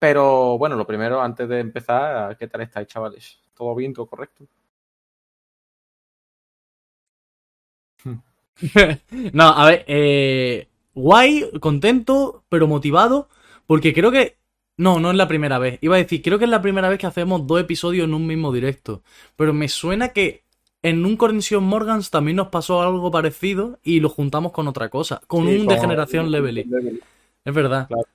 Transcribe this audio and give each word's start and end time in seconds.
Pero 0.00 0.56
bueno, 0.56 0.76
lo 0.76 0.86
primero, 0.86 1.20
antes 1.20 1.46
de 1.48 1.60
empezar, 1.60 2.36
¿qué 2.38 2.48
tal 2.48 2.62
estáis, 2.62 2.88
chavales? 2.88 3.38
¿Todo 3.54 3.74
bien, 3.74 3.92
todo 3.92 4.06
correcto? 4.06 4.46
no, 9.32 9.44
a 9.44 9.66
ver, 9.66 9.84
eh, 9.86 10.68
guay, 10.94 11.50
contento, 11.60 12.44
pero 12.48 12.66
motivado, 12.66 13.28
porque 13.66 13.92
creo 13.94 14.10
que... 14.10 14.38
No, 14.78 14.98
no 14.98 15.10
es 15.10 15.16
la 15.18 15.28
primera 15.28 15.58
vez. 15.58 15.78
Iba 15.82 15.96
a 15.96 15.98
decir, 15.98 16.22
creo 16.22 16.38
que 16.38 16.46
es 16.46 16.50
la 16.50 16.62
primera 16.62 16.88
vez 16.88 16.98
que 16.98 17.06
hacemos 17.06 17.46
dos 17.46 17.60
episodios 17.60 18.06
en 18.06 18.14
un 18.14 18.26
mismo 18.26 18.50
directo. 18.50 19.02
Pero 19.36 19.52
me 19.52 19.68
suena 19.68 20.08
que 20.08 20.44
en 20.80 21.04
un 21.04 21.18
Connection 21.18 21.62
Morgans 21.62 22.08
también 22.08 22.38
nos 22.38 22.48
pasó 22.48 22.80
algo 22.80 23.10
parecido 23.10 23.78
y 23.82 24.00
lo 24.00 24.08
juntamos 24.08 24.52
con 24.52 24.66
otra 24.68 24.88
cosa, 24.88 25.20
con 25.26 25.46
Sí, 25.46 25.58
un 25.58 25.66
de 25.66 25.78
generación. 25.78 26.30
Levely. 26.30 26.66
Es 27.44 27.54
verdad. 27.54 27.88
Claro. 27.88 28.08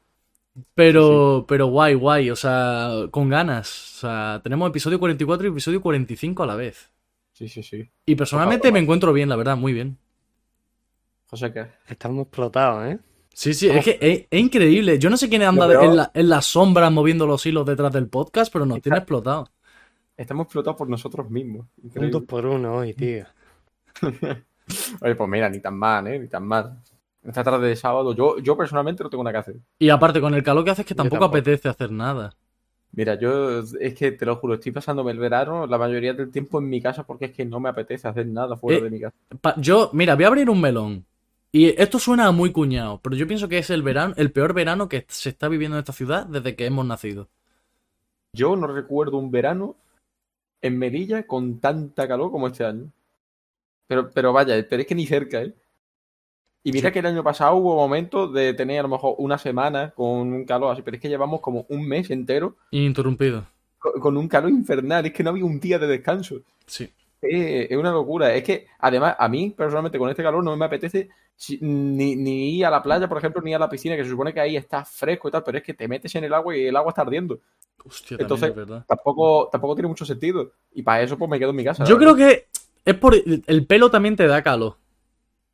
Pero, 0.74 1.46
pero 1.48 1.68
guay, 1.68 1.96
guay, 1.96 2.30
o 2.32 2.36
sea, 2.36 2.90
con 3.12 3.30
ganas. 3.30 3.96
O 3.96 4.00
sea, 4.02 4.40
tenemos 4.44 4.70
episodio 4.70 5.00
44 5.00 5.48
y 5.48 5.52
episodio 5.52 5.82
45 5.82 6.44
a 6.44 6.48
la 6.48 6.56
vez. 6.56 6.92
Sí, 7.34 7.50
sí, 7.50 7.62
sí. 7.64 7.90
Y 8.06 8.16
personalmente 8.16 8.72
me 8.72 8.80
encuentro 8.80 9.12
bien, 9.12 9.28
la 9.28 9.36
verdad, 9.36 9.58
muy 9.58 9.74
bien. 9.74 9.98
José, 11.28 11.52
¿qué? 11.52 11.68
Estamos 11.90 12.24
explotados, 12.28 12.86
¿eh? 12.94 13.00
Sí, 13.34 13.54
sí, 13.54 13.68
es 13.68 13.84
que 13.84 13.98
es, 14.00 14.26
es 14.32 14.40
increíble. 14.40 14.98
Yo 14.98 15.10
no 15.10 15.18
sé 15.18 15.28
quién 15.28 15.42
anda 15.44 15.68
peor- 15.68 15.84
en, 15.84 15.96
la, 15.98 16.12
en 16.14 16.30
las 16.30 16.46
sombras 16.46 16.90
moviendo 16.92 17.28
los 17.28 17.46
hilos 17.46 17.66
detrás 17.66 17.92
del 17.92 18.08
podcast, 18.08 18.54
pero 18.54 18.66
nos 18.66 18.78
Está- 18.78 18.84
tiene 18.84 18.98
explotado. 19.00 19.50
Estamos 20.16 20.46
explotados 20.46 20.78
por 20.78 20.88
nosotros 20.90 21.30
mismos. 21.30 21.66
Un 21.80 21.88
Increíble. 21.88 22.12
dos 22.12 22.24
por 22.24 22.46
uno 22.46 22.76
hoy, 22.78 22.94
tío. 22.94 23.26
Oye, 25.02 25.16
pues 25.16 25.30
mira, 25.30 25.50
ni 25.50 25.60
tan 25.60 25.78
mal, 25.78 26.08
¿eh? 26.08 26.18
Ni 26.20 26.28
tan 26.30 26.48
mal. 26.48 26.82
Esta 27.26 27.44
tarde 27.44 27.68
de 27.68 27.76
sábado, 27.76 28.14
yo, 28.16 28.38
yo 28.40 28.56
personalmente 28.58 29.04
no 29.04 29.10
tengo 29.10 29.24
nada 29.24 29.34
que 29.34 29.40
hacer. 29.40 29.56
Y 29.80 29.90
aparte, 29.90 30.20
con 30.20 30.34
el 30.34 30.44
calor 30.44 30.66
que 30.66 30.72
hace 30.72 30.82
es 30.82 30.88
que 30.88 30.96
tampoco, 30.96 31.26
tampoco. 31.26 31.26
apetece 31.26 31.70
hacer 31.70 31.90
nada. 31.92 32.36
Mira, 32.92 33.16
yo 33.20 33.60
es 33.60 33.94
que 33.94 34.12
te 34.14 34.26
lo 34.26 34.38
juro, 34.38 34.54
estoy 34.56 34.72
pasándome 34.72 35.12
el 35.12 35.20
verano 35.20 35.68
la 35.68 35.78
mayoría 35.78 36.14
del 36.14 36.32
tiempo 36.32 36.60
en 36.60 36.70
mi 36.70 36.82
casa 36.82 37.06
porque 37.06 37.26
es 37.26 37.32
que 37.32 37.46
no 37.46 37.60
me 37.60 37.70
apetece 37.70 38.08
hacer 38.08 38.26
nada 38.28 38.56
fuera 38.58 38.80
Eh, 38.80 38.82
de 38.82 38.90
mi 38.90 39.00
casa. 39.02 39.16
Yo, 39.58 39.90
mira, 39.94 40.16
voy 40.16 40.24
a 40.26 40.28
abrir 40.28 40.50
un 40.50 40.62
melón. 40.62 41.06
Y 41.52 41.68
esto 41.82 42.00
suena 42.00 42.32
muy 42.32 42.52
cuñado, 42.52 43.00
pero 43.02 43.16
yo 43.16 43.28
pienso 43.28 43.48
que 43.48 43.58
es 43.60 43.70
el 43.70 43.82
verano, 43.84 44.14
el 44.18 44.32
peor 44.32 44.54
verano 44.54 44.90
que 44.90 45.06
se 45.08 45.30
está 45.30 45.48
viviendo 45.48 45.78
en 45.78 45.80
esta 45.80 45.94
ciudad 45.94 46.26
desde 46.26 46.56
que 46.56 46.66
hemos 46.66 46.86
nacido. 46.86 47.30
Yo 48.34 48.56
no 48.56 48.68
recuerdo 48.68 49.18
un 49.18 49.32
verano 49.32 49.78
en 50.62 50.78
Melilla 50.80 51.28
con 51.28 51.60
tanta 51.60 52.08
calor 52.08 52.32
como 52.32 52.48
este 52.48 52.66
año. 52.66 52.92
Pero, 53.88 54.12
pero 54.12 54.34
vaya, 54.34 54.56
pero 54.70 54.82
es 54.82 54.88
que 54.88 54.96
ni 54.96 55.06
cerca, 55.08 55.42
¿eh? 55.44 55.54
Y 56.66 56.72
mira 56.72 56.90
Sí. 56.90 56.94
que 56.94 57.00
el 57.00 57.06
año 57.06 57.24
pasado 57.24 57.56
hubo 57.56 57.76
momentos 57.76 58.34
de 58.34 58.54
tener 58.56 58.80
a 58.80 58.84
lo 58.84 58.90
mejor 58.90 59.14
una 59.20 59.38
semana 59.38 59.92
con 59.96 60.34
un 60.34 60.46
calor 60.46 60.74
así, 60.74 60.82
pero 60.82 60.96
es 60.96 61.02
que 61.02 61.08
llevamos 61.10 61.40
como 61.40 61.66
un 61.70 61.88
mes 61.88 62.10
entero 62.10 62.56
Ininterrumpido. 62.72 63.46
co- 63.78 63.94
con 64.00 64.18
un 64.18 64.28
calor 64.28 64.50
infernal, 64.50 65.06
es 65.06 65.14
que 65.14 65.24
no 65.24 65.30
había 65.30 65.46
un 65.46 65.60
día 65.60 65.78
de 65.78 65.86
descanso. 65.86 66.42
Sí. 66.66 66.92
Eh, 67.22 67.68
es 67.70 67.78
una 67.78 67.92
locura. 67.92 68.34
Es 68.34 68.44
que, 68.44 68.66
además, 68.80 69.16
a 69.18 69.30
mí, 69.30 69.52
personalmente, 69.56 70.00
con 70.00 70.10
este 70.10 70.24
calor 70.24 70.44
no 70.44 70.58
me 70.58 70.66
apetece 70.66 71.08
ni, 71.62 72.16
ni 72.16 72.58
ir 72.58 72.66
a 72.66 72.72
la 72.72 72.82
playa, 72.82 73.08
por 73.08 73.20
ejemplo, 73.20 73.42
ni 73.44 73.54
a 73.54 73.60
la 73.60 73.70
piscina, 73.70 73.96
que 73.96 74.04
se 74.04 74.10
supone 74.10 74.34
que 74.34 74.40
ahí 74.40 74.58
está 74.58 74.84
fresco 74.86 75.28
y 75.28 75.32
tal, 75.32 75.44
pero 75.44 75.60
es 75.60 75.64
que 75.64 75.74
te 75.76 75.88
metes 75.88 76.16
en 76.16 76.24
el 76.24 76.34
agua 76.34 76.58
y 76.58 76.66
el 76.66 76.76
agua 76.76 76.90
está 76.90 77.04
ardiendo. 77.04 77.38
Hostia, 77.86 78.18
Entonces- 78.20 78.50
es 78.50 78.56
verdad. 78.56 78.84
Tampoco, 78.88 79.50
tampoco 79.52 79.76
tiene 79.76 79.88
mucho 79.90 80.04
sentido. 80.06 80.52
Y 80.74 80.82
para 80.82 81.04
eso, 81.04 81.16
pues 81.16 81.30
me 81.30 81.38
quedo 81.38 81.52
en 81.52 81.56
mi 81.58 81.64
casa. 81.64 81.84
Yo 81.86 81.98
creo 82.00 82.16
que 82.16 82.48
es 82.84 82.96
por 82.96 83.14
el 83.16 83.66
pelo 83.68 83.92
también 83.92 84.16
te 84.16 84.26
da 84.26 84.42
calor. 84.42 84.78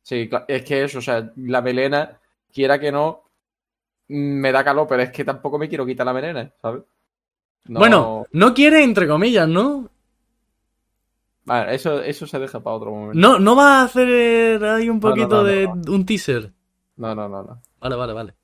Sí, 0.02 0.28
es 0.48 0.64
que 0.64 0.84
eso, 0.84 0.98
o 0.98 1.02
sea, 1.02 1.32
la 1.36 1.62
melena, 1.62 2.20
quiera 2.52 2.78
que 2.78 2.90
no, 2.92 3.22
mm, 4.08 4.14
me 4.40 4.52
da 4.52 4.64
calor, 4.64 4.86
pero 4.88 5.02
es 5.02 5.10
que 5.10 5.24
tampoco 5.24 5.58
me 5.58 5.68
quiero 5.68 5.86
quitar 5.86 6.06
la 6.06 6.12
melena, 6.14 6.52
¿sabes? 6.60 6.82
No- 7.68 7.80
Bueno, 7.80 8.26
no 8.32 8.54
quiere 8.54 8.82
entre 8.82 9.08
comillas, 9.08 9.48
¿no? 9.48 9.90
Vale, 11.44 11.74
eso, 11.74 12.00
eso 12.02 12.26
se 12.26 12.38
deja 12.38 12.60
para 12.60 12.76
otro 12.76 12.90
momento. 12.92 13.18
No, 13.18 13.38
no 13.38 13.56
va 13.56 13.80
a 13.80 13.84
hacer 13.84 14.64
ahí 14.64 14.88
un 14.88 15.00
poquito 15.00 15.28
no, 15.28 15.42
no, 15.42 15.48
de 15.48 15.66
no. 15.66 15.92
un 15.92 16.06
teaser. 16.06 16.52
No, 16.96 17.14
no, 17.14 17.28
no, 17.28 17.42
no. 17.42 17.60
Vale, 17.80 17.96
vale, 17.96 18.12
vale. 18.12 18.34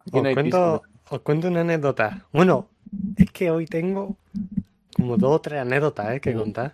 Aquí 0.00 0.18
Os 0.18 0.22
no 0.22 0.28
hay 0.28 0.34
cuento, 0.34 0.82
os 1.10 1.20
cuento 1.20 1.48
una 1.48 1.62
anécdota. 1.62 2.26
Bueno, 2.32 2.68
es 3.16 3.30
que 3.30 3.50
hoy 3.50 3.66
tengo 3.66 4.16
como 4.96 5.16
dos 5.16 5.36
o 5.36 5.40
tres 5.40 5.60
anécdotas 5.60 6.14
¿eh? 6.14 6.20
que 6.20 6.34
contar. 6.34 6.72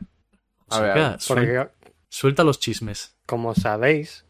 A 0.68 0.80
ver, 0.80 1.18
Porque, 1.26 1.68
suelta 2.10 2.44
los 2.44 2.58
chismes. 2.60 3.16
como 3.26 3.54
sabéis, 3.54 4.24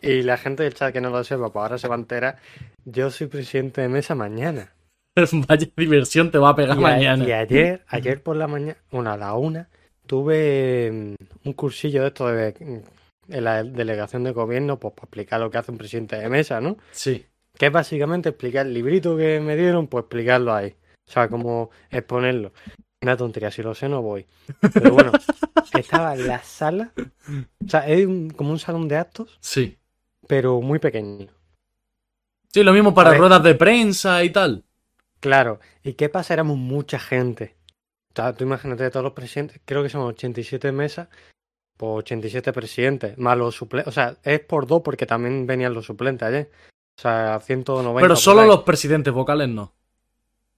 y 0.00 0.22
la 0.22 0.36
gente 0.36 0.62
del 0.64 0.74
chat 0.74 0.92
que 0.92 1.00
no 1.00 1.10
lo 1.10 1.22
sepa, 1.22 1.52
pues 1.52 1.62
ahora 1.62 1.78
se 1.78 1.86
va 1.88 1.94
a 1.94 1.98
enterar, 1.98 2.38
yo 2.84 3.10
soy 3.10 3.26
presidente 3.28 3.80
de 3.82 3.88
mesa 3.88 4.14
mañana. 4.14 4.72
Vaya 5.48 5.68
diversión 5.76 6.30
te 6.30 6.38
va 6.38 6.50
a 6.50 6.56
pegar 6.56 6.76
Y, 6.76 6.80
a- 6.80 6.82
mañana. 6.82 7.24
y 7.24 7.32
ayer, 7.32 7.84
ayer 7.86 8.22
por 8.22 8.36
la 8.36 8.48
mañana, 8.48 8.76
bueno, 8.90 9.10
a 9.12 9.16
la 9.16 9.34
una, 9.34 9.68
tuve 10.06 10.90
mm, 10.90 11.48
un 11.48 11.52
cursillo 11.52 12.02
de 12.02 12.08
esto 12.08 12.26
de, 12.28 12.54
mm, 12.58 13.32
en 13.34 13.44
la 13.44 13.62
delegación 13.62 14.24
de 14.24 14.32
gobierno, 14.32 14.78
pues 14.80 14.94
para 14.94 15.04
explicar 15.04 15.40
lo 15.40 15.50
que 15.50 15.58
hace 15.58 15.70
un 15.70 15.78
presidente 15.78 16.16
de 16.16 16.28
mesa, 16.28 16.60
¿no? 16.60 16.76
Sí. 16.90 17.26
Que 17.56 17.66
es 17.66 17.72
básicamente 17.72 18.30
explicar 18.30 18.66
el 18.66 18.74
librito 18.74 19.16
que 19.16 19.38
me 19.40 19.54
dieron, 19.56 19.86
pues 19.86 20.02
explicarlo 20.04 20.54
ahí. 20.54 20.74
O 21.08 21.12
sea, 21.12 21.28
como 21.28 21.70
exponerlo. 21.90 22.52
Una 23.02 23.16
tontería, 23.16 23.50
si 23.50 23.62
lo 23.62 23.74
sé 23.74 23.88
no 23.88 24.00
voy. 24.02 24.26
Pero 24.72 24.92
bueno, 24.92 25.12
estaba 25.78 26.14
en 26.14 26.28
la 26.28 26.42
sala. 26.42 26.92
O 27.64 27.68
sea, 27.68 27.86
es 27.88 28.06
un- 28.06 28.30
como 28.30 28.50
un 28.52 28.58
salón 28.58 28.88
de 28.88 28.96
actos, 28.96 29.36
Sí. 29.40 29.76
pero 30.28 30.60
muy 30.60 30.78
pequeño. 30.78 31.28
Sí, 32.52 32.62
lo 32.62 32.72
mismo 32.72 32.94
para 32.94 33.14
ruedas 33.14 33.42
de 33.42 33.54
prensa 33.54 34.22
y 34.22 34.30
tal. 34.30 34.64
Claro. 35.20 35.58
¿Y 35.82 35.94
qué 35.94 36.08
pasa? 36.08 36.34
Éramos 36.34 36.58
mucha 36.58 36.98
gente. 36.98 37.56
O 38.10 38.14
sea, 38.16 38.32
tú 38.34 38.44
imagínate 38.44 38.84
de 38.84 38.90
todos 38.90 39.04
los 39.04 39.14
presidentes, 39.14 39.60
creo 39.64 39.82
que 39.82 39.88
son 39.88 40.02
87 40.02 40.70
mesas, 40.70 41.08
pues 41.78 41.90
87 41.98 42.52
presidentes, 42.52 43.16
más 43.18 43.38
los 43.38 43.54
suplentes. 43.54 43.88
O 43.88 43.92
sea, 43.92 44.16
es 44.22 44.40
por 44.40 44.66
dos 44.66 44.82
porque 44.82 45.06
también 45.06 45.46
venían 45.46 45.72
los 45.72 45.86
suplentes 45.86 46.28
ayer. 46.28 46.50
O 46.98 47.00
sea, 47.00 47.40
190. 47.40 48.00
Pero 48.02 48.14
por 48.14 48.16
solo 48.18 48.44
los 48.44 48.62
presidentes 48.64 49.12
vocales 49.14 49.48
no. 49.48 49.72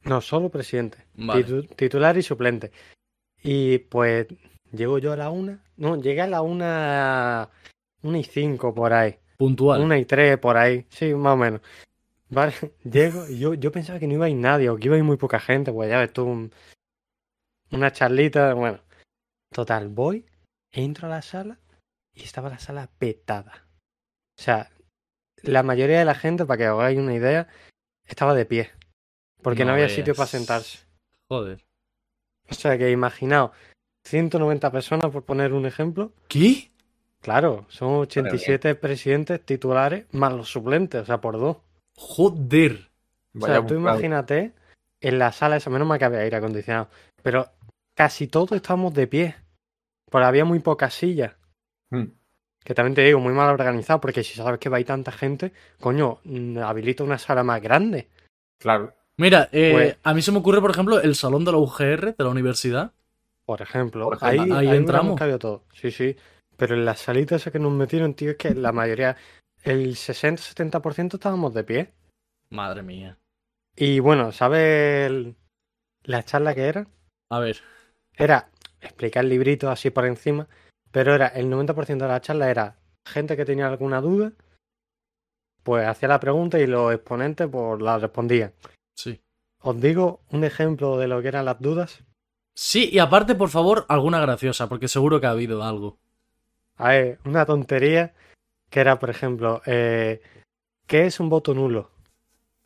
No, 0.04 0.20
solo 0.20 0.48
presidente. 0.50 0.98
Vale. 1.14 1.44
Titu- 1.46 1.76
titular 1.76 2.16
y 2.16 2.22
suplente. 2.22 2.70
Y 3.42 3.78
pues 3.78 4.26
llego 4.72 4.98
yo 4.98 5.12
a 5.12 5.16
la 5.16 5.30
una. 5.30 5.62
No, 5.76 6.00
llegué 6.00 6.22
a 6.22 6.26
la 6.26 6.42
una. 6.42 7.48
Una 8.02 8.18
y 8.18 8.24
cinco 8.24 8.74
por 8.74 8.92
ahí. 8.92 9.16
Puntual. 9.38 9.80
Una 9.80 9.98
y 9.98 10.04
tres 10.04 10.38
por 10.38 10.56
ahí. 10.56 10.86
Sí, 10.90 11.14
más 11.14 11.34
o 11.34 11.36
menos. 11.36 11.60
Vale, 12.28 12.52
llego 12.84 13.28
y 13.28 13.38
yo, 13.38 13.54
yo 13.54 13.72
pensaba 13.72 13.98
que 13.98 14.06
no 14.06 14.14
iba 14.14 14.26
a 14.26 14.28
ir 14.30 14.36
nadie 14.36 14.68
o 14.70 14.76
que 14.76 14.86
iba 14.86 14.94
a 14.94 14.98
ir 14.98 15.04
muy 15.04 15.16
poca 15.16 15.40
gente. 15.40 15.72
Pues 15.72 15.88
ya 15.90 15.98
ves 16.00 16.12
tú. 16.12 16.24
un- 16.24 16.52
Una 17.70 17.92
charlita. 17.92 18.54
Bueno. 18.54 18.80
Total, 19.52 19.88
voy, 19.88 20.26
entro 20.72 21.06
a 21.06 21.10
la 21.10 21.22
sala 21.22 21.58
y 22.12 22.24
estaba 22.24 22.48
la 22.50 22.58
sala 22.58 22.88
petada. 22.98 23.66
O 24.38 24.42
sea, 24.42 24.70
la 25.42 25.62
mayoría 25.62 25.98
de 26.00 26.04
la 26.04 26.14
gente, 26.16 26.44
para 26.44 26.58
que 26.58 26.68
os 26.68 26.80
hagáis 26.80 26.98
una 26.98 27.14
idea, 27.14 27.46
estaba 28.04 28.34
de 28.34 28.46
pie. 28.46 28.70
Porque 29.44 29.64
no, 29.64 29.68
No 29.68 29.74
había 29.74 29.88
sitio 29.90 30.14
para 30.14 30.26
sentarse. 30.26 30.78
Joder. 31.28 31.62
O 32.50 32.54
sea 32.54 32.76
que 32.76 32.90
imaginaos, 32.90 33.52
190 34.04 34.72
personas 34.72 35.10
por 35.10 35.22
poner 35.22 35.52
un 35.52 35.66
ejemplo. 35.66 36.12
¿Qué? 36.28 36.70
Claro, 37.20 37.66
son 37.68 37.90
87 38.00 38.74
presidentes 38.74 39.40
titulares 39.44 40.06
más 40.12 40.32
los 40.32 40.48
suplentes, 40.50 41.02
o 41.02 41.04
sea, 41.04 41.20
por 41.20 41.38
dos. 41.38 41.58
Joder. 41.96 42.90
O 43.38 43.46
sea, 43.46 43.56
tú 43.56 43.74
buscado. 43.74 43.80
imagínate 43.80 44.52
en 45.00 45.18
la 45.18 45.32
sala 45.32 45.56
esa, 45.56 45.70
menos 45.70 45.86
mal 45.86 45.98
que 45.98 46.06
había 46.06 46.20
aire 46.20 46.36
acondicionado, 46.36 46.88
pero 47.22 47.46
casi 47.94 48.26
todos 48.26 48.52
estábamos 48.52 48.94
de 48.94 49.06
pie, 49.06 49.36
porque 50.10 50.26
había 50.26 50.44
muy 50.44 50.60
pocas 50.60 50.94
sillas. 50.94 51.34
Hmm. 51.90 52.06
Que 52.62 52.74
también 52.74 52.94
te 52.94 53.02
digo, 53.02 53.20
muy 53.20 53.34
mal 53.34 53.50
organizado, 53.50 54.00
porque 54.00 54.24
si 54.24 54.34
sabes 54.34 54.58
que 54.58 54.70
va 54.70 54.78
a 54.78 54.80
ir 54.80 54.86
tanta 54.86 55.12
gente, 55.12 55.52
coño, 55.80 56.20
mm, 56.24 56.58
habilita 56.58 57.04
una 57.04 57.18
sala 57.18 57.42
más 57.42 57.60
grande. 57.60 58.08
Claro. 58.58 58.94
Mira, 59.16 59.48
eh, 59.52 59.70
Pues- 59.72 59.96
a 60.02 60.14
mí 60.14 60.22
se 60.22 60.32
me 60.32 60.38
ocurre, 60.38 60.60
por 60.60 60.70
ejemplo, 60.70 61.00
el 61.00 61.14
salón 61.14 61.44
de 61.44 61.52
la 61.52 61.58
UGR 61.58 62.14
de 62.16 62.24
la 62.24 62.30
universidad. 62.30 62.92
Por 63.46 63.62
ejemplo, 63.62 64.06
Por 64.06 64.14
ejemplo, 64.16 64.42
ahí, 64.42 64.50
ahí 64.52 64.68
ahí 64.68 64.76
entramos. 64.76 65.20
todo. 65.38 65.64
Sí, 65.74 65.90
sí. 65.90 66.16
Pero 66.56 66.74
en 66.74 66.84
la 66.84 66.94
salita 66.96 67.36
esa 67.36 67.50
que 67.50 67.58
nos 67.58 67.72
metieron, 67.72 68.14
tío, 68.14 68.30
es 68.32 68.36
que 68.36 68.54
la 68.54 68.72
mayoría, 68.72 69.16
el 69.62 69.96
60-70% 69.96 71.16
estábamos 71.16 71.52
de 71.54 71.64
pie. 71.64 71.92
Madre 72.50 72.82
mía. 72.82 73.18
Y 73.76 73.98
bueno, 74.00 74.32
¿sabes 74.32 75.10
el- 75.10 75.34
la 76.04 76.22
charla 76.22 76.54
que 76.54 76.62
era? 76.62 76.86
A 77.30 77.40
ver. 77.40 77.60
Era 78.16 78.48
explicar 78.80 79.24
libritos 79.24 79.68
así 79.70 79.90
por 79.90 80.06
encima, 80.06 80.46
pero 80.92 81.14
era 81.14 81.26
el 81.28 81.50
90% 81.50 82.04
de 82.04 82.10
la 82.12 82.20
charla 82.20 82.50
era 82.50 82.76
gente 83.06 83.36
que 83.36 83.44
tenía 83.44 83.66
alguna 83.66 84.00
duda, 84.00 84.32
pues 85.62 85.86
hacía 85.86 86.08
la 86.08 86.20
pregunta 86.20 86.58
y 86.60 86.66
los 86.66 86.92
exponentes 86.94 87.48
pues 87.50 87.80
la 87.82 87.98
respondían. 87.98 88.52
Sí. 88.94 89.20
Os 89.60 89.80
digo 89.80 90.20
un 90.30 90.44
ejemplo 90.44 90.98
de 90.98 91.08
lo 91.08 91.20
que 91.22 91.28
eran 91.28 91.44
las 91.46 91.60
dudas. 91.60 92.02
Sí, 92.56 92.88
y 92.92 92.98
aparte, 92.98 93.34
por 93.34 93.48
favor, 93.48 93.84
alguna 93.88 94.20
graciosa, 94.20 94.68
porque 94.68 94.88
seguro 94.88 95.20
que 95.20 95.26
ha 95.26 95.30
habido 95.30 95.62
algo. 95.64 95.98
A 96.76 96.88
ver, 96.90 97.18
una 97.24 97.46
tontería 97.46 98.14
que 98.70 98.80
era, 98.80 98.98
por 98.98 99.10
ejemplo, 99.10 99.62
eh, 99.66 100.20
¿qué 100.86 101.06
es 101.06 101.18
un 101.20 101.28
voto 101.28 101.54
nulo? 101.54 101.90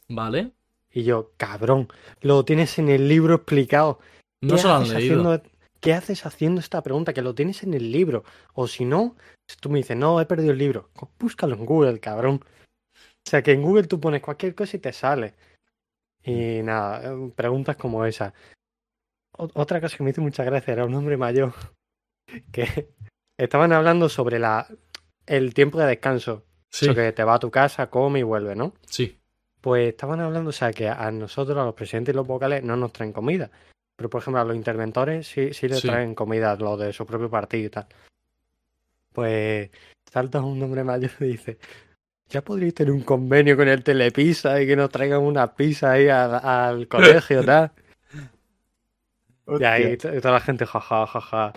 ¿Vale? 0.08 0.52
Y 0.90 1.04
yo, 1.04 1.32
cabrón, 1.36 1.88
lo 2.22 2.44
tienes 2.44 2.78
en 2.78 2.88
el 2.88 3.08
libro 3.08 3.34
explicado. 3.36 3.98
No 4.42 4.54
¿Qué 4.54 4.60
se 4.62 4.68
lo 4.68 4.74
han 4.74 4.82
leído. 4.88 4.96
haciendo- 5.30 5.42
¿Qué 5.80 5.92
haces 5.94 6.26
haciendo 6.26 6.60
esta 6.60 6.82
pregunta? 6.82 7.12
Que 7.12 7.22
lo 7.22 7.34
tienes 7.36 7.62
en 7.62 7.72
el 7.72 7.92
libro. 7.92 8.24
O 8.54 8.66
si 8.66 8.84
no, 8.84 9.14
si 9.46 9.56
tú 9.58 9.70
me 9.70 9.78
dices, 9.78 9.96
no, 9.96 10.20
he 10.20 10.26
perdido 10.26 10.50
el 10.52 10.58
libro. 10.58 10.90
Búscalo 11.20 11.54
en 11.54 11.64
Google, 11.64 12.00
cabrón. 12.00 12.42
O 12.44 13.30
sea, 13.30 13.42
que 13.42 13.52
en 13.52 13.62
Google 13.62 13.84
tú 13.86 14.00
pones 14.00 14.20
cualquier 14.22 14.54
cosa 14.56 14.76
y 14.76 14.80
te 14.80 14.92
sale. 14.92 15.34
Y 16.30 16.62
nada, 16.62 17.12
eh, 17.12 17.32
preguntas 17.34 17.76
como 17.76 18.04
esa. 18.04 18.32
Otra 19.36 19.80
cosa 19.80 19.96
que 19.96 20.02
me 20.02 20.10
hizo 20.10 20.20
mucha 20.22 20.44
gracia 20.44 20.72
era 20.72 20.84
un 20.84 20.94
hombre 20.94 21.16
mayor 21.16 21.52
que 22.52 22.90
estaban 23.38 23.72
hablando 23.72 24.08
sobre 24.08 24.38
la 24.38 24.66
el 25.26 25.54
tiempo 25.54 25.78
de 25.78 25.86
descanso. 25.86 26.44
Sí, 26.70 26.86
Eso 26.86 26.94
que 26.94 27.12
te 27.12 27.24
va 27.24 27.34
a 27.34 27.38
tu 27.38 27.50
casa, 27.50 27.88
come 27.88 28.18
y 28.20 28.22
vuelve, 28.22 28.54
¿no? 28.54 28.74
sí. 28.86 29.14
Pues 29.60 29.88
estaban 29.88 30.20
hablando, 30.20 30.50
o 30.50 30.52
sea, 30.52 30.72
que 30.72 30.88
a 30.88 31.10
nosotros, 31.10 31.58
a 31.58 31.64
los 31.64 31.74
presidentes 31.74 32.12
y 32.12 32.16
los 32.16 32.26
vocales, 32.26 32.62
no 32.62 32.76
nos 32.76 32.92
traen 32.92 33.12
comida. 33.12 33.50
Pero, 33.96 34.08
por 34.08 34.20
ejemplo, 34.22 34.40
a 34.40 34.44
los 34.44 34.54
interventores 34.54 35.26
sí, 35.26 35.52
sí 35.52 35.66
les 35.66 35.80
Sí. 35.80 35.88
traen 35.88 36.14
comida, 36.14 36.54
lo 36.54 36.76
de 36.76 36.92
su 36.92 37.04
propio 37.04 37.28
partido 37.28 37.66
y 37.66 37.70
tal. 37.70 37.86
Pues 39.12 39.70
salta 40.10 40.40
un 40.40 40.62
hombre 40.62 40.84
mayor 40.84 41.10
y 41.20 41.24
dice, 41.24 41.58
ya 42.28 42.42
podríais 42.42 42.74
tener 42.74 42.92
un 42.92 43.02
convenio 43.02 43.56
con 43.56 43.68
el 43.68 43.82
Telepizza 43.82 44.60
y 44.60 44.66
que 44.66 44.76
nos 44.76 44.90
traigan 44.90 45.22
una 45.22 45.54
pizza 45.54 45.92
ahí 45.92 46.08
al, 46.08 46.34
al 46.34 46.88
colegio, 46.88 47.44
tal. 47.44 47.72
Y 49.58 49.64
ahí 49.64 49.96
toda 49.96 50.32
la 50.32 50.40
gente, 50.40 50.66
jaja, 50.66 51.06
jaja. 51.06 51.52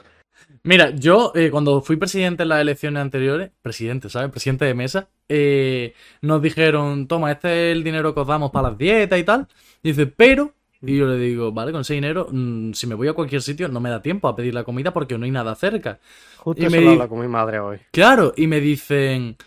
Mira, 0.64 0.92
yo 0.92 1.34
eh, 1.36 1.50
cuando 1.52 1.82
fui 1.82 1.98
presidente 1.98 2.44
en 2.44 2.50
las 2.50 2.62
elecciones 2.62 3.02
anteriores, 3.02 3.52
presidente, 3.62 4.10
¿sabes? 4.10 4.32
Presidente 4.32 4.66
de 4.66 4.74
mesa, 4.74 5.10
eh, 5.28 5.94
nos 6.22 6.42
dijeron, 6.42 7.08
toma, 7.08 7.32
este 7.32 7.72
es 7.72 7.76
el 7.76 7.84
dinero 7.84 8.14
que 8.14 8.22
os 8.22 8.28
damos 8.28 8.52
para 8.52 8.70
las 8.70 8.78
dietas 8.78 9.20
y 9.20 9.24
tal. 9.24 9.48
Y 9.84 9.90
dice, 9.90 10.08
pero, 10.08 10.54
y 10.82 10.98
yo 10.98 11.08
le 11.08 11.18
digo, 11.18 11.52
vale, 11.52 11.72
con 11.72 11.82
ese 11.82 11.96
dinero, 11.96 12.28
mm, 12.32 12.74
si 12.74 12.88
me 12.88 12.96
voy 12.96 13.08
a 13.08 13.14
cualquier 13.14 13.42
sitio, 13.42 13.68
no 13.68 13.80
me 13.80 13.90
da 13.90 14.02
tiempo 14.02 14.28
a 14.28 14.36
pedir 14.36 14.54
la 14.54 14.64
comida 14.64 14.94
porque 14.94 15.18
no 15.18 15.26
hay 15.26 15.32
nada 15.32 15.56
cerca. 15.56 16.00
Justo 16.38 16.62
Y 16.62 16.66
eso 16.66 16.76
me 16.76 16.96
lo 16.96 17.10
con 17.10 17.20
mi 17.20 17.28
madre 17.28 17.60
hoy. 17.60 17.80
Claro, 17.92 18.34
y 18.38 18.48
me 18.48 18.60
dicen, 18.60 19.38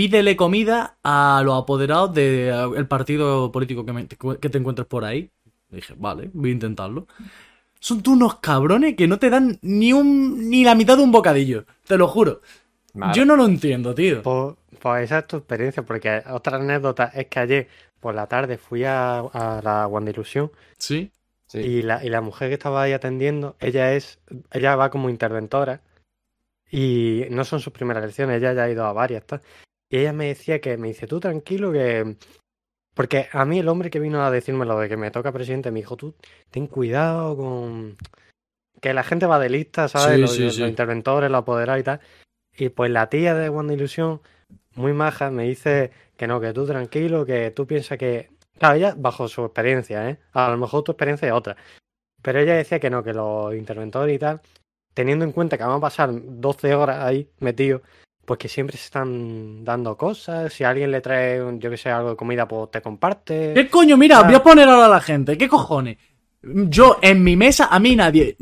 pídele 0.00 0.34
comida 0.34 0.96
a 1.04 1.42
los 1.44 1.62
apoderados 1.62 2.14
del 2.14 2.86
partido 2.88 3.52
político 3.52 3.84
que, 3.84 3.92
me- 3.92 4.06
que 4.08 4.48
te 4.48 4.56
encuentres 4.56 4.88
por 4.88 5.04
ahí. 5.04 5.30
Y 5.70 5.76
dije, 5.76 5.94
vale, 5.98 6.30
voy 6.32 6.48
a 6.48 6.52
intentarlo. 6.54 7.06
Son 7.80 8.02
tú 8.02 8.14
unos 8.14 8.36
cabrones 8.36 8.96
que 8.96 9.06
no 9.06 9.18
te 9.18 9.28
dan 9.28 9.58
ni 9.60 9.92
un 9.92 10.48
ni 10.48 10.64
la 10.64 10.74
mitad 10.74 10.96
de 10.96 11.02
un 11.02 11.12
bocadillo, 11.12 11.66
te 11.86 11.98
lo 11.98 12.08
juro. 12.08 12.40
Yo 13.12 13.26
no 13.26 13.36
lo 13.36 13.44
entiendo, 13.44 13.94
tío. 13.94 14.22
Pues, 14.22 14.54
pues 14.80 15.04
esa 15.04 15.18
es 15.18 15.26
tu 15.26 15.36
experiencia, 15.36 15.82
porque 15.82 16.22
otra 16.30 16.56
anécdota 16.56 17.12
es 17.14 17.26
que 17.26 17.40
ayer 17.40 17.68
por 18.00 18.14
la 18.14 18.26
tarde 18.26 18.56
fui 18.56 18.84
a, 18.84 19.18
a 19.18 19.60
la 19.62 19.86
Wandilusión 19.86 20.50
Sí, 20.78 21.10
Sí. 21.46 21.58
Y 21.58 21.82
la, 21.82 22.02
y 22.02 22.08
la 22.08 22.22
mujer 22.22 22.48
que 22.48 22.54
estaba 22.54 22.80
ahí 22.80 22.92
atendiendo, 22.94 23.54
ella 23.60 23.92
es, 23.92 24.18
ella 24.50 24.76
va 24.76 24.88
como 24.88 25.10
interventora 25.10 25.82
y 26.70 27.24
no 27.30 27.44
son 27.44 27.60
sus 27.60 27.72
primeras 27.72 28.02
elecciones, 28.04 28.38
ella 28.38 28.54
ya 28.54 28.62
ha 28.64 28.70
ido 28.70 28.86
a 28.86 28.92
varias, 28.94 29.26
tal. 29.26 29.42
Y 29.90 29.98
ella 29.98 30.12
me 30.12 30.26
decía 30.26 30.60
que, 30.60 30.76
me 30.76 30.88
dice, 30.88 31.06
tú 31.06 31.20
tranquilo 31.20 31.72
que... 31.72 32.16
Porque 32.94 33.28
a 33.32 33.44
mí 33.44 33.58
el 33.58 33.68
hombre 33.68 33.90
que 33.90 34.00
vino 34.00 34.22
a 34.22 34.30
decirme 34.30 34.64
lo 34.64 34.78
de 34.78 34.88
que 34.88 34.96
me 34.96 35.10
toca 35.10 35.32
presidente 35.32 35.70
me 35.70 35.80
dijo, 35.80 35.96
tú 35.96 36.14
ten 36.50 36.68
cuidado 36.68 37.36
con... 37.36 37.96
Que 38.80 38.94
la 38.94 39.02
gente 39.02 39.26
va 39.26 39.38
de 39.38 39.50
lista, 39.50 39.88
¿sabes? 39.88 40.14
Sí, 40.14 40.20
los, 40.20 40.34
sí, 40.34 40.44
los 40.44 40.54
sí. 40.56 40.62
interventores, 40.62 41.30
los 41.30 41.40
apoderados 41.40 41.80
y 41.80 41.84
tal. 41.84 42.00
Y 42.56 42.68
pues 42.68 42.90
la 42.90 43.08
tía 43.08 43.34
de 43.34 43.50
Wanda 43.50 43.74
Ilusión, 43.74 44.20
muy 44.74 44.92
maja, 44.92 45.30
me 45.30 45.44
dice 45.44 45.90
que 46.16 46.26
no, 46.26 46.40
que 46.40 46.52
tú 46.52 46.66
tranquilo, 46.66 47.26
que 47.26 47.50
tú 47.50 47.66
piensas 47.66 47.98
que... 47.98 48.30
Claro, 48.58 48.76
ella 48.76 48.94
bajo 48.96 49.26
su 49.28 49.44
experiencia, 49.44 50.08
¿eh? 50.08 50.18
A 50.32 50.50
lo 50.50 50.56
mejor 50.56 50.84
tu 50.84 50.92
experiencia 50.92 51.26
es 51.26 51.34
otra. 51.34 51.56
Pero 52.22 52.38
ella 52.38 52.54
decía 52.54 52.78
que 52.78 52.90
no, 52.90 53.02
que 53.02 53.14
los 53.14 53.54
interventores 53.54 54.14
y 54.14 54.18
tal, 54.18 54.40
teniendo 54.94 55.24
en 55.24 55.32
cuenta 55.32 55.56
que 55.56 55.64
van 55.64 55.78
a 55.78 55.80
pasar 55.80 56.10
12 56.12 56.74
horas 56.74 57.02
ahí 57.04 57.28
metidos, 57.40 57.82
pues 58.30 58.38
que 58.38 58.48
siempre 58.48 58.76
se 58.76 58.84
están 58.84 59.64
dando 59.64 59.96
cosas. 59.96 60.52
Si 60.52 60.62
alguien 60.62 60.92
le 60.92 61.00
trae, 61.00 61.42
yo 61.58 61.68
que 61.68 61.76
sé, 61.76 61.90
algo 61.90 62.10
de 62.10 62.16
comida, 62.16 62.46
pues 62.46 62.70
te 62.70 62.80
comparte. 62.80 63.50
¿Qué 63.56 63.68
coño? 63.68 63.96
Mira, 63.96 64.20
Ah. 64.20 64.22
voy 64.22 64.36
a 64.36 64.40
poner 64.44 64.68
ahora 64.68 64.86
a 64.86 64.88
la 64.88 65.00
gente. 65.00 65.36
¿Qué 65.36 65.48
cojones? 65.48 65.96
Yo, 66.40 66.98
en 67.02 67.24
mi 67.24 67.34
mesa, 67.36 67.66
a 67.72 67.80
mí 67.80 67.96
nadie. 67.96 68.36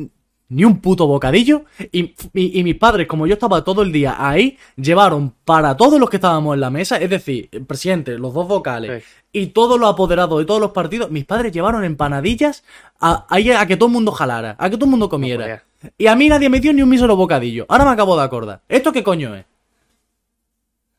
Ni 0.51 0.63
un 0.67 0.79
puto 0.83 1.07
bocadillo. 1.07 1.65
Y, 1.91 2.15
y- 2.35 2.61
y 2.61 2.65
mis 2.65 2.75
padres, 2.75 3.07
como 3.07 3.27
yo 3.27 3.33
estaba 3.33 3.65
todo 3.65 3.81
el 3.81 3.91
día 3.91 4.17
ahí, 4.19 4.59
llevaron 4.77 5.33
para 5.47 5.75
todos 5.75 5.99
los 5.99 6.11
que 6.11 6.17
estábamos 6.17 6.53
en 6.53 6.61
la 6.61 6.69
mesa, 6.69 6.99
es 6.99 7.09
decir, 7.09 7.49
el 7.51 7.65
presidente, 7.65 8.19
los 8.19 8.35
dos 8.35 8.47
vocales 8.47 9.03
Sí. 9.03 9.41
y 9.41 9.47
todos 9.47 9.81
los 9.81 9.91
apoderados 9.91 10.39
de 10.39 10.45
todos 10.45 10.61
los 10.61 10.73
partidos, 10.73 11.11
mis 11.11 11.25
padres 11.25 11.51
llevaron 11.51 11.83
empanadillas 11.83 12.63
a, 13.01 13.27
que 13.67 13.77
todo 13.79 13.87
el 13.87 13.93
mundo 13.95 14.13
jalara, 14.13 14.55
a 14.59 14.69
que 14.69 14.77
todo 14.77 14.85
el 14.85 14.91
mundo 14.91 15.09
comiera. 15.09 15.65
y 15.97 16.07
a 16.09 16.15
mí 16.15 16.29
nadie 16.29 16.51
me 16.51 16.61
dio 16.61 16.75
ni 16.75 16.83
un 16.83 16.89
mísero 16.91 17.17
bocadillo. 17.17 17.65
Ahora 17.71 17.87
me 17.87 17.91
acabo 17.93 18.17
de 18.19 18.23
acordar. 18.25 18.61
¿Esto 18.69 18.93
qué 18.93 19.03
coño 19.03 19.35
es? 19.35 19.45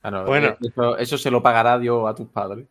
Ah, 0.02 0.12
no, 0.12 0.26
Bueno. 0.26 0.48
eh, 0.50 0.58
Eso, 0.62 0.98
eso 0.98 1.18
se 1.18 1.32
lo 1.32 1.42
pagará 1.44 1.78
Dios 1.80 2.10
a 2.10 2.16
tus 2.16 2.28
padres. 2.28 2.66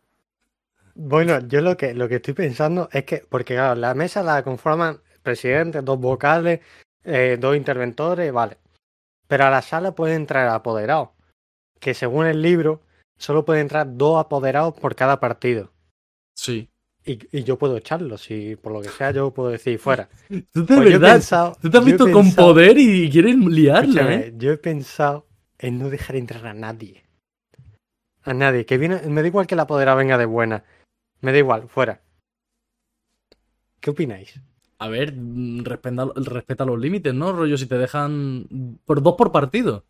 Bueno, 0.95 1.39
yo 1.47 1.61
lo 1.61 1.77
que, 1.77 1.93
lo 1.93 2.07
que 2.09 2.15
estoy 2.15 2.33
pensando 2.33 2.89
es 2.91 3.03
que, 3.05 3.23
porque 3.29 3.53
claro, 3.55 3.75
la 3.79 3.93
mesa 3.93 4.21
la 4.23 4.43
conforman 4.43 4.99
presidente, 5.23 5.81
dos 5.81 5.99
vocales, 5.99 6.59
eh, 7.03 7.37
dos 7.39 7.55
interventores, 7.55 8.31
vale. 8.33 8.57
Pero 9.27 9.45
a 9.45 9.49
la 9.49 9.61
sala 9.61 9.93
puede 9.93 10.15
entrar 10.15 10.47
apoderados, 10.49 11.09
que 11.79 11.93
según 11.93 12.25
el 12.25 12.41
libro, 12.41 12.81
solo 13.17 13.45
puede 13.45 13.61
entrar 13.61 13.87
dos 13.95 14.19
apoderados 14.19 14.73
por 14.73 14.95
cada 14.95 15.19
partido. 15.19 15.71
Sí. 16.35 16.69
Y, 17.05 17.19
y 17.37 17.43
yo 17.43 17.57
puedo 17.57 17.77
echarlos, 17.77 18.21
si 18.23 18.55
por 18.57 18.73
lo 18.73 18.81
que 18.81 18.89
sea 18.89 19.11
yo 19.11 19.31
puedo 19.31 19.49
decir 19.49 19.79
fuera. 19.79 20.09
Tú 20.51 20.65
de 20.65 20.75
Pues 20.75 20.79
verdad. 20.99 21.13
pensado- 21.13 21.55
Tú 21.61 21.69
te 21.69 21.77
has 21.77 21.85
visto 21.85 22.05
con 22.11 22.23
pensado- 22.25 22.47
poder 22.47 22.77
y 22.77 23.09
quieres 23.09 23.35
liarla, 23.37 24.13
¿eh? 24.15 24.33
yo 24.37 24.51
he 24.51 24.57
pensado 24.57 25.25
en 25.59 25.79
no 25.79 25.89
dejar 25.89 26.17
entrar 26.17 26.45
a 26.47 26.53
nadie. 26.53 27.03
A 28.23 28.33
nadie. 28.33 28.65
Que 28.65 28.77
viene, 28.77 29.01
me 29.07 29.21
da 29.21 29.27
igual 29.27 29.47
que 29.47 29.55
la 29.55 29.63
apoderado 29.63 29.97
venga 29.97 30.17
de 30.17 30.25
buena. 30.25 30.63
Me 31.21 31.31
da 31.31 31.37
igual, 31.39 31.67
fuera. 31.69 32.01
¿Qué 33.81 33.89
opináis? 33.91 34.39
A 34.79 34.87
ver, 34.87 35.13
mm, 35.15 35.63
respeta, 35.65 36.07
respeta 36.15 36.65
los 36.65 36.79
límites, 36.79 37.13
¿no? 37.13 37.33
Rollo, 37.33 37.57
si 37.57 37.65
te 37.67 37.77
dejan 37.77 38.79
por 38.85 39.01
dos 39.01 39.15
por 39.17 39.31
partido. 39.31 39.85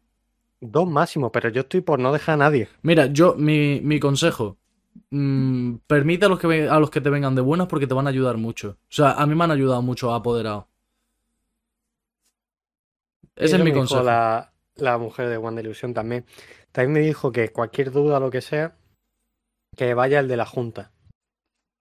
Dos 0.62 0.88
máximo, 0.90 1.32
pero 1.32 1.50
yo 1.50 1.62
estoy 1.62 1.82
por 1.82 2.00
no 2.00 2.12
dejar 2.12 2.34
a 2.36 2.38
nadie. 2.38 2.70
Mira, 2.82 3.06
yo, 3.08 3.36
mi, 3.36 3.80
mi 3.82 4.00
consejo. 4.00 4.58
mm, 5.12 5.76
permite 5.88 6.26
a 6.26 6.30
los, 6.30 6.40
que 6.40 6.68
a 6.70 6.80
los 6.80 6.90
que 6.92 7.02
te 7.02 7.10
vengan 7.10 7.36
de 7.36 7.42
buenas 7.42 7.68
porque 7.68 7.88
te 7.88 7.94
van 7.94 8.08
a 8.08 8.10
ayudar 8.12 8.38
mucho. 8.38 8.78
O 8.84 8.92
sea, 8.92 9.14
a 9.14 9.26
mí 9.28 9.36
me 9.36 9.44
han 9.46 9.52
ayudado 9.52 9.82
mucho 9.82 10.12
a 10.14 10.18
apoderado. 10.18 10.70
Ese 13.36 13.56
es 13.56 13.64
mi 13.64 13.72
consejo. 13.72 14.04
La, 14.04 14.52
la 14.76 14.98
mujer 14.98 15.30
de 15.30 15.38
Wanda 15.38 15.62
Ilusión 15.62 15.94
también. 15.94 16.26
También 16.72 16.94
me 16.94 17.00
dijo 17.00 17.32
que 17.32 17.50
cualquier 17.50 17.92
duda, 17.92 18.20
lo 18.20 18.30
que 18.30 18.42
sea, 18.42 18.76
que 19.76 19.94
vaya 19.94 20.20
el 20.20 20.28
de 20.28 20.38
la 20.38 20.46
Junta. 20.46 20.92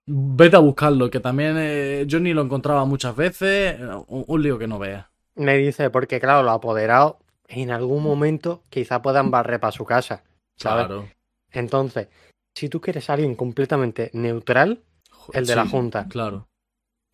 Vete 0.07 0.55
a 0.55 0.59
buscarlo, 0.59 1.09
que 1.09 1.19
también 1.19 1.55
eh, 1.57 2.05
yo 2.07 2.19
ni 2.19 2.33
lo 2.33 2.41
encontraba 2.41 2.85
muchas 2.85 3.15
veces. 3.15 3.79
Un, 4.07 4.25
un 4.27 4.41
lío 4.41 4.57
que 4.57 4.67
no 4.67 4.79
veas. 4.79 5.07
Me 5.35 5.57
dice, 5.57 5.89
porque 5.89 6.19
claro, 6.19 6.43
los 6.43 6.53
apoderados 6.53 7.17
en 7.47 7.71
algún 7.71 8.03
momento 8.03 8.63
quizá 8.69 9.01
puedan 9.01 9.31
barrer 9.31 9.59
para 9.59 9.71
su 9.71 9.85
casa. 9.85 10.23
¿sabes? 10.55 10.87
Claro. 10.87 11.09
Entonces, 11.51 12.07
si 12.55 12.69
tú 12.69 12.81
quieres 12.81 13.09
a 13.09 13.13
alguien 13.13 13.35
completamente 13.35 14.11
neutral, 14.13 14.83
el 15.33 15.45
de 15.45 15.55
la 15.55 15.67
Junta. 15.67 16.07
Claro. 16.07 16.47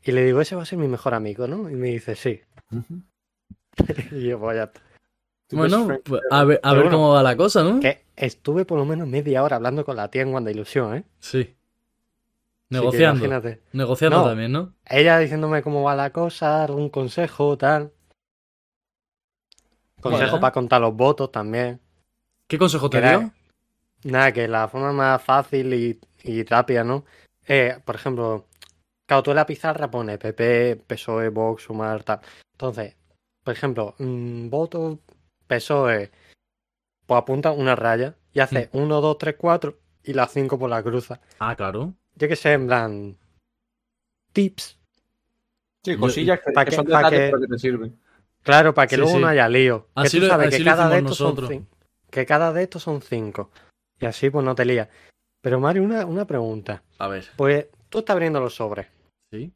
Y 0.04 0.12
le 0.12 0.24
digo, 0.24 0.42
ese 0.42 0.56
va 0.56 0.64
a 0.64 0.66
ser 0.66 0.80
mi 0.80 0.88
mejor 0.88 1.14
amigo, 1.14 1.48
¿no? 1.48 1.70
Y 1.70 1.76
me 1.76 1.90
dice, 1.90 2.16
sí. 2.16 2.42
Y 4.12 4.30
yo, 4.30 4.40
pues 4.40 4.56
ya 4.56 4.64
está. 4.64 4.82
Tu 4.82 4.95
Bueno, 5.52 6.00
pues, 6.04 6.22
a 6.32 6.44
ver, 6.44 6.60
a 6.64 6.70
Pero 6.72 6.76
ver 6.76 6.84
bueno, 6.86 6.98
cómo 6.98 7.14
va 7.14 7.24
la 7.24 7.38
cosa, 7.38 7.64
¿no? 7.64 7.80
Que 7.80 8.04
estuve 8.16 8.66
por 8.66 8.78
lo 8.80 8.86
menos 8.86 9.08
media 9.08 9.44
hora 9.44 9.58
hablando 9.58 9.86
con 9.86 9.96
la 9.96 10.10
tía 10.10 10.24
en 10.24 10.34
Wanda 10.34 10.52
Ilusión, 10.52 10.96
¿eh? 10.96 11.04
Sí. 11.20 11.44
Que 11.46 11.56
Negociando. 12.70 13.24
imagínate. 13.26 13.62
Negociando 13.74 14.18
No. 14.20 14.26
también, 14.26 14.52
¿no? 14.52 14.74
Ella 14.86 15.20
diciéndome 15.20 15.62
cómo 15.62 15.84
va 15.84 15.96
la 15.96 16.10
cosa, 16.10 16.64
algún 16.64 16.90
consejo, 16.90 17.58
tal. 17.58 17.92
Consejo 20.02 20.40
para 20.40 20.52
contar 20.52 20.82
los 20.82 20.96
votos 20.96 21.32
también. 21.32 21.80
¿Qué 22.48 22.58
consejo 22.58 22.90
te 22.90 23.02
dio? 23.02 23.32
Nada, 24.04 24.32
que 24.32 24.48
la 24.48 24.68
forma 24.68 24.92
más 24.92 25.22
fácil 25.24 25.74
y, 25.74 26.00
y 26.24 26.44
rápida, 26.44 26.84
¿no? 26.84 27.06
Eh, 27.48 27.78
por 27.84 27.96
ejemplo, 27.96 28.46
claro, 29.08 29.24
tú 29.24 29.32
en 29.32 29.38
la 29.38 29.46
pizarra 29.46 29.90
pones 29.90 30.18
PP, 30.20 30.84
PSOE, 30.88 31.30
Vox, 31.30 31.64
Sumar, 31.64 32.04
tal. 32.04 32.20
Entonces, 32.52 32.96
por 33.44 33.54
ejemplo, 33.54 33.96
mm, 33.98 34.50
voto 34.50 35.00
PSOE, 35.48 36.12
pues 37.06 37.18
apunta 37.18 37.52
una 37.52 37.76
raya 37.76 38.16
y 38.34 38.40
hace 38.40 38.70
1, 38.74 39.02
2, 39.02 39.18
3, 39.18 39.36
4 39.38 39.78
y 40.04 40.14
las 40.14 40.32
5 40.32 40.58
por 40.60 40.70
la 40.70 40.84
cruza. 40.84 41.22
Ah, 41.40 41.56
claro. 41.56 41.94
Yo 42.16 42.28
que 42.28 42.36
sé, 42.36 42.54
en 42.54 42.68
plan. 42.68 43.18
Tips. 44.34 44.78
Sí, 45.84 45.98
cosillas 45.98 46.40
que, 46.44 46.52
pa' 46.52 46.66
que 46.66 46.72
que- 46.72 46.76
son 46.76 46.86
pa' 46.86 46.98
detalles 47.10 47.32
que- 47.34 47.40
que 47.42 47.48
te 47.48 47.60
sirven. 47.60 48.00
Claro, 48.44 48.74
para 48.74 48.88
que 48.88 48.96
Sí, 48.96 49.02
luego 49.02 49.16
sí. 49.18 49.22
no 49.22 49.28
haya 49.28 49.48
lío. 49.50 49.86
Que 49.86 49.92
Así 49.96 50.18
tú 50.20 50.24
lo- 50.26 50.30
sabes 50.30 50.48
así 50.50 50.58
que 50.58 50.64
lo 50.64 50.72
cada 50.72 50.90
de 50.90 50.98
estos 51.00 51.18
son 51.18 51.28
nosotros. 51.36 51.50
cin- 51.52 51.68
que 52.12 52.26
cada 52.26 52.54
de 52.54 52.64
estos 52.64 52.84
son 52.84 53.02
cinco. 53.02 53.52
Y 54.00 54.06
así 54.06 54.30
pues 54.30 54.44
no 54.46 54.56
te 54.56 54.66
lías. 54.66 54.90
Pero 55.42 55.60
Mario, 55.60 55.84
una, 55.84 56.06
una 56.06 56.26
pregunta. 56.26 56.84
A 56.98 57.08
ver. 57.08 57.26
Pues 57.38 57.68
tú 57.90 58.00
estás 58.00 58.14
abriendo 58.14 58.40
los 58.40 58.56
sobres 58.56 58.88
Sí. 59.32 59.52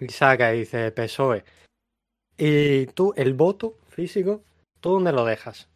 y 0.00 0.08
saca 0.08 0.54
y 0.54 0.60
dice 0.60 0.90
PSOE. 0.92 1.44
Y 2.36 2.86
tú, 2.86 3.12
el 3.16 3.34
voto 3.34 3.76
físico, 3.88 4.42
¿tú 4.84 4.90
dónde 4.90 5.12
lo 5.12 5.24
dejas? 5.24 5.66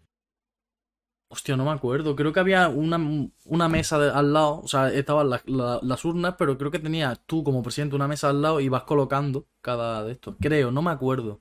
Hostia, 1.31 1.57
no 1.57 1.65
me 1.65 1.71
acuerdo. 1.73 2.15
Creo 2.15 2.31
que 2.33 2.41
había 2.41 2.69
una, 2.69 2.99
una 3.47 3.69
mesa 3.69 3.99
de- 3.99 4.11
al 4.11 4.33
lado. 4.35 4.61
O 4.63 4.69
sea, 4.69 4.93
estaban 4.93 5.31
las- 5.31 5.47
la- 5.47 5.81
las 5.83 6.05
urnas, 6.05 6.35
pero 6.39 6.59
creo 6.59 6.71
que 6.71 6.79
tenías 6.79 7.19
tú 7.27 7.43
como 7.43 7.63
presidente 7.63 7.97
una 7.97 8.07
mesa 8.09 8.29
al 8.29 8.41
lado 8.43 8.61
y 8.61 8.69
vas 8.69 8.83
colocando 8.85 9.47
cada 9.63 10.05
de 10.05 10.13
estos. 10.13 10.37
Creo, 10.41 10.71
no 10.71 10.83
me 10.83 10.91
acuerdo. 10.91 11.41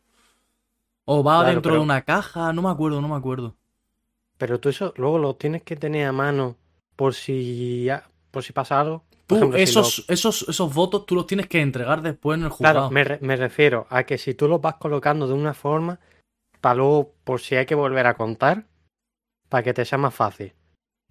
O 1.06 1.24
va 1.24 1.40
Claro, 1.40 1.50
dentro 1.52 1.70
pero- 1.72 1.76
de 1.82 1.84
una 1.86 2.02
caja, 2.04 2.52
no 2.54 2.62
me 2.62 2.70
acuerdo, 2.70 3.02
no 3.02 3.08
me 3.10 3.16
acuerdo. 3.16 3.56
Pero 4.38 4.60
tú 4.60 4.70
eso 4.70 4.94
luego 4.98 5.20
lo 5.20 5.36
tienes 5.36 5.64
que 5.64 5.76
tener 5.76 6.06
a 6.08 6.12
mano 6.12 6.56
por 6.96 7.14
si, 7.14 7.84
ya- 7.86 8.10
por 8.32 8.44
si 8.44 8.54
pasa 8.54 8.80
algo. 8.80 9.04
Tú, 9.26 9.36
si 9.54 9.62
esos, 9.62 10.06
lo- 10.08 10.14
esos, 10.14 10.46
esos 10.50 10.74
votos 10.74 11.06
tú 11.06 11.16
los 11.16 11.28
tienes 11.28 11.48
que 11.48 11.62
entregar 11.62 12.02
después 12.02 12.38
en 12.38 12.46
el 12.46 12.52
Claro, 12.52 12.80
juzgado. 12.82 12.92
me, 12.92 13.04
re- 13.04 13.20
me 13.22 13.36
refiero 13.36 13.88
a 13.90 14.04
que 14.04 14.18
si 14.18 14.34
tú 14.34 14.48
los 14.50 14.62
vas 14.62 14.76
colocando 14.76 15.28
de 15.28 15.34
una 15.34 15.54
forma, 15.54 16.00
para 16.62 16.76
luego, 16.76 17.14
por 17.24 17.40
si 17.42 17.56
hay 17.56 17.66
que 17.66 17.76
volver 17.76 18.08
a 18.08 18.16
contar, 18.16 18.66
para 19.50 19.64
que 19.64 19.74
te 19.74 19.86
sea 19.86 19.98
más 19.98 20.14
fácil. 20.14 20.54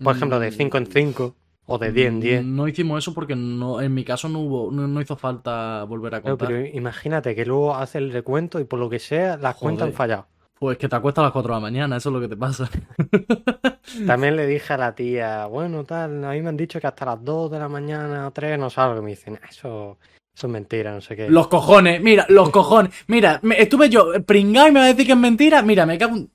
Por 0.02 0.14
ejemplo, 0.16 0.38
de 0.38 0.50
5 0.50 0.76
en 0.78 0.86
5 0.86 1.34
o 1.66 1.78
de 1.78 1.90
10 1.92 2.08
en 2.08 2.20
10. 2.20 2.44
Mm, 2.44 2.54
No 2.56 2.68
hicimos 2.68 2.98
eso 2.98 3.14
porque 3.14 3.34
no, 3.34 3.80
en 3.80 3.94
mi 3.94 4.04
caso 4.04 4.28
no 4.28 4.40
hubo, 4.40 4.70
no, 4.70 4.86
no 4.86 5.00
hizo 5.00 5.16
falta 5.16 5.84
volver 5.84 6.14
a 6.16 6.20
contar. 6.20 6.48
pero 6.48 6.64
imagínate 6.66 7.34
que 7.34 7.46
luego 7.46 7.74
hace 7.74 7.98
el 7.98 8.12
recuento 8.12 8.60
y 8.60 8.64
por 8.64 8.78
lo 8.78 8.90
que 8.90 8.98
sea, 8.98 9.36
las 9.36 9.56
cuentas 9.56 9.84
han 9.84 9.88
Joder. 9.88 9.96
fallado. 9.96 10.26
Pues 10.58 10.78
que 10.78 10.88
te 10.88 10.96
acuestas 10.96 11.22
a 11.22 11.26
las 11.26 11.32
4 11.32 11.52
de 11.54 11.56
la 11.56 11.60
mañana, 11.60 11.96
eso 11.96 12.08
es 12.08 12.12
lo 12.14 12.20
que 12.20 12.28
te 12.28 12.36
pasa. 12.36 12.68
También 14.06 14.36
le 14.36 14.46
dije 14.46 14.72
a 14.72 14.76
la 14.78 14.94
tía, 14.94 15.46
bueno, 15.46 15.84
tal, 15.84 16.24
a 16.24 16.30
mí 16.32 16.42
me 16.42 16.48
han 16.48 16.56
dicho 16.56 16.80
que 16.80 16.86
hasta 16.86 17.04
las 17.06 17.22
2 17.24 17.50
de 17.50 17.58
la 17.58 17.68
mañana 17.68 18.26
o 18.26 18.30
3 18.30 18.58
no 18.58 18.70
salgo. 18.70 19.00
Y 19.00 19.04
me 19.04 19.10
dicen, 19.10 19.38
"Ah, 19.42 19.46
eso, 19.50 19.98
eso 20.36 20.46
es 20.46 20.52
mentira, 20.52 20.92
no 20.92 21.00
sé 21.00 21.16
qué. 21.16 21.30
Los 21.30 21.48
cojones, 21.48 22.02
mira, 22.02 22.26
los 22.28 22.50
cojones. 22.50 22.92
Mira, 23.06 23.40
me- 23.42 23.60
estuve 23.60 23.88
yo 23.88 24.12
pringado 24.24 24.68
y 24.68 24.72
me 24.72 24.80
va 24.80 24.86
a 24.86 24.88
decir 24.88 25.06
que 25.06 25.12
es 25.12 25.18
mentira. 25.18 25.62
Mira, 25.62 25.86
me 25.86 25.96
cago 25.96 26.26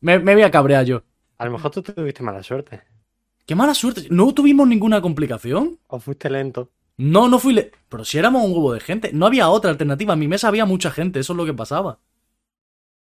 Me, 0.00 0.18
me 0.20 0.34
voy 0.34 0.42
a 0.44 0.50
cabrear 0.50 0.84
yo. 0.84 1.02
A 1.38 1.44
lo 1.46 1.50
mejor 1.52 1.70
tú 1.70 1.82
tuviste 1.82 2.22
mala 2.22 2.42
suerte. 2.42 2.80
Qué 3.46 3.54
mala 3.56 3.74
suerte. 3.74 4.06
¿No 4.10 4.32
tuvimos 4.32 4.68
ninguna 4.68 5.00
complicación? 5.00 5.78
O 5.88 5.98
fuiste 5.98 6.30
lento. 6.30 6.70
No, 6.96 7.28
no 7.28 7.38
fui... 7.38 7.54
le- 7.54 7.72
Pero 7.88 8.04
si 8.04 8.18
éramos 8.18 8.44
un 8.44 8.52
huevo 8.52 8.72
de 8.72 8.80
gente. 8.80 9.10
No 9.12 9.26
había 9.26 9.48
otra 9.48 9.70
alternativa. 9.70 10.12
En 10.14 10.20
mi 10.20 10.28
mesa 10.28 10.48
había 10.48 10.64
mucha 10.64 10.90
gente. 10.90 11.18
Eso 11.18 11.32
es 11.32 11.36
lo 11.36 11.44
que 11.46 11.54
pasaba. 11.54 11.98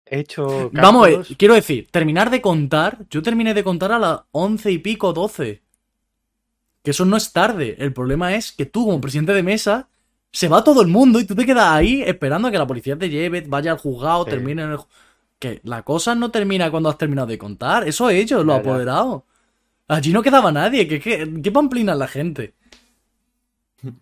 He 0.05 0.19
hecho 0.19 0.69
Vamos 0.71 1.33
quiero 1.37 1.55
decir, 1.55 1.87
terminar 1.89 2.29
de 2.29 2.41
contar. 2.41 2.99
Yo 3.09 3.23
terminé 3.23 3.53
de 3.55 3.63
contar 3.63 3.91
a 3.91 3.97
las 3.99 4.19
once 4.31 4.71
y 4.71 4.77
pico, 4.77 5.13
doce. 5.13 5.63
Que 6.83 6.91
eso 6.91 7.05
no 7.05 7.17
es 7.17 7.33
tarde. 7.33 7.75
El 7.79 7.93
problema 7.93 8.35
es 8.35 8.51
que 8.51 8.67
tú, 8.67 8.85
como 8.85 9.01
presidente 9.01 9.33
de 9.33 9.41
mesa, 9.41 9.89
se 10.35 10.49
va 10.49 10.63
todo 10.63 10.81
el 10.81 10.87
mundo 10.87 11.19
y 11.19 11.25
tú 11.25 11.33
te 11.33 11.45
quedas 11.45 11.67
ahí 11.71 12.01
esperando 12.01 12.49
a 12.49 12.51
que 12.51 12.57
la 12.57 12.67
policía 12.67 12.97
te 12.97 13.09
lleve, 13.09 13.41
vaya 13.47 13.71
al 13.71 13.77
juzgado, 13.77 14.25
Sí. 14.25 14.31
termine 14.31 14.63
en 14.63 14.71
el. 14.73 14.79
Que 15.39 15.61
la 15.63 15.83
cosa 15.83 16.13
no 16.15 16.29
termina 16.31 16.69
cuando 16.71 16.89
has 16.89 16.97
terminado 16.97 17.27
de 17.27 17.37
contar. 17.37 17.87
Eso 17.87 18.09
ellos, 18.09 18.41
Ya, 18.45 18.53
ya. 18.53 18.55
apoderados. 18.59 19.23
Allí 19.87 20.11
no 20.11 20.21
quedaba 20.21 20.51
nadie. 20.51 20.87
¿Qué, 20.87 20.99
qué, 20.99 21.29
qué 21.41 21.51
pamplina 21.51 21.95
la 21.95 22.07
gente? 22.07 22.53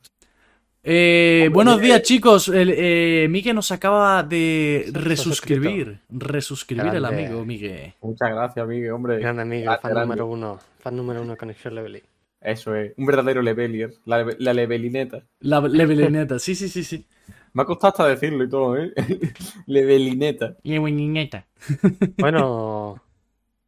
Eh, 0.85 1.49
buenos 1.53 1.79
días, 1.79 2.01
chicos. 2.01 2.49
El, 2.49 2.73
eh, 2.75 3.27
Miguel 3.29 3.55
nos 3.55 3.71
acaba 3.71 4.21
de 4.21 4.89
resuscribir. 4.91 5.99
Resuscribir 6.09 6.93
el 6.95 7.05
amigo, 7.05 7.45
Miguel. 7.45 7.93
Muchas 8.01 8.29
gracias, 8.31 8.67
Miguel, 8.67 8.91
hombre. 8.91 9.17
Grande 9.19 9.43
amigo, 9.43 9.71
fan 9.81 9.91
grande. 9.91 10.01
número 10.01 10.27
uno. 10.27 10.59
Fan 10.81 10.97
número 10.97 11.21
uno, 11.21 11.37
Conexión 11.37 11.75
Levely. 11.75 12.03
Eso 12.43 12.75
es, 12.75 12.93
un 12.97 13.05
verdadero 13.05 13.41
levelier, 13.41 13.93
la, 14.05 14.17
leve- 14.19 14.35
la 14.39 14.53
levelineta. 14.53 15.23
La 15.41 15.59
levelineta, 15.62 16.39
sí, 16.39 16.55
sí, 16.55 16.69
sí, 16.69 16.83
sí. 16.83 17.05
Me 17.53 17.63
ha 17.63 17.65
costado 17.65 17.91
hasta 17.91 18.07
decirlo 18.07 18.43
y 18.43 18.50
todo, 18.50 18.77
¿eh? 18.77 18.93
levelineta. 19.67 20.57
Levelineta. 20.63 21.45
Bueno, 22.19 23.01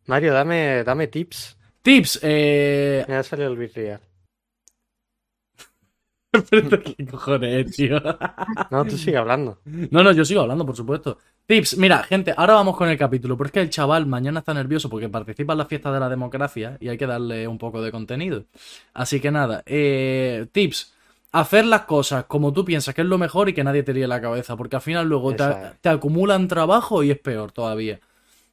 Mario, 0.07 0.33
dame, 0.33 0.83
dame 0.83 1.07
tips. 1.07 1.57
Tips, 1.81 2.19
eh. 2.23 3.05
Me 3.07 3.15
ha 3.15 3.23
salido 3.23 3.51
el 3.51 3.57
Virreal. 3.57 4.01
Pero 6.49 6.69
¿Qué 6.83 7.05
cojones, 7.05 7.65
es, 7.67 7.75
tío? 7.75 7.99
No, 8.69 8.85
tú 8.85 8.97
sigue 8.97 9.17
hablando. 9.17 9.61
No, 9.65 10.03
no, 10.03 10.11
yo 10.11 10.25
sigo 10.25 10.41
hablando, 10.41 10.65
por 10.65 10.75
supuesto. 10.75 11.17
Tips, 11.47 11.77
mira, 11.77 12.01
gente, 12.01 12.33
ahora 12.35 12.55
vamos 12.55 12.75
con 12.75 12.89
el 12.89 12.97
capítulo, 12.97 13.37
pero 13.37 13.45
es 13.45 13.51
que 13.51 13.61
el 13.61 13.69
chaval 13.69 14.07
mañana 14.07 14.39
está 14.39 14.51
nervioso 14.55 14.89
porque 14.89 15.09
participa 15.09 15.53
en 15.53 15.59
la 15.59 15.65
fiesta 15.65 15.91
de 15.91 15.99
la 15.99 16.09
democracia 16.09 16.75
y 16.79 16.89
hay 16.89 16.97
que 16.97 17.05
darle 17.05 17.47
un 17.47 17.59
poco 17.59 17.83
de 17.83 17.91
contenido. 17.91 18.45
Así 18.95 19.19
que 19.19 19.29
nada, 19.29 19.61
eh, 19.67 20.47
tips. 20.51 20.93
Hacer 21.31 21.65
las 21.65 21.81
cosas 21.81 22.25
como 22.25 22.51
tú 22.51 22.65
piensas 22.65 22.95
que 22.95 23.01
es 23.01 23.07
lo 23.07 23.19
mejor 23.19 23.49
y 23.49 23.53
que 23.53 23.63
nadie 23.63 23.83
te 23.83 23.93
líe 23.93 24.07
la 24.07 24.21
cabeza, 24.21 24.55
porque 24.55 24.77
al 24.77 24.81
final 24.81 25.07
luego 25.07 25.35
te, 25.35 25.89
acumulan 25.89 26.47
trabajo 26.47 27.03
y 27.03 27.11
es 27.11 27.19
peor 27.19 27.51
todavía. 27.51 27.99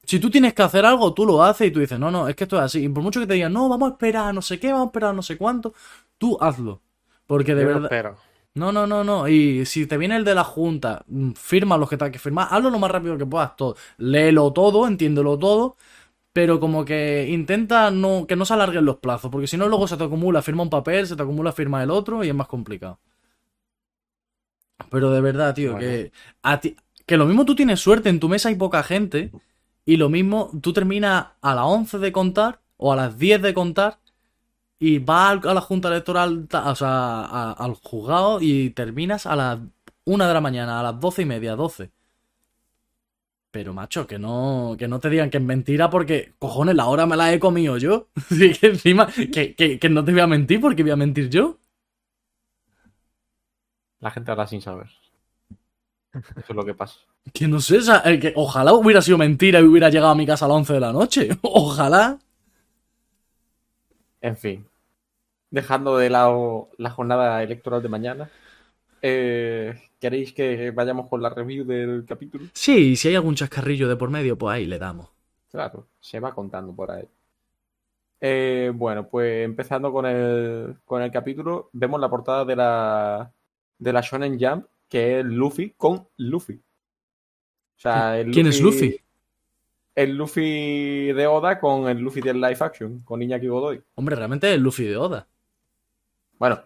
Si 0.04 0.18
tú 0.18 0.28
tienes 0.28 0.52
que 0.52 0.62
hacer 0.62 0.84
algo, 0.84 1.14
tú 1.14 1.24
lo 1.24 1.42
haces 1.42 1.68
y 1.68 1.70
tú 1.70 1.80
dices, 1.80 1.98
no, 1.98 2.10
no, 2.10 2.28
es 2.28 2.34
que 2.34 2.44
esto 2.44 2.56
es 2.56 2.62
así. 2.64 2.84
Y 2.84 2.88
por 2.88 3.02
mucho 3.02 3.20
que 3.20 3.26
te 3.26 3.34
digan, 3.34 3.52
no, 3.52 3.68
vamos 3.68 3.88
a 3.88 3.92
esperar, 3.92 4.34
no 4.34 4.42
sé 4.42 4.58
qué, 4.58 4.72
vamos 4.72 4.86
a 4.86 4.88
esperar, 4.88 5.14
no 5.14 5.22
sé 5.22 5.38
cuánto, 5.38 5.72
tú 6.18 6.36
hazlo. 6.40 6.82
Porque 7.26 7.54
de 7.54 7.62
Yo 7.62 7.68
verdad. 7.80 8.16
No, 8.54 8.70
no, 8.70 8.86
no, 8.86 9.02
no. 9.02 9.28
Y 9.28 9.64
si 9.64 9.86
te 9.86 9.96
viene 9.96 10.16
el 10.16 10.24
de 10.24 10.34
la 10.34 10.44
junta, 10.44 11.04
mm, 11.08 11.32
firma 11.32 11.78
los 11.78 11.88
que 11.88 11.96
tengas 11.96 12.12
que 12.12 12.18
firmar, 12.18 12.48
hazlo 12.50 12.68
lo 12.70 12.78
más 12.78 12.90
rápido 12.90 13.16
que 13.16 13.24
puedas 13.26 13.56
todo. 13.56 13.76
Léelo 13.96 14.52
todo, 14.52 14.86
entiéndelo 14.86 15.38
todo, 15.38 15.76
pero 16.32 16.60
como 16.60 16.84
que 16.84 17.28
intenta 17.30 17.90
no, 17.90 18.26
que 18.26 18.36
no 18.36 18.44
se 18.46 18.54
alarguen 18.54 18.84
los 18.86 18.98
plazos, 18.98 19.30
porque 19.30 19.46
si 19.48 19.56
no 19.58 19.68
luego 19.68 19.88
se 19.88 19.96
te 19.98 20.04
acumula, 20.04 20.42
firma 20.42 20.64
un 20.64 20.70
papel, 20.70 21.06
se 21.06 21.16
te 21.16 21.22
acumula, 21.22 21.52
firma 21.52 21.82
el 21.82 21.90
otro 21.90 22.24
y 22.24 22.28
es 22.30 22.34
más 22.34 22.48
complicado. 22.48 23.00
Pero 24.90 25.10
de 25.10 25.20
verdad, 25.20 25.54
tío, 25.54 25.72
Bueno. 25.72 25.80
que 25.86 26.12
a 26.42 26.60
ti- 26.60 26.76
que 27.06 27.16
lo 27.16 27.26
mismo 27.26 27.44
tú 27.44 27.54
tienes 27.54 27.80
suerte, 27.80 28.08
en 28.08 28.20
tu 28.20 28.28
mesa 28.28 28.48
hay 28.48 28.56
poca 28.56 28.82
gente, 28.82 29.30
y 29.84 29.96
lo 29.96 30.08
mismo 30.08 30.50
tú 30.60 30.72
terminas 30.72 31.26
a 31.40 31.54
las 31.54 31.64
11 31.64 31.98
de 31.98 32.12
contar 32.12 32.60
o 32.76 32.92
a 32.92 32.96
las 32.96 33.18
10 33.18 33.40
de 33.42 33.54
contar 33.54 33.98
y 34.82 34.98
vas 34.98 35.32
al- 35.44 35.48
a 35.50 35.54
la 35.54 35.60
junta 35.60 35.88
electoral, 35.88 36.48
o 36.52 36.74
sea, 36.74 36.88
a- 37.24 37.52
al 37.52 37.74
juzgado 37.74 38.38
y 38.40 38.70
terminas 38.70 39.26
a 39.26 39.36
las 39.36 39.58
1 40.04 40.26
de 40.26 40.34
la 40.34 40.40
mañana, 40.40 40.80
a 40.80 40.82
las 40.82 41.00
12 41.00 41.22
y 41.22 41.26
media, 41.26 41.56
12. 41.56 41.90
Pero 43.50 43.74
macho, 43.74 44.06
que 44.06 44.18
no, 44.18 44.76
que 44.78 44.88
no 44.88 44.98
te 44.98 45.10
digan 45.10 45.28
que 45.30 45.36
es 45.36 45.42
mentira 45.42 45.90
porque, 45.90 46.32
cojones, 46.38 46.74
la 46.74 46.86
hora 46.86 47.04
me 47.06 47.16
la 47.16 47.32
he 47.32 47.38
comido 47.38 47.76
yo. 47.76 48.08
Así 48.30 48.52
que 48.54 48.68
encima, 48.68 49.06
que, 49.06 49.54
que, 49.54 49.78
que 49.78 49.88
no 49.90 50.04
te 50.04 50.12
voy 50.12 50.20
a 50.22 50.26
mentir 50.26 50.60
porque 50.60 50.82
voy 50.82 50.92
a 50.92 50.96
mentir 50.96 51.28
yo. 51.28 51.58
La 54.00 54.10
gente 54.10 54.30
habla 54.30 54.46
sin 54.46 54.60
saber. 54.60 54.90
Eso 56.14 56.46
es 56.50 56.56
lo 56.56 56.64
que 56.64 56.74
pasa. 56.74 56.98
Que 57.32 57.48
no 57.48 57.60
sé, 57.60 57.78
el 58.04 58.20
que, 58.20 58.32
ojalá 58.36 58.72
hubiera 58.74 59.00
sido 59.00 59.16
mentira 59.18 59.60
y 59.60 59.64
hubiera 59.64 59.88
llegado 59.88 60.10
a 60.12 60.14
mi 60.14 60.26
casa 60.26 60.44
a 60.44 60.48
las 60.48 60.56
11 60.56 60.72
de 60.74 60.80
la 60.80 60.92
noche. 60.92 61.28
Ojalá. 61.42 62.18
En 64.22 64.36
fin. 64.36 64.66
Dejando 65.52 65.98
de 65.98 66.10
lado 66.10 66.70
la 66.78 66.90
jornada 66.90 67.42
electoral 67.44 67.80
de 67.82 67.88
mañana. 67.88 68.30
eh, 69.02 69.74
¿Queréis 70.00 70.32
que 70.32 70.70
vayamos 70.72 71.08
con 71.08 71.22
la 71.22 71.30
review 71.30 71.64
del 71.64 72.04
capítulo? 72.06 72.50
Sí, 72.54 72.96
si 72.96 73.08
hay 73.08 73.14
algún 73.16 73.34
chascarrillo 73.36 73.88
de 73.88 73.96
por 73.96 74.10
medio, 74.10 74.36
pues 74.38 74.54
ahí 74.54 74.66
le 74.66 74.78
damos. 74.78 75.10
Claro, 75.50 75.86
se 76.00 76.18
va 76.18 76.34
contando 76.34 76.74
por 76.74 76.90
ahí. 76.90 77.06
Eh, 78.20 78.72
bueno, 78.74 79.08
pues 79.08 79.44
empezando 79.44 79.92
con 79.92 80.06
el, 80.06 80.76
con 80.84 81.02
el 81.02 81.10
capítulo, 81.10 81.68
vemos 81.72 82.00
la 82.00 82.08
portada 82.08 82.44
de 82.44 82.56
la, 82.56 83.32
de 83.78 83.92
la 83.92 84.00
Shonen 84.00 84.38
Jump, 84.40 84.66
que 84.88 85.20
es 85.20 85.24
Luffy 85.26 85.74
con 85.76 86.08
Luffy. 86.18 86.54
O 86.54 87.80
sea, 87.82 88.18
el 88.18 88.30
¿Quién 88.30 88.46
es 88.46 88.60
Luffy? 88.60 88.98
El 89.94 90.16
Luffy 90.16 91.12
de 91.12 91.26
Oda 91.26 91.60
con 91.60 91.88
el 91.88 91.98
Luffy 91.98 92.20
del 92.20 92.40
live 92.40 92.56
action, 92.60 93.00
con 93.00 93.20
Iñaki 93.20 93.48
Godoy. 93.48 93.82
Hombre, 93.94 94.16
realmente 94.16 94.48
es 94.48 94.54
el 94.54 94.62
Luffy 94.62 94.84
de 94.84 94.96
Oda. 94.96 95.28
Bueno, 96.42 96.60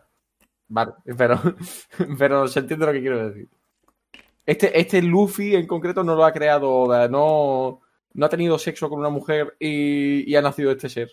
vale, 0.69 0.93
pero, 1.19 1.39
pero 2.19 2.49
se 2.49 2.61
entiende 2.61 2.87
lo 2.87 2.93
que 2.93 3.01
quiero 3.03 3.29
decir. 3.29 3.47
Este, 4.47 4.81
este 4.81 5.03
Luffy 5.03 5.55
en 5.55 5.67
concreto 5.67 6.03
no 6.03 6.15
lo 6.15 6.25
ha 6.25 6.33
creado 6.33 6.71
Oda, 6.73 7.09
no, 7.09 7.83
no 8.15 8.25
ha 8.25 8.29
tenido 8.31 8.59
sexo 8.59 8.89
con 8.89 9.01
una 9.01 9.11
mujer 9.11 9.55
y, 9.61 10.31
y 10.31 10.35
ha 10.35 10.41
nacido 10.41 10.71
este 10.71 10.89
ser. 10.89 11.11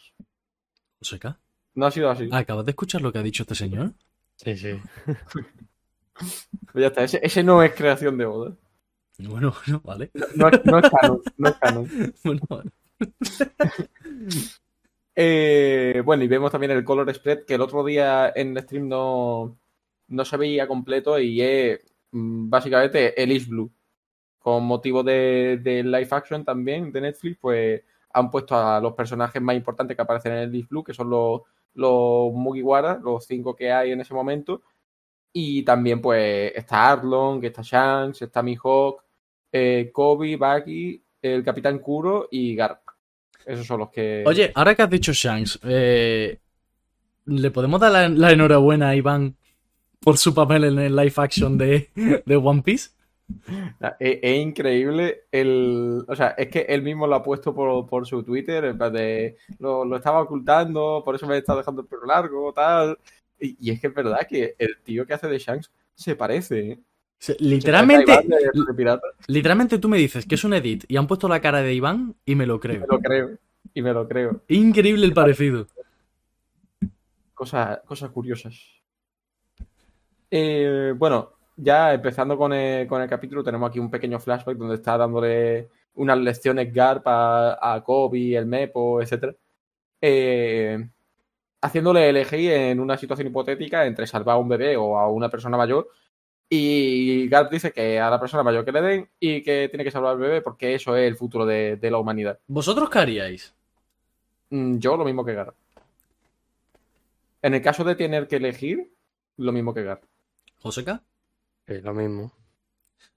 Joseca, 1.01 1.37
No 1.75 1.87
ha 1.87 1.91
sido 1.91 2.09
así. 2.09 2.29
¿acabas 2.31 2.63
de 2.63 2.71
escuchar 2.71 3.01
lo 3.01 3.11
que 3.11 3.19
ha 3.19 3.23
dicho 3.23 3.43
este 3.43 3.55
señor? 3.55 3.91
Sí, 4.37 4.55
sí. 4.55 4.79
Pues 5.03 5.21
ya 6.75 6.87
está, 6.87 7.03
ese, 7.03 7.19
ese 7.21 7.43
no 7.43 7.61
es 7.63 7.73
creación 7.75 8.17
de 8.17 8.25
Oda. 8.25 8.55
Bueno, 9.17 9.53
bueno, 9.65 9.81
vale. 9.83 10.09
No, 10.35 10.47
es- 10.47 10.63
no 10.63 10.79
es 10.79 10.89
canon, 10.89 11.21
no 11.35 11.49
es 11.49 11.55
canon. 11.57 12.13
Bueno, 12.23 12.41
vale. 12.47 12.71
Eh, 15.15 16.01
bueno, 16.03 16.23
y 16.23 16.27
vemos 16.27 16.51
también 16.51 16.71
el 16.71 16.83
color 16.83 17.13
spread 17.13 17.45
que 17.45 17.55
el 17.55 17.61
otro 17.61 17.83
día 17.83 18.31
en 18.35 18.57
el 18.57 18.63
stream 18.63 18.87
no, 18.87 19.57
no 20.07 20.25
se 20.25 20.37
veía 20.37 20.67
completo 20.67 21.19
y 21.19 21.41
es 21.41 21.79
mm, 22.11 22.49
básicamente 22.49 23.21
el 23.21 23.31
East 23.31 23.49
Blue. 23.49 23.71
Con 24.39 24.65
motivo 24.65 25.03
de, 25.03 25.59
live 25.63 26.07
action 26.11 26.43
también 26.45 26.91
de 26.91 27.01
Netflix, 27.01 27.37
pues 27.39 27.83
han 28.11 28.29
puesto 28.31 28.55
a 28.57 28.79
los 28.81 28.93
personajes 28.93 29.41
más 29.41 29.55
importantes 29.55 29.95
que 29.95 30.01
aparecen 30.03 30.33
en 30.33 30.39
el 30.39 30.55
East 30.55 30.69
Blue, 30.69 30.83
que 30.83 30.93
son 30.93 31.09
los, 31.09 31.41
los 31.75 32.33
Mugiwara, 32.33 32.99
los 33.03 33.25
cinco 33.25 33.55
que 33.55 33.71
hay 33.71 33.91
en 33.91 34.01
ese 34.01 34.13
momento. 34.13 34.63
Y 35.33 35.63
también, 35.63 36.01
pues, 36.01 36.53
está 36.55 36.91
Arlong, 36.91 37.43
está 37.43 37.61
Shanks, 37.63 38.21
está 38.23 38.43
Mihawk, 38.43 39.03
eh, 39.51 39.89
Kobe, 39.93 40.37
Bucky, 40.37 41.03
el 41.21 41.43
Capitán 41.43 41.79
Kuro 41.79 42.27
y 42.31 42.55
Garp. 42.55 42.82
Esos 43.45 43.65
son 43.65 43.79
los 43.79 43.89
que. 43.89 44.23
Oye, 44.25 44.51
ahora 44.55 44.75
que 44.75 44.81
has 44.81 44.89
dicho 44.89 45.13
Shanks, 45.13 45.59
eh, 45.63 46.39
¿le 47.25 47.51
podemos 47.51 47.79
dar 47.79 47.91
la, 47.91 48.09
la 48.09 48.31
enhorabuena 48.31 48.89
a 48.89 48.95
Iván 48.95 49.35
por 49.99 50.17
su 50.17 50.33
papel 50.33 50.65
en 50.65 50.79
el 50.79 50.95
live 50.95 51.13
action 51.17 51.57
de, 51.57 51.89
de 52.25 52.35
One 52.35 52.61
Piece? 52.61 52.89
Es, 53.99 54.19
es 54.21 54.39
increíble 54.41 55.23
el. 55.31 56.03
O 56.07 56.15
sea, 56.15 56.29
es 56.37 56.49
que 56.49 56.61
él 56.61 56.81
mismo 56.81 57.07
lo 57.07 57.15
ha 57.15 57.23
puesto 57.23 57.53
por, 57.53 57.87
por 57.87 58.05
su 58.05 58.23
Twitter, 58.23 58.65
en 58.65 58.77
plan 58.77 58.93
de. 58.93 59.37
Lo, 59.59 59.85
lo 59.85 59.95
estaba 59.95 60.21
ocultando, 60.21 61.01
por 61.03 61.15
eso 61.15 61.25
me 61.27 61.37
está 61.37 61.55
dejando 61.55 61.81
el 61.81 61.87
pelo 61.87 62.05
largo, 62.05 62.53
tal. 62.53 62.97
Y, 63.39 63.57
y 63.59 63.71
es 63.71 63.79
que 63.79 63.87
es 63.87 63.93
verdad 63.93 64.27
que 64.27 64.55
el 64.57 64.77
tío 64.83 65.05
que 65.05 65.13
hace 65.13 65.27
de 65.27 65.39
Shanks 65.39 65.71
se 65.95 66.15
parece. 66.15 66.79
¿Eh? 67.29 67.35
Literalmente, 67.39 68.19
literalmente 69.27 69.77
tú 69.79 69.89
me 69.89 69.97
dices 69.97 70.25
que 70.25 70.35
es 70.35 70.43
un 70.43 70.53
edit 70.53 70.85
y 70.87 70.97
han 70.97 71.07
puesto 71.07 71.27
la 71.27 71.41
cara 71.41 71.61
de 71.61 71.73
Iván 71.73 72.15
y 72.25 72.35
me 72.35 72.45
lo 72.45 72.59
creo. 72.59 72.81
Me 72.81 72.87
lo 72.87 72.99
creo. 72.99 73.29
Y 73.73 73.81
me 73.81 73.93
lo 73.93 74.07
creo. 74.07 74.41
Increíble 74.47 75.05
el 75.05 75.13
parecido. 75.13 75.67
Cosas, 77.33 77.79
cosas 77.85 78.11
curiosas. 78.11 78.55
Eh, 80.29 80.93
bueno, 80.97 81.33
ya 81.55 81.93
empezando 81.93 82.37
con 82.37 82.53
el, 82.53 82.87
con 82.87 83.01
el 83.01 83.09
capítulo, 83.09 83.43
tenemos 83.43 83.69
aquí 83.69 83.79
un 83.79 83.89
pequeño 83.89 84.19
flashback 84.19 84.57
donde 84.57 84.75
está 84.75 84.97
dándole 84.97 85.69
unas 85.95 86.17
lecciones 86.17 86.73
Garp 86.73 87.07
a, 87.07 87.75
a 87.75 87.83
Kobe, 87.83 88.35
el 88.35 88.45
Mepo, 88.45 89.01
etc. 89.01 89.35
haciéndole 91.61 92.09
elegir 92.09 92.51
en 92.51 92.79
una 92.79 92.97
situación 92.97 93.27
hipotética 93.27 93.85
entre 93.85 94.07
salvar 94.07 94.35
a 94.35 94.39
un 94.39 94.49
bebé 94.49 94.75
o 94.75 94.97
a 94.97 95.09
una 95.09 95.29
persona 95.29 95.57
mayor. 95.57 95.87
Y 96.55 97.27
Garp 97.29 97.51
dice 97.51 97.71
que 97.71 97.99
a 97.99 98.11
la 98.11 98.19
persona 98.19 98.43
mayor 98.43 98.63
que 98.63 98.71
le 98.71 98.81
den 98.81 99.09
y 99.19 99.41
que 99.41 99.69
tiene 99.69 99.83
que 99.83 99.89
salvar 99.89 100.11
al 100.11 100.19
bebé 100.19 100.41
porque 100.41 100.75
eso 100.75 100.95
es 100.95 101.07
el 101.07 101.15
futuro 101.15 101.47
de, 101.47 101.77
de 101.77 101.89
la 101.89 101.97
humanidad. 101.97 102.37
¿Vosotros 102.45 102.91
qué 102.91 102.99
haríais? 102.99 103.55
Mm, 104.51 104.77
Yo 104.77 104.95
lo 104.95 105.03
mismo 105.03 105.25
que 105.25 105.33
Garp. 105.33 105.55
En 107.41 107.55
el 107.55 107.61
caso 107.63 107.83
de 107.83 107.95
tener 107.95 108.27
que 108.27 108.35
elegir, 108.35 108.91
lo 109.37 109.51
mismo 109.51 109.73
que 109.73 109.83
Garp. 109.83 110.03
¿Joseca? 110.59 111.01
Sí, 111.67 111.81
lo 111.81 111.93
mismo. 111.93 112.31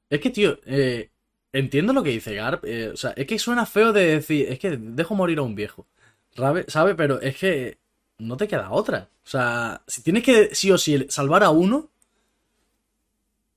Es 0.08 0.20
que, 0.20 0.30
tío, 0.30 0.58
eh, 0.64 1.10
entiendo 1.52 1.92
lo 1.92 2.02
que 2.02 2.10
dice 2.10 2.34
Garp. 2.34 2.64
eh, 2.64 2.88
o 2.88 2.96
sea, 2.96 3.10
es 3.16 3.26
que 3.26 3.38
suena 3.38 3.66
feo 3.66 3.92
de 3.92 4.06
decir, 4.06 4.46
es 4.50 4.58
que 4.58 4.76
dejo 4.78 5.14
morir 5.14 5.38
a 5.38 5.42
un 5.42 5.54
viejo. 5.54 5.86
¿Sabe? 6.34 6.64
¿Sabe? 6.68 6.94
Pero 6.94 7.20
es 7.20 7.36
que 7.36 7.78
no 8.18 8.36
te 8.38 8.48
queda 8.48 8.70
otra. 8.70 9.10
O 9.24 9.28
sea, 9.28 9.82
si 9.86 10.02
tienes 10.02 10.22
que 10.22 10.54
sí 10.54 10.70
o 10.70 10.78
sí 10.78 11.06
salvar 11.10 11.42
a 11.42 11.50
uno, 11.50 11.90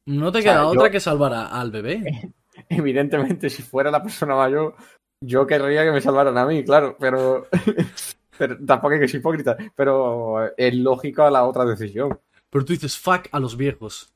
no 0.09 0.31
te 0.31 0.39
O 0.39 0.41
sea, 0.41 0.51
queda 0.53 0.61
yo- 0.63 0.69
otra 0.69 0.89
que 0.89 0.99
salvar 0.99 1.33
a- 1.33 1.47
al 1.47 1.71
bebé. 1.71 2.33
Evidentemente, 2.69 3.49
si 3.49 3.63
fuera 3.63 3.89
la 3.91 4.03
persona 4.03 4.35
mayor, 4.35 4.75
yo 5.21 5.47
querría 5.47 5.83
que 5.83 5.91
me 5.91 6.01
salvaran 6.01 6.37
a 6.37 6.45
mí, 6.45 6.63
claro, 6.63 6.95
pero, 6.99 7.47
pero 8.37 8.57
tampoco 8.65 8.93
hay 8.95 8.99
que 9.01 9.07
ser 9.07 9.19
hipócrita. 9.21 9.57
Pero 9.75 10.55
es 10.57 10.75
lógico 10.75 11.23
a 11.23 11.31
la 11.31 11.45
otra 11.45 11.65
decisión. 11.65 12.19
Pero 12.49 12.65
tú 12.65 12.73
dices 12.73 12.97
fuck 12.97 13.27
a 13.31 13.39
los 13.39 13.55
viejos. 13.55 14.13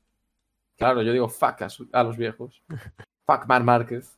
Claro, 0.77 1.01
yo 1.03 1.13
digo 1.13 1.29
fuck 1.29 1.61
a, 1.61 1.69
su- 1.69 1.89
a 1.93 2.03
los 2.03 2.17
viejos. 2.17 2.61
Fuck 3.25 3.45
Mar 3.47 3.63
Márquez. 3.63 4.17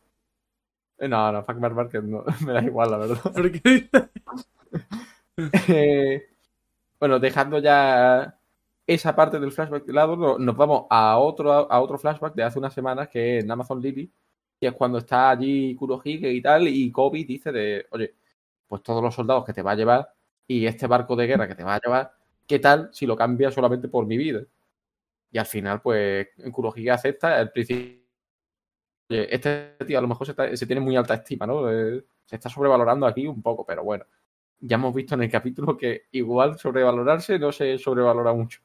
Eh, 0.98 1.08
No, 1.08 1.32
no, 1.32 1.44
fuck 1.44 1.58
Mar 1.58 1.74
Márquez 1.74 2.03
no, 2.03 2.24
me 2.46 2.53
da 2.53 2.62
igual, 2.63 2.91
la 2.91 2.98
verdad. 2.98 3.32
¿Pero 3.36 3.51
qué? 3.51 3.89
Eh, 5.67 6.24
bueno, 7.00 7.20
dejando 7.20 7.60
ya 7.60 8.39
esa 8.88 9.15
parte 9.15 9.39
del 9.39 9.51
flashback 9.51 9.86
de 9.86 9.94
lado, 9.94 10.15
no- 10.15 10.38
nos 10.39 10.56
vamos 10.56 10.86
a 10.89 11.18
otro, 11.18 11.51
a 11.72 11.82
otro 11.82 11.98
flashback 11.98 12.36
de 12.36 12.44
hace 12.44 12.60
unas 12.60 12.74
semanas 12.74 13.10
que 13.10 13.38
es 13.39 13.44
en 13.44 13.51
Amazon 13.51 13.82
Lily, 13.82 14.12
y 14.60 14.65
es 14.68 14.74
cuando 14.74 15.00
está 15.00 15.30
allí 15.32 15.75
Kurohige 15.75 16.31
y 16.31 16.42
tal, 16.42 16.68
y 16.68 16.92
Kobe 16.92 17.24
dice 17.25 17.51
de, 17.51 17.88
oye, 17.92 18.16
pues 18.68 18.83
todos 18.83 19.01
los 19.03 19.16
soldados 19.16 19.46
que 19.46 19.53
te 19.53 19.62
va 19.64 19.72
a 19.72 19.75
llevar 19.75 20.14
y 20.48 20.66
este 20.68 20.88
barco 20.88 21.16
de 21.16 21.27
guerra 21.27 21.48
que 21.48 21.55
te 21.55 21.64
va 21.64 21.75
a 21.75 21.79
llevar, 21.83 22.14
¿qué 22.48 22.60
tal 22.60 22.90
si 22.94 23.05
lo 23.07 23.16
cambias 23.18 23.53
solamente 23.53 23.88
por 23.90 24.05
mi 24.05 24.18
vida? 24.18 24.44
Y 25.31 25.38
al 25.40 25.46
final, 25.48 25.81
pues, 25.81 26.29
Kurohige 26.53 26.92
acepta, 26.92 27.38
al 27.40 27.51
principio, 27.51 28.00
oye, 29.10 29.33
este 29.36 29.75
tío 29.86 29.98
a 30.00 30.01
lo 30.01 30.07
mejor 30.07 30.25
se, 30.27 30.31
está- 30.31 30.55
se 30.55 30.66
tiene 30.68 30.81
muy 30.81 30.96
alta 30.96 31.14
estima, 31.16 31.46
¿no? 31.48 31.70
Eh, 31.72 32.05
se 32.25 32.36
está 32.36 32.50
sobrevalorando 32.50 33.05
aquí 33.05 33.27
un 33.27 33.42
poco, 33.42 33.66
pero 33.66 33.83
bueno 33.83 34.05
ya 34.60 34.77
hemos 34.77 34.96
visto 34.96 35.16
en 35.16 35.24
el 35.24 35.31
capítulo 35.31 35.77
que 35.77 36.07
igual 36.14 36.57
sobrevalorarse 36.60 37.40
no 37.40 37.53
se 37.53 37.77
sobrevalora 37.79 38.33
mucho. 38.33 38.62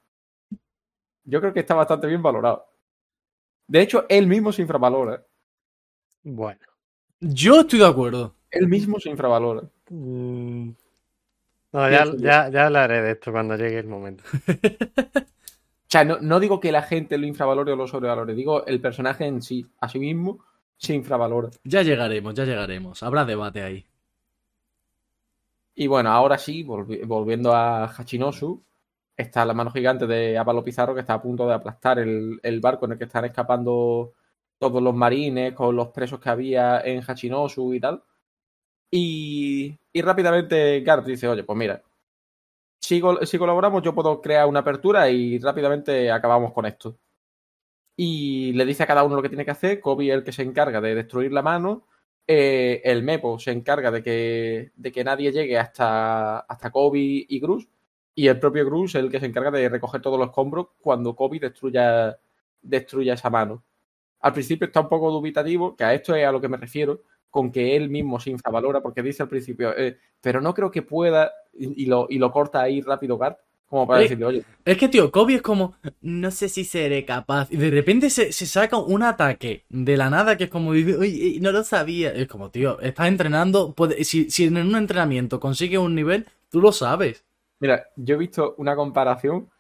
Yo 1.30 1.40
creo 1.40 1.52
que 1.52 1.60
está 1.60 1.74
bastante 1.74 2.06
bien 2.06 2.22
valorado. 2.22 2.66
De 3.66 3.80
hecho, 3.80 4.04
él 4.08 4.26
mismo 4.26 4.52
se 4.52 4.62
infravalora. 4.62 5.24
Bueno. 6.22 6.60
Yo 7.20 7.60
estoy 7.60 7.78
de 7.78 7.86
acuerdo. 7.86 8.34
Él 8.50 8.66
mismo 8.68 8.98
se 8.98 9.10
infravalora. 9.10 9.62
Mm. 9.90 10.70
No, 11.72 11.88
ya, 11.90 12.04
ya, 12.18 12.48
ya 12.48 12.66
hablaré 12.66 13.00
de 13.00 13.12
esto 13.12 13.30
cuando 13.30 13.56
llegue 13.56 13.78
el 13.78 13.86
momento. 13.86 14.24
O 15.82 15.92
sea, 15.92 16.04
no, 16.04 16.18
no 16.20 16.38
digo 16.38 16.60
que 16.60 16.70
la 16.70 16.82
gente 16.82 17.18
lo 17.18 17.26
infravalore 17.26 17.72
o 17.72 17.76
lo 17.76 17.88
sobrevalore, 17.88 18.32
digo 18.36 18.64
el 18.64 18.80
personaje 18.80 19.26
en 19.26 19.42
sí, 19.42 19.66
a 19.80 19.88
sí 19.88 19.98
mismo, 19.98 20.38
se 20.76 20.94
infravalora. 20.94 21.50
Ya 21.64 21.82
llegaremos, 21.82 22.32
ya 22.32 22.44
llegaremos. 22.44 23.02
Habrá 23.02 23.24
debate 23.24 23.60
ahí. 23.64 23.84
Y 25.74 25.88
bueno, 25.88 26.10
ahora 26.10 26.38
sí, 26.38 26.62
volvi- 26.64 27.04
volviendo 27.04 27.52
a 27.52 27.86
Hachinosu, 27.86 28.62
está 29.20 29.44
la 29.44 29.54
mano 29.54 29.70
gigante 29.70 30.06
de 30.06 30.38
Avalo 30.38 30.64
Pizarro 30.64 30.94
que 30.94 31.00
está 31.00 31.14
a 31.14 31.22
punto 31.22 31.46
de 31.46 31.54
aplastar 31.54 31.98
el, 31.98 32.60
barco 32.60 32.86
en 32.86 32.92
el 32.92 32.98
que 32.98 33.04
están 33.04 33.24
escapando 33.24 34.14
todos 34.58 34.82
los 34.82 34.94
marines 34.94 35.54
con 35.54 35.76
los 35.76 35.88
presos 35.88 36.20
que 36.20 36.30
había 36.30 36.80
en 36.82 37.02
Hachinosu 37.02 37.74
y 37.74 37.80
tal. 37.80 38.02
Y, 38.90 39.78
y 39.92 40.02
rápidamente 40.02 40.80
Garp 40.80 41.06
dice, 41.06 41.28
oye, 41.28 41.44
pues 41.44 41.56
mira, 41.58 41.82
si, 42.80 43.00
si 43.24 43.38
colaboramos 43.38 43.82
yo 43.82 43.94
puedo 43.94 44.20
crear 44.20 44.46
una 44.48 44.60
apertura 44.60 45.08
y 45.10 45.38
rápidamente 45.38 46.10
acabamos 46.10 46.52
con 46.52 46.66
esto. 46.66 46.98
Y 47.96 48.52
le 48.54 48.64
dice 48.64 48.82
a 48.82 48.86
cada 48.86 49.04
uno 49.04 49.16
lo 49.16 49.22
que 49.22 49.28
tiene 49.28 49.44
que 49.44 49.50
hacer, 49.50 49.80
Kobe 49.80 50.08
es 50.08 50.14
el 50.14 50.24
que 50.24 50.32
se 50.32 50.42
encarga 50.42 50.80
de 50.80 50.94
destruir 50.94 51.32
la 51.32 51.42
mano, 51.42 51.86
eh, 52.26 52.80
el 52.84 53.02
Mepo 53.02 53.38
se 53.38 53.52
encarga 53.52 53.90
de 53.90 54.02
que, 54.02 54.72
de 54.74 54.92
que 54.92 55.04
nadie 55.04 55.32
llegue 55.32 55.58
hasta, 55.58 56.40
hasta 56.40 56.70
Kobe 56.70 57.26
y 57.28 57.40
Grus. 57.40 57.68
Y 58.14 58.26
el 58.28 58.38
propio 58.38 58.66
Grus 58.66 58.94
es 58.94 59.02
el 59.02 59.10
que 59.10 59.20
se 59.20 59.26
encarga 59.26 59.50
de 59.50 59.68
recoger 59.68 60.00
todos 60.02 60.18
los 60.18 60.28
escombros 60.28 60.68
cuando 60.80 61.14
Kobe 61.14 61.38
destruya, 61.38 62.18
destruya 62.62 63.14
esa 63.14 63.30
mano. 63.30 63.62
Al 64.20 64.32
principio 64.32 64.66
está 64.66 64.80
un 64.80 64.88
poco 64.88 65.10
dubitativo, 65.10 65.74
que 65.76 65.84
a 65.84 65.94
esto 65.94 66.14
es 66.14 66.26
a 66.26 66.32
lo 66.32 66.40
que 66.40 66.48
me 66.48 66.56
refiero, 66.58 67.02
con 67.30 67.50
que 67.52 67.76
él 67.76 67.88
mismo 67.88 68.18
se 68.20 68.30
infravalora, 68.30 68.80
porque 68.80 69.02
dice 69.02 69.22
al 69.22 69.28
principio, 69.28 69.74
eh, 69.76 69.96
pero 70.20 70.40
no 70.40 70.52
creo 70.52 70.70
que 70.70 70.82
pueda, 70.82 71.30
y, 71.54 71.84
y 71.84 71.86
lo, 71.86 72.06
y 72.10 72.18
lo 72.18 72.30
corta 72.32 72.60
ahí 72.60 72.80
rápido 72.82 73.16
Garp, 73.16 73.38
como 73.66 73.86
para 73.86 74.00
Eh, 74.00 74.02
decirle, 74.02 74.24
oye, 74.26 74.44
Es 74.64 74.76
que, 74.76 74.88
tío, 74.88 75.12
Kobe 75.12 75.36
es 75.36 75.42
como, 75.42 75.76
no 76.02 76.30
sé 76.32 76.48
si 76.48 76.64
seré 76.64 77.04
capaz. 77.04 77.46
Y 77.52 77.56
de 77.56 77.70
repente 77.70 78.10
se, 78.10 78.32
se 78.32 78.44
saca 78.46 78.76
un 78.76 79.02
ataque 79.04 79.64
de 79.70 79.96
la 79.96 80.10
nada 80.10 80.36
que 80.36 80.44
es 80.44 80.50
como, 80.50 80.72
dice, 80.72 80.98
"Uy, 80.98 81.36
eh, 81.36 81.40
no 81.40 81.52
lo 81.52 81.62
sabía. 81.62 82.12
Es 82.12 82.26
como, 82.26 82.50
tío, 82.50 82.80
estás 82.80 83.06
entrenando. 83.06 83.72
puede- 83.72 84.02
si, 84.04 84.28
si 84.28 84.44
en 84.44 84.56
un 84.58 84.74
entrenamiento 84.74 85.38
consigues 85.38 85.78
un 85.78 85.94
nivel, 85.94 86.26
tú 86.50 86.60
lo 86.60 86.72
sabes. 86.72 87.24
Mira, 87.60 87.86
yo 87.96 88.14
he 88.14 88.18
visto 88.18 88.54
una 88.58 88.74
comparación 88.74 89.50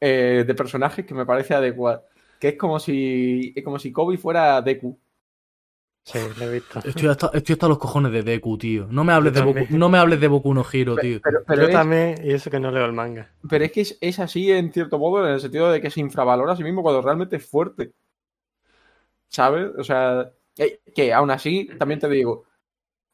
eh, 0.00 0.44
de 0.46 0.54
personajes 0.54 1.04
que 1.04 1.14
me 1.14 1.26
parece 1.26 1.54
adecuada. 1.54 2.04
Que 2.40 2.48
es 2.48 2.56
como 2.56 2.78
si, 2.78 3.52
es 3.54 3.64
como 3.64 3.78
si 3.78 3.92
Kobe 3.92 4.16
fuera 4.16 4.60
Deku. 4.62 4.98
Sí, 6.04 6.18
lo 6.38 6.46
he 6.46 6.52
visto. 6.54 6.78
Estoy 6.84 7.08
hasta, 7.08 7.30
estoy 7.34 7.52
hasta 7.52 7.68
los 7.68 7.78
cojones 7.78 8.12
de 8.12 8.22
Deku, 8.22 8.56
tío. 8.56 8.86
No 8.90 9.04
me 9.04 9.12
hables, 9.12 9.34
Yo 9.34 9.40
de 9.40 9.52
Boku, 9.52 9.76
no 9.76 9.88
me 9.90 9.98
hables 9.98 10.20
de 10.20 10.28
Boku 10.28 10.54
no 10.54 10.64
Hero, 10.72 10.96
tío. 10.96 11.20
Pero, 11.22 11.40
pero, 11.46 11.62
Yo 11.62 11.68
es, 11.68 11.74
también, 11.74 12.14
y 12.24 12.32
eso 12.32 12.50
que 12.50 12.58
no 12.58 12.70
leo 12.70 12.86
el 12.86 12.94
manga. 12.94 13.30
pero 13.48 13.64
es 13.64 13.72
que 13.72 13.82
es, 13.82 13.98
es 14.00 14.18
así 14.18 14.50
en 14.50 14.72
cierto 14.72 14.98
modo, 14.98 15.26
en 15.26 15.34
el 15.34 15.40
sentido 15.40 15.70
de 15.70 15.82
que 15.82 15.90
se 15.90 16.00
infravalora 16.00 16.52
a 16.52 16.56
sí 16.56 16.64
mismo 16.64 16.82
cuando 16.82 17.02
realmente 17.02 17.36
es 17.36 17.46
fuerte. 17.46 17.92
¿Sabes? 19.28 19.70
O 19.76 19.84
sea, 19.84 20.32
eh, 20.56 20.80
que 20.94 21.12
aún 21.12 21.30
así, 21.30 21.68
también 21.78 22.00
te 22.00 22.08
digo, 22.08 22.44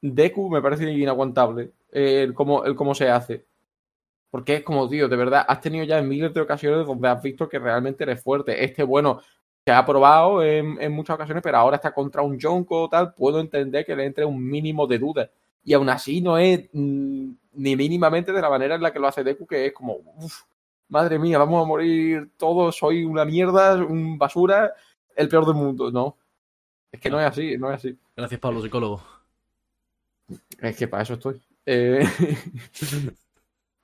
Deku 0.00 0.48
me 0.48 0.62
parece 0.62 0.88
inaguantable 0.88 1.72
eh, 1.90 2.22
el 2.22 2.34
cómo, 2.34 2.64
el 2.64 2.76
cómo 2.76 2.94
se 2.94 3.10
hace. 3.10 3.46
Porque 4.34 4.56
es 4.56 4.62
como, 4.64 4.88
tío, 4.88 5.08
de 5.08 5.14
verdad, 5.14 5.44
has 5.46 5.60
tenido 5.60 5.84
ya 5.84 6.02
miles 6.02 6.34
de 6.34 6.40
ocasiones 6.40 6.84
donde 6.84 7.06
has 7.06 7.22
visto 7.22 7.48
que 7.48 7.60
realmente 7.60 8.02
eres 8.02 8.20
fuerte. 8.20 8.64
Este, 8.64 8.82
bueno, 8.82 9.20
se 9.64 9.70
ha 9.70 9.86
probado 9.86 10.42
en, 10.42 10.76
en 10.82 10.90
muchas 10.90 11.14
ocasiones, 11.14 11.40
pero 11.40 11.58
ahora 11.58 11.76
está 11.76 11.94
contra 11.94 12.20
un 12.20 12.36
Jonko 12.40 12.82
o 12.82 12.88
tal, 12.88 13.14
puedo 13.14 13.38
entender 13.38 13.86
que 13.86 13.94
le 13.94 14.06
entre 14.06 14.24
un 14.24 14.44
mínimo 14.44 14.88
de 14.88 14.98
duda. 14.98 15.30
Y 15.62 15.72
aún 15.72 15.88
así 15.88 16.20
no 16.20 16.36
es 16.36 16.68
mm, 16.72 17.30
ni 17.52 17.76
mínimamente 17.76 18.32
de 18.32 18.42
la 18.42 18.50
manera 18.50 18.74
en 18.74 18.82
la 18.82 18.92
que 18.92 18.98
lo 18.98 19.06
hace 19.06 19.22
Deku, 19.22 19.46
que 19.46 19.66
es 19.66 19.72
como, 19.72 19.98
uff, 20.16 20.42
madre 20.88 21.16
mía, 21.16 21.38
vamos 21.38 21.62
a 21.62 21.68
morir 21.68 22.32
todos, 22.36 22.76
soy 22.76 23.04
una 23.04 23.24
mierda, 23.24 23.76
un 23.76 24.18
basura, 24.18 24.74
el 25.14 25.28
peor 25.28 25.46
del 25.46 25.54
mundo. 25.54 25.92
No, 25.92 26.16
es 26.90 26.98
que 26.98 27.08
no 27.08 27.20
es 27.20 27.26
así, 27.28 27.56
no 27.56 27.70
es 27.70 27.76
así. 27.76 27.96
Gracias, 28.16 28.40
Pablo, 28.40 28.60
psicólogo. 28.60 29.00
Es 30.58 30.76
que 30.76 30.88
para 30.88 31.04
eso 31.04 31.14
estoy. 31.14 31.40
Eh, 31.66 32.04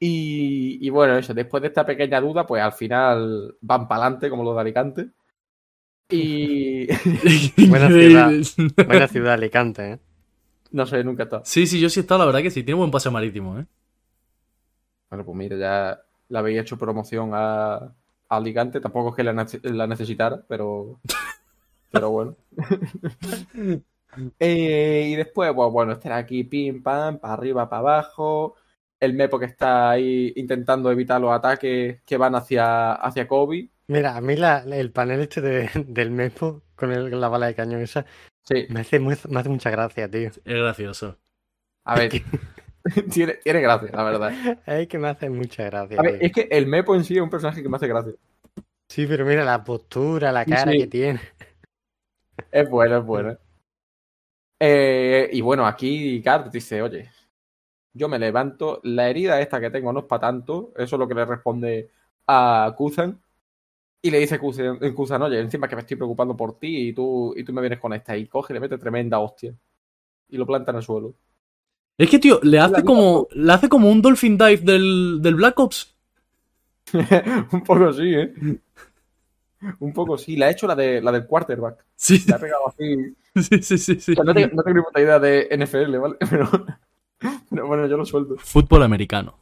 Y, 0.03 0.79
y 0.81 0.91
bueno, 0.91 1.19
eso, 1.19 1.35
después 1.35 1.61
de 1.61 1.69
esta 1.69 1.85
pequeña 1.85 2.21
duda, 2.21 2.47
pues 2.47 2.63
al 2.63 2.73
final 2.73 3.55
van 3.61 3.87
para 3.87 4.03
adelante, 4.05 4.31
como 4.31 4.43
los 4.43 4.55
de 4.55 4.61
Alicante. 4.61 5.11
Y 6.09 6.87
Buena 7.69 7.89
ciudad. 7.89 8.33
Buena 8.87 9.09
ciudad, 9.09 9.35
Alicante, 9.35 9.93
¿eh? 9.93 9.99
no 10.73 10.87
sé, 10.87 11.05
nunca 11.05 11.23
he 11.23 11.25
estado. 11.25 11.43
Sí, 11.45 11.67
sí, 11.67 11.81
yo 11.81 11.89
sí 11.89 12.01
he 12.01 12.03
estado, 12.03 12.21
la 12.21 12.27
verdad 12.27 12.43
que 12.43 12.51
sí, 12.51 12.63
tiene 12.63 12.79
buen 12.79 12.91
paseo 12.91 13.13
marítimo, 13.13 13.59
¿eh? 13.59 13.67
Bueno, 15.11 15.25
pues 15.25 15.37
mira, 15.37 15.57
ya 15.57 16.01
le 16.29 16.39
habéis 16.39 16.61
hecho 16.61 16.79
promoción 16.79 17.31
a, 17.35 17.75
a 17.75 17.93
Alicante. 18.29 18.81
Tampoco 18.81 19.11
es 19.11 19.17
que 19.17 19.25
la 19.25 19.87
necesitara, 19.87 20.43
pero, 20.49 21.01
pero 21.91 22.11
bueno. 22.11 22.37
Eh, 24.41 25.11
y 25.13 25.15
después, 25.15 25.53
pues 25.55 25.71
bueno, 25.71 25.93
estar 25.93 26.11
aquí 26.11 26.43
pim 26.43 26.83
pam, 26.83 27.19
para 27.21 27.35
arriba, 27.35 27.69
para 27.69 27.79
abajo. 27.79 28.57
El 29.01 29.15
Mepo 29.15 29.39
que 29.39 29.47
está 29.47 29.91
ahí 29.91 30.33
intentando 30.37 30.91
evitar 30.93 31.21
los 31.21 31.33
ataques 31.33 32.03
que 32.05 32.17
van 32.19 32.35
hacia, 32.35 32.93
hacia 32.93 33.27
Kobe. 33.27 33.71
Mira, 33.89 34.17
a 34.17 34.21
mí 34.21 34.37
la- 34.37 34.59
el 34.65 34.93
panel 34.93 35.21
este 35.21 35.41
de- 35.41 35.71
del 35.87 36.11
Mepo 36.11 36.63
con 36.77 36.93
el- 36.93 37.19
la 37.19 37.29
bala 37.29 37.47
de 37.47 37.55
cañón 37.55 37.81
esa 37.81 38.05
Sí, 38.43 38.67
me 38.69 38.81
hace, 38.81 38.99
muy- 38.99 39.17
me 39.29 39.41
hace 39.41 39.49
mucha 39.49 39.71
gracia, 39.71 40.11
tío. 40.11 40.29
Es 40.29 40.43
gracioso. 40.45 41.19
a 41.87 41.97
ver, 41.99 42.11
tiene, 43.13 43.35
tiene 43.35 43.61
gracia, 43.61 43.91
la 43.93 44.03
verdad. 44.05 44.33
Es 44.67 44.87
que 44.89 44.99
me 44.99 45.09
hace 45.09 45.29
mucha 45.31 45.65
gracia, 45.65 45.99
A 45.99 46.03
ver, 46.03 46.19
tío. 46.19 46.27
es 46.27 46.33
que 46.33 46.49
el 46.51 46.67
Mepo 46.67 46.95
en 46.95 47.05
sí 47.05 47.17
es 47.17 47.23
un 47.23 47.31
personaje 47.31 47.63
que 47.63 47.69
me 47.69 47.77
hace 47.77 47.89
gracia. 47.89 48.13
Sí, 48.89 49.07
pero 49.07 49.25
mira 49.25 49.45
la 49.45 49.63
postura, 49.65 50.31
la 50.33 50.45
cara 50.45 50.73
sí. 50.73 50.79
que 50.79 50.87
tiene. 50.89 51.21
Es 52.51 52.69
bueno, 52.69 52.99
es 52.99 53.05
bueno. 53.05 53.39
Eh, 54.61 55.29
y 55.33 55.41
bueno, 55.41 55.67
aquí 55.67 56.21
Card 56.23 56.51
dice, 56.51 56.83
oye, 56.83 57.11
yo 58.01 58.09
me 58.09 58.19
levanto, 58.19 58.81
la 58.83 59.11
herida 59.11 59.43
esta 59.43 59.61
que 59.61 59.69
tengo 59.69 59.93
no 59.93 60.01
es 60.01 60.07
para 60.07 60.23
tanto, 60.23 60.73
eso 60.75 60.97
es 60.97 60.99
lo 60.99 61.07
que 61.07 61.15
le 61.15 61.27
responde 61.27 61.91
a 62.27 62.73
Kuzan. 62.75 63.21
Y 64.01 64.11
le 64.11 64.21
dice 64.21 64.39
Kuzan, 64.39 64.79
Kuzan, 64.95 65.21
oye, 65.21 65.39
encima 65.39 65.69
que 65.69 65.77
me 65.77 65.83
estoy 65.83 65.99
preocupando 65.99 66.35
por 66.35 66.59
ti 66.59 66.89
y 66.89 66.93
tú, 66.95 67.35
y 67.37 67.45
tú 67.45 67.53
me 67.53 67.61
vienes 67.61 67.79
con 67.79 67.93
esta. 67.93 68.17
Y 68.17 68.27
coge 68.27 68.53
y 68.53 68.55
le 68.55 68.61
mete 68.61 68.79
tremenda 68.79 69.19
hostia. 69.19 69.55
Y 70.31 70.39
lo 70.39 70.47
planta 70.47 70.71
en 70.71 70.79
el 70.79 70.83
suelo. 70.83 71.15
Es 71.99 72.09
que, 72.09 72.19
tío, 72.19 72.41
le 72.43 72.59
hace 72.59 72.83
como, 72.83 73.29
le 73.33 73.53
hace 73.53 73.69
como 73.69 73.91
un 73.91 74.01
Dolphin 74.01 74.39
Dive 74.39 74.63
del, 74.63 75.19
del 75.21 75.35
Black 75.35 75.59
Ops. 75.59 75.95
Un 77.53 77.63
poco 77.63 77.93
sí, 77.93 78.15
¿eh? 78.15 78.33
Un 79.79 79.93
poco 79.93 80.17
sí. 80.17 80.37
Le 80.37 80.47
ha 80.47 80.51
hecho 80.51 80.67
la, 80.67 80.75
de, 80.75 81.03
la 81.03 81.13
del 81.13 81.27
quarterback. 81.27 81.85
Sí, 81.95 82.25
Le 82.27 82.35
ha 82.35 82.39
pegado 82.39 82.69
así. 82.69 83.15
sí, 83.37 83.63
sí, 83.63 83.77
sí. 83.77 84.01
sí. 84.01 84.13
O 84.13 84.15
sea, 84.15 84.25
no, 84.25 84.33
tengo, 84.33 84.55
no 84.55 84.63
tengo 84.63 84.79
ni 84.79 84.85
puta 84.85 85.03
idea 85.03 85.19
de 85.19 85.49
NFL, 85.55 85.99
¿vale? 85.99 86.17
Pero, 86.31 86.49
bueno, 87.51 87.87
yo 87.87 87.97
lo 87.97 88.05
suelto. 88.05 88.37
Fútbol 88.39 88.83
americano. 88.83 89.35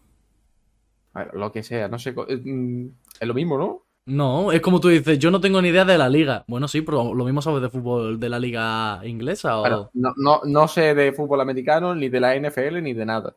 A 1.15 1.25
ver, 1.25 1.35
lo 1.35 1.51
que 1.53 1.63
sea, 1.63 1.89
no 1.89 1.99
sé. 1.99 2.15
eh, 2.29 2.37
mm, 2.37 2.89
Es 3.21 3.29
lo 3.29 3.35
mismo, 3.35 3.59
¿no? 3.59 3.85
No, 4.07 4.53
es 4.53 4.63
como 4.63 4.81
tú 4.81 4.89
dices, 4.89 5.19
yo 5.19 5.31
no 5.31 5.41
tengo 5.41 5.61
ni 5.61 5.69
idea 5.69 5.85
de 5.85 5.99
la 5.99 6.09
liga. 6.09 6.45
Bueno, 6.49 6.67
sí, 6.67 6.81
pero 6.81 7.13
lo 7.13 7.25
mismo 7.25 7.43
sabes 7.43 7.61
de 7.61 7.69
fútbol 7.69 8.19
de 8.19 8.29
la 8.31 8.39
liga 8.39 9.01
inglesa 9.05 9.59
o... 9.59 9.61
Bueno, 9.61 9.91
no, 9.93 10.15
no, 10.17 10.41
no 10.45 10.67
sé 10.67 10.95
de 10.95 11.13
fútbol 11.13 11.43
americano, 11.43 11.95
ni 11.95 12.09
de 12.09 12.21
la 12.21 12.35
NFL, 12.35 12.83
ni 12.83 12.95
de 12.95 13.05
nada. 13.05 13.37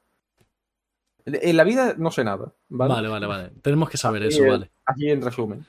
En 1.26 1.58
la 1.58 1.66
vida 1.66 1.96
no 1.98 2.10
sé 2.10 2.24
nada, 2.24 2.54
¿vale? 2.70 2.94
Vale, 2.94 3.08
vale, 3.10 3.28
vale. 3.28 3.52
Tenemos 3.62 3.90
que 3.90 3.98
saber 3.98 4.24
eso, 4.24 4.46
es, 4.46 4.50
vale. 4.50 4.72
Así 4.86 5.10
en 5.10 5.22
resumen. 5.22 5.66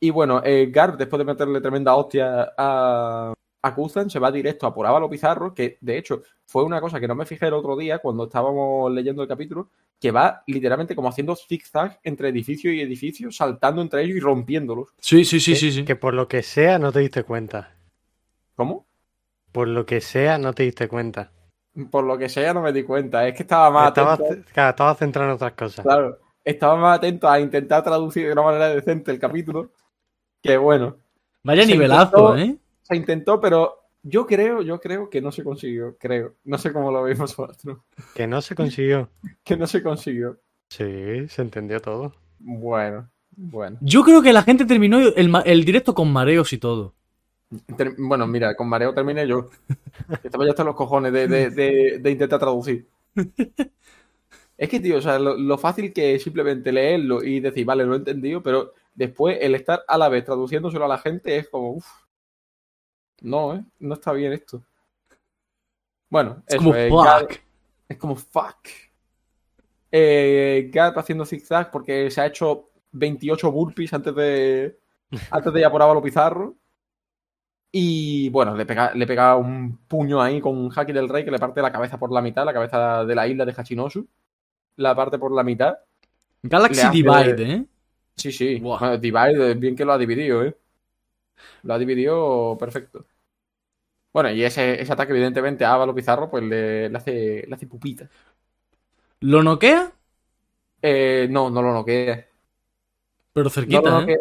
Y 0.00 0.10
bueno, 0.10 0.42
eh, 0.44 0.68
Garp, 0.72 0.98
después 0.98 1.18
de 1.18 1.24
meterle 1.24 1.60
tremenda 1.60 1.94
hostia 1.94 2.52
a, 2.56 3.32
a 3.62 3.74
Kuzan, 3.74 4.08
se 4.10 4.18
va 4.18 4.32
directo 4.32 4.66
a 4.66 4.74
por 4.74 4.86
Ávalo 4.86 5.10
Pizarro, 5.10 5.52
que 5.54 5.76
de 5.80 5.98
hecho 5.98 6.22
fue 6.46 6.64
una 6.64 6.80
cosa 6.80 6.98
que 6.98 7.06
no 7.08 7.14
me 7.14 7.26
fijé 7.26 7.46
el 7.48 7.54
otro 7.54 7.76
día 7.76 7.98
cuando 7.98 8.24
estábamos 8.24 8.90
leyendo 8.92 9.22
el 9.22 9.28
capítulo, 9.28 9.68
que 10.00 10.10
va 10.10 10.42
literalmente 10.46 10.96
como 10.96 11.08
haciendo 11.08 11.36
zigzag 11.36 12.00
entre 12.02 12.30
edificio 12.30 12.72
y 12.72 12.80
edificio, 12.80 13.30
saltando 13.30 13.82
entre 13.82 14.02
ellos 14.02 14.16
y 14.16 14.20
rompiéndolos. 14.20 14.88
Sí, 14.98 15.24
sí, 15.24 15.40
sí, 15.40 15.54
sí, 15.56 15.70
sí. 15.72 15.84
Que 15.84 15.96
por 15.96 16.14
lo 16.14 16.26
que 16.26 16.42
sea 16.42 16.78
no 16.78 16.90
te 16.90 17.00
diste 17.00 17.22
cuenta. 17.24 17.74
¿Cómo? 18.56 18.86
Por 19.52 19.68
lo 19.68 19.84
que 19.84 20.00
sea 20.00 20.38
no 20.38 20.52
te 20.54 20.62
diste 20.62 20.88
cuenta. 20.88 21.30
Por 21.90 22.04
lo 22.04 22.16
que 22.18 22.28
sea 22.28 22.54
no 22.54 22.62
me 22.62 22.72
di 22.72 22.82
cuenta, 22.82 23.26
es 23.28 23.34
que 23.34 23.42
estaba 23.42 23.70
más 23.70 23.88
Estabas, 23.88 24.20
atento. 24.20 24.48
claro, 24.52 24.70
estabas 24.70 24.98
centrado 24.98 25.28
en 25.28 25.34
otras 25.34 25.52
cosas. 25.52 25.84
Claro, 25.84 26.18
estaba 26.44 26.76
más 26.76 26.98
atento 26.98 27.28
a 27.28 27.38
intentar 27.40 27.82
traducir 27.84 28.26
de 28.26 28.32
una 28.32 28.42
manera 28.42 28.68
decente 28.70 29.10
el 29.10 29.18
capítulo. 29.18 29.70
Que 30.42 30.56
bueno, 30.56 30.96
Vaya 31.42 31.64
nivelazo, 31.66 32.36
intentó- 32.36 32.38
¿eh? 32.38 32.56
Se 32.90 32.96
intentó, 32.96 33.40
pero 33.40 33.76
yo 34.02 34.26
creo, 34.26 34.62
yo 34.62 34.80
creo 34.80 35.08
que 35.08 35.20
no 35.20 35.30
se 35.32 35.42
consiguió. 35.44 35.96
Creo. 35.98 36.34
No 36.44 36.58
sé 36.58 36.72
cómo 36.72 36.90
lo 36.90 37.02
veis 37.04 37.18
vosotros. 37.18 37.78
Que 38.14 38.26
no 38.26 38.40
se 38.42 38.54
consiguió. 38.54 39.08
Que 39.44 39.56
no 39.56 39.66
se 39.66 39.82
consiguió. 39.82 40.38
Sí, 40.68 41.28
se 41.28 41.42
entendió 41.42 41.80
todo. 41.80 42.14
Bueno, 42.38 43.08
bueno. 43.36 43.78
Yo 43.80 44.02
creo 44.02 44.22
que 44.22 44.32
la 44.32 44.42
gente 44.42 44.64
terminó 44.64 44.98
el, 44.98 45.32
el 45.44 45.64
directo 45.64 45.94
con 45.94 46.12
mareos 46.12 46.52
y 46.52 46.58
todo. 46.58 46.94
Ter- 47.76 47.94
bueno, 47.98 48.26
mira, 48.28 48.54
con 48.54 48.68
mareo 48.68 48.94
terminé 48.94 49.26
yo. 49.26 49.48
Estaba 50.22 50.44
ya 50.44 50.50
hasta 50.50 50.62
los 50.64 50.76
cojones 50.76 51.12
de, 51.12 51.26
de- 51.26 51.50
de- 51.50 51.98
de 52.00 52.10
intentar 52.10 52.38
traducir. 52.38 52.86
Es 54.56 54.68
que, 54.68 54.78
tío, 54.78 54.98
o 54.98 55.00
sea, 55.00 55.18
lo, 55.18 55.38
lo 55.38 55.56
fácil 55.56 55.90
que 55.90 56.14
es 56.14 56.22
simplemente 56.22 56.70
leerlo 56.70 57.24
y 57.24 57.40
decir, 57.40 57.64
vale, 57.64 57.84
lo 57.86 57.94
he 57.94 57.96
entendido, 57.96 58.42
pero 58.42 58.74
después 58.94 59.38
el 59.40 59.54
estar 59.54 59.82
a 59.88 59.96
la 59.96 60.10
vez 60.10 60.22
traduciéndoselo 60.26 60.84
a 60.84 60.88
la 60.88 60.98
gente 60.98 61.34
es 61.38 61.48
como, 61.48 61.70
uff. 61.76 61.86
No, 63.20 63.54
¿eh? 63.54 63.64
No 63.78 63.94
está 63.94 64.12
bien 64.12 64.32
esto. 64.32 64.62
Bueno, 66.08 66.42
Es 66.46 66.54
eso 66.54 66.64
como 66.64 67.04
fuck. 67.04 67.32
es 67.88 67.96
como 67.96 68.16
fuck. 68.16 68.68
Eh, 69.92 70.70
Gap 70.72 70.98
haciendo 70.98 71.24
zigzag 71.24 71.70
porque 71.70 72.10
se 72.10 72.20
ha 72.20 72.26
hecho 72.26 72.70
28 72.92 73.50
burpees 73.50 73.92
antes 73.92 74.14
de 74.14 74.78
antes 75.30 75.52
de 75.52 75.60
ir 75.60 75.66
a 75.66 75.70
por 75.70 75.82
Ávalo 75.82 76.02
Pizarro. 76.02 76.56
Y 77.72 78.28
bueno, 78.30 78.56
le 78.56 78.66
pega, 78.66 78.92
le 78.94 79.06
pega 79.06 79.36
un 79.36 79.78
puño 79.86 80.20
ahí 80.20 80.40
con 80.40 80.56
un 80.56 80.72
Haki 80.74 80.92
del 80.92 81.08
Rey 81.08 81.24
que 81.24 81.30
le 81.30 81.38
parte 81.38 81.62
la 81.62 81.70
cabeza 81.70 81.98
por 81.98 82.10
la 82.10 82.20
mitad, 82.20 82.44
la 82.44 82.52
cabeza 82.52 83.04
de 83.04 83.14
la 83.14 83.28
isla 83.28 83.44
de 83.44 83.54
Hachinosu. 83.56 84.08
La 84.76 84.94
parte 84.96 85.18
por 85.18 85.30
la 85.32 85.44
mitad. 85.44 85.76
Galaxy 86.42 86.88
Divide, 86.90 87.52
¿eh? 87.52 87.64
Sí, 88.16 88.32
sí. 88.32 88.62
Divide, 89.00 89.54
bien 89.54 89.76
que 89.76 89.84
lo 89.84 89.92
ha 89.92 89.98
dividido, 89.98 90.44
¿eh? 90.44 90.56
Lo 91.62 91.74
ha 91.74 91.78
dividido 91.78 92.56
perfecto. 92.58 93.06
Bueno, 94.12 94.30
y 94.32 94.42
ese, 94.42 94.80
ese 94.82 94.92
ataque, 94.92 95.12
evidentemente, 95.12 95.64
a 95.64 95.74
Ávalo 95.74 95.94
Pizarro, 95.94 96.28
pues 96.30 96.42
le, 96.42 96.88
le 96.88 96.96
hace, 96.98 97.44
le 97.46 97.54
hace 97.54 97.66
pupita. 97.68 98.08
¿Lo 99.20 99.42
noquea? 99.42 99.92
Eh, 100.82 101.26
no, 101.30 101.50
no 101.50 101.62
lo 101.62 101.72
noquea. 101.72 102.26
Pero 103.32 103.50
No 103.64 103.80
cerquita, 103.80 103.98
¿eh? 104.00 104.14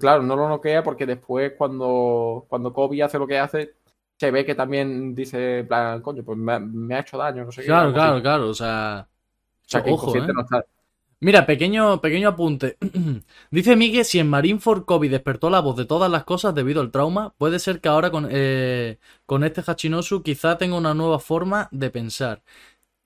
Claro, 0.00 0.22
no 0.22 0.36
lo 0.36 0.48
noquea 0.48 0.82
porque 0.82 1.06
después 1.06 1.54
cuando, 1.56 2.46
cuando 2.48 2.72
Kobe 2.74 3.02
hace 3.02 3.18
lo 3.18 3.26
que 3.26 3.38
hace, 3.38 3.76
se 4.18 4.30
ve 4.30 4.44
que 4.44 4.54
también 4.54 5.14
dice, 5.14 5.60
en 5.60 5.68
plan, 5.68 6.02
coño, 6.02 6.22
pues 6.24 6.36
me, 6.38 6.52
ha- 6.54 6.58
me 6.60 6.94
ha 6.94 7.00
hecho 7.00 7.16
daño, 7.18 7.44
no 7.44 7.52
sé 7.52 7.62
qué. 7.64 7.70
Claro, 7.70 7.92
algo 7.94 7.96
claro, 7.96 8.20
así. 8.20 8.22
claro. 8.22 8.48
O 8.48 8.54
sea, 8.54 9.08
O 9.66 9.70
sea, 9.70 9.82
que 9.84 9.90
Ojo, 9.92 10.24
¿eh? 10.24 10.32
no 10.34 10.42
está. 10.42 10.64
Mira, 11.20 11.46
pequeño, 11.46 12.00
pequeño 12.00 12.28
apunte. 12.28 12.76
Dice 13.50 13.74
Miguel, 13.74 14.04
si 14.04 14.20
en 14.20 14.30
Marineford 14.30 14.84
Kobe 14.84 15.08
despertó 15.08 15.50
la 15.50 15.60
voz 15.60 15.76
de 15.76 15.84
todas 15.84 16.08
las 16.10 16.22
cosas 16.24 16.54
debido 16.54 16.80
al 16.80 16.92
trauma, 16.92 17.34
puede 17.38 17.58
ser 17.58 17.80
que 17.80 17.88
ahora 17.88 18.12
con, 18.12 18.28
eh, 18.30 18.98
con 19.26 19.42
este 19.42 19.62
Hachinosu 19.66 20.22
quizá 20.22 20.58
tenga 20.58 20.76
una 20.76 20.94
nueva 20.94 21.18
forma 21.18 21.68
de 21.72 21.90
pensar. 21.90 22.42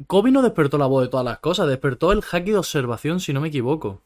Kobe 0.07 0.31
no 0.31 0.43
despertó 0.43 0.77
la 0.77 0.87
voz 0.87 1.05
de 1.05 1.09
todas 1.09 1.25
las 1.25 1.39
cosas, 1.39 1.69
despertó 1.69 2.13
el 2.13 2.23
haki 2.31 2.51
de 2.51 2.59
observación, 2.59 3.19
si 3.19 3.33
no 3.33 3.41
me 3.41 3.49
equivoco. 3.49 4.03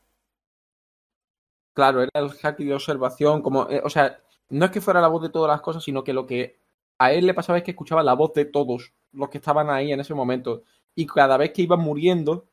Claro, 1.74 2.00
era 2.02 2.10
el 2.14 2.30
hack 2.30 2.58
de 2.58 2.74
observación, 2.74 3.42
como, 3.42 3.68
eh, 3.68 3.82
o 3.84 3.90
sea, 3.90 4.20
no 4.50 4.66
es 4.66 4.70
que 4.70 4.80
fuera 4.80 5.00
la 5.00 5.08
voz 5.08 5.22
de 5.22 5.30
todas 5.30 5.50
las 5.50 5.60
cosas, 5.60 5.82
sino 5.82 6.04
que 6.04 6.12
lo 6.12 6.26
que 6.26 6.60
a 6.98 7.12
él 7.12 7.26
le 7.26 7.34
pasaba 7.34 7.58
es 7.58 7.64
que 7.64 7.72
escuchaba 7.72 8.02
la 8.02 8.14
voz 8.14 8.32
de 8.34 8.44
todos 8.44 8.94
los 9.12 9.28
que 9.30 9.38
estaban 9.38 9.68
ahí 9.68 9.92
en 9.92 10.00
ese 10.00 10.14
momento. 10.14 10.62
Y 10.94 11.06
cada 11.06 11.36
vez 11.36 11.52
que 11.52 11.62
iban 11.62 11.80
muriendo, 11.80 12.46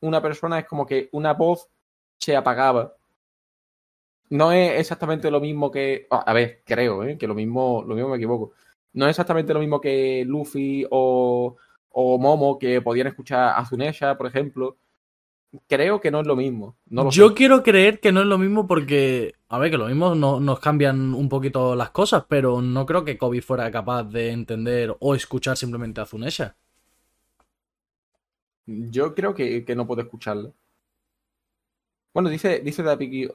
una 0.00 0.20
persona 0.22 0.58
es 0.58 0.66
como 0.66 0.86
que 0.86 1.08
una 1.12 1.34
voz 1.34 1.68
se 2.18 2.36
apagaba. 2.36 2.94
No 4.30 4.50
es 4.52 4.80
exactamente 4.80 5.30
lo 5.30 5.40
mismo 5.40 5.70
que. 5.70 6.06
A 6.10 6.32
ver, 6.32 6.62
creo, 6.64 7.04
¿eh? 7.04 7.16
que 7.16 7.26
lo 7.28 7.34
mismo, 7.34 7.84
lo 7.86 7.94
mismo 7.94 8.10
me 8.10 8.16
equivoco. 8.16 8.52
No 8.94 9.06
es 9.06 9.10
exactamente 9.10 9.54
lo 9.54 9.60
mismo 9.60 9.80
que 9.80 10.24
Luffy 10.26 10.84
o, 10.90 11.56
o 11.90 12.18
Momo, 12.18 12.58
que 12.58 12.80
podían 12.82 13.06
escuchar 13.08 13.54
a 13.56 13.64
Zunesha, 13.66 14.16
por 14.16 14.26
ejemplo. 14.26 14.76
Creo 15.68 16.00
que 16.00 16.10
no 16.10 16.20
es 16.20 16.26
lo 16.26 16.34
mismo. 16.36 16.76
No 16.86 17.04
lo 17.04 17.10
Yo 17.10 17.28
sé. 17.28 17.34
quiero 17.34 17.62
creer 17.62 18.00
que 18.00 18.10
no 18.12 18.20
es 18.20 18.26
lo 18.26 18.36
mismo 18.36 18.66
porque, 18.66 19.34
a 19.48 19.58
ver, 19.58 19.70
que 19.70 19.78
lo 19.78 19.86
mismo 19.86 20.14
no- 20.14 20.40
nos 20.40 20.58
cambian 20.60 21.14
un 21.14 21.28
poquito 21.28 21.76
las 21.76 21.90
cosas, 21.90 22.24
pero 22.28 22.60
no 22.60 22.84
creo 22.84 23.04
que 23.04 23.16
Kobe 23.16 23.40
fuera 23.42 23.70
capaz 23.70 24.04
de 24.04 24.32
entender 24.32 24.94
o 24.98 25.14
escuchar 25.14 25.56
simplemente 25.56 26.00
a 26.00 26.06
Zunesha. 26.06 26.56
Yo 28.66 29.14
creo 29.14 29.34
que, 29.34 29.64
que 29.64 29.76
no 29.76 29.86
puedo 29.86 30.02
escucharla. 30.02 30.52
Bueno, 32.12 32.30
dice, 32.30 32.60
dice 32.60 32.82
Dapiki, 32.82 33.28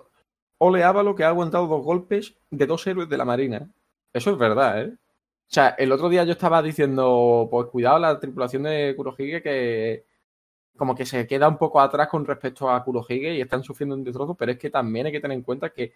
Ole 0.58 0.84
Ávalo 0.84 1.16
que 1.16 1.24
ha 1.24 1.30
aguantado 1.30 1.68
dos 1.68 1.84
golpes 1.84 2.36
de 2.50 2.66
dos 2.66 2.86
héroes 2.88 3.10
de 3.10 3.18
la 3.18 3.26
Marina. 3.26 3.70
Eso 4.14 4.32
es 4.32 4.38
verdad, 4.38 4.82
¿eh? 4.82 4.94
O 4.94 5.54
sea, 5.54 5.70
el 5.78 5.92
otro 5.92 6.08
día 6.08 6.24
yo 6.24 6.32
estaba 6.32 6.62
diciendo, 6.62 7.48
pues 7.52 7.68
cuidado 7.68 8.00
la 8.00 8.20
tripulación 8.20 8.64
de 8.64 8.94
Kurohige 8.96 9.42
que, 9.42 10.06
como 10.78 10.96
que 10.96 11.06
se 11.06 11.28
queda 11.28 11.48
un 11.50 11.58
poco 11.58 11.82
atrás 11.82 12.08
con 12.08 12.26
respecto 12.26 12.70
a 12.70 12.84
Kurohige 12.84 13.36
y 13.36 13.42
están 13.42 13.64
sufriendo 13.64 13.96
un 13.96 14.04
destrozo, 14.04 14.36
pero 14.36 14.54
es 14.54 14.58
que 14.58 14.70
también 14.70 15.08
hay 15.08 15.12
que 15.12 15.20
tener 15.20 15.38
en 15.38 15.44
cuenta 15.44 15.72
que, 15.72 15.94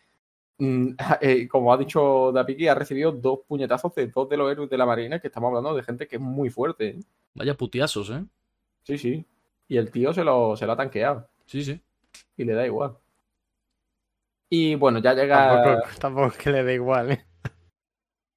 mm, 0.57 0.89
eh, 1.21 1.47
como 1.47 1.73
ha 1.73 1.77
dicho 1.77 2.31
Dapiki, 2.33 2.67
ha 2.67 2.75
recibido 2.75 3.11
dos 3.11 3.39
puñetazos 3.47 3.95
de 3.95 4.07
dos 4.07 4.27
de 4.29 4.37
los 4.37 4.51
héroes 4.51 4.69
de 4.69 4.77
la 4.77 4.85
Marina, 4.85 5.19
que 5.19 5.27
estamos 5.27 5.47
hablando 5.49 5.75
de 5.75 5.83
gente 5.83 6.07
que 6.07 6.17
es 6.17 6.21
muy 6.21 6.49
fuerte. 6.49 6.87
¿eh? 6.89 6.99
Vaya 7.35 7.53
putiasos, 7.55 8.09
¿eh? 8.09 8.25
Sí, 8.85 8.97
sí. 8.97 9.25
Y 9.67 9.77
el 9.77 9.89
tío 9.91 10.13
se 10.13 10.23
lo, 10.23 10.55
se 10.55 10.65
lo 10.65 10.73
ha 10.73 10.77
tanqueado. 10.77 11.27
Sí, 11.45 11.63
sí. 11.63 11.79
Y 12.37 12.43
le 12.45 12.53
da 12.53 12.65
igual. 12.65 12.93
Y 14.49 14.75
bueno, 14.75 14.99
ya 14.99 15.13
llega. 15.13 15.63
Tampoco, 15.63 15.87
tampoco 15.99 16.27
es 16.27 16.37
que 16.37 16.49
le 16.51 16.63
da 16.63 16.71
igual, 16.73 17.11
¿eh? 17.11 17.25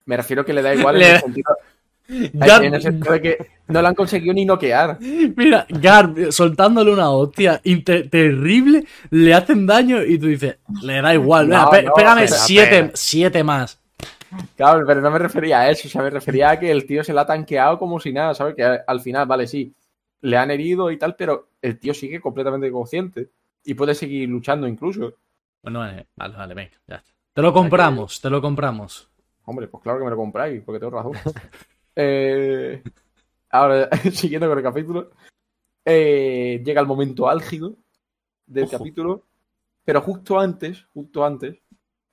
Me 0.06 0.16
refiero 0.16 0.44
que 0.44 0.52
le 0.54 0.62
da 0.62 0.74
igual 0.74 0.96
en 1.00 1.00
Le- 1.02 1.10
el 1.14 1.20
sentido, 1.20 1.56
Garp- 2.08 2.64
en 2.64 2.74
el 2.74 2.82
sentido 2.82 3.12
de 3.12 3.20
que 3.20 3.46
no 3.66 3.82
lo 3.82 3.88
han 3.88 3.94
conseguido 3.94 4.32
ni 4.32 4.46
noquear. 4.46 4.98
Mira, 5.00 5.66
Garp 5.68 6.30
soltándole 6.30 6.90
una 6.92 7.10
hostia 7.10 7.60
terrible, 8.10 8.84
le 9.10 9.34
hacen 9.34 9.66
daño 9.66 10.02
y 10.02 10.18
tú 10.18 10.26
dices, 10.28 10.56
le 10.82 11.02
da 11.02 11.12
igual. 11.12 11.48
No, 11.50 11.64
no, 11.64 11.70
pégame 11.70 12.22
pero- 12.22 12.34
siete, 12.36 12.90
siete 12.94 13.44
más. 13.44 13.78
Claro, 14.56 14.84
pero 14.86 15.00
no 15.00 15.10
me 15.10 15.18
refería 15.18 15.60
a 15.60 15.70
eso, 15.70 15.88
o 15.88 15.90
sea, 15.90 16.02
me 16.02 16.10
refería 16.10 16.50
a 16.50 16.58
que 16.60 16.70
el 16.70 16.86
tío 16.86 17.02
se 17.04 17.12
la 17.14 17.22
ha 17.22 17.26
tanqueado 17.26 17.78
como 17.78 17.98
si 18.00 18.12
nada, 18.12 18.34
¿sabes? 18.34 18.54
Que 18.54 18.62
al 18.86 19.00
final, 19.00 19.26
vale, 19.26 19.46
sí, 19.46 19.72
le 20.20 20.36
han 20.36 20.50
herido 20.50 20.90
y 20.90 20.98
tal, 20.98 21.16
pero 21.16 21.50
el 21.62 21.78
tío 21.78 21.94
sigue 21.94 22.20
completamente 22.20 22.70
consciente 22.70 23.30
y 23.64 23.74
puede 23.74 23.94
seguir 23.94 24.28
luchando 24.28 24.66
incluso. 24.66 25.14
Bueno, 25.62 25.86
eh, 25.88 26.06
vale, 26.16 26.36
vale, 26.36 26.54
venga, 26.54 26.76
ya 26.86 26.96
está. 26.96 27.12
Te 27.32 27.42
lo 27.42 27.52
compramos, 27.52 28.20
te 28.20 28.30
lo 28.30 28.40
compramos. 28.40 29.10
Hombre, 29.44 29.68
pues 29.68 29.82
claro 29.82 29.98
que 29.98 30.04
me 30.04 30.10
lo 30.10 30.16
compráis, 30.16 30.62
porque 30.62 30.80
tengo 30.80 30.96
razón. 30.96 31.12
Eh, 32.00 32.80
ahora, 33.50 33.88
siguiendo 34.12 34.48
con 34.48 34.56
el 34.56 34.62
capítulo, 34.62 35.10
eh, 35.84 36.62
llega 36.64 36.80
el 36.80 36.86
momento 36.86 37.28
álgido 37.28 37.74
del 38.46 38.66
Ojo. 38.66 38.78
capítulo, 38.78 39.24
pero 39.84 40.00
justo 40.00 40.38
antes, 40.38 40.84
justo 40.94 41.24
antes, 41.24 41.60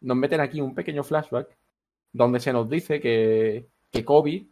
nos 0.02 0.18
meten 0.18 0.42
aquí 0.42 0.60
un 0.60 0.74
pequeño 0.74 1.04
flashback 1.04 1.56
donde 2.12 2.40
se 2.40 2.52
nos 2.52 2.68
dice 2.68 3.00
que, 3.00 3.68
que 3.92 4.04
Kobe, 4.04 4.48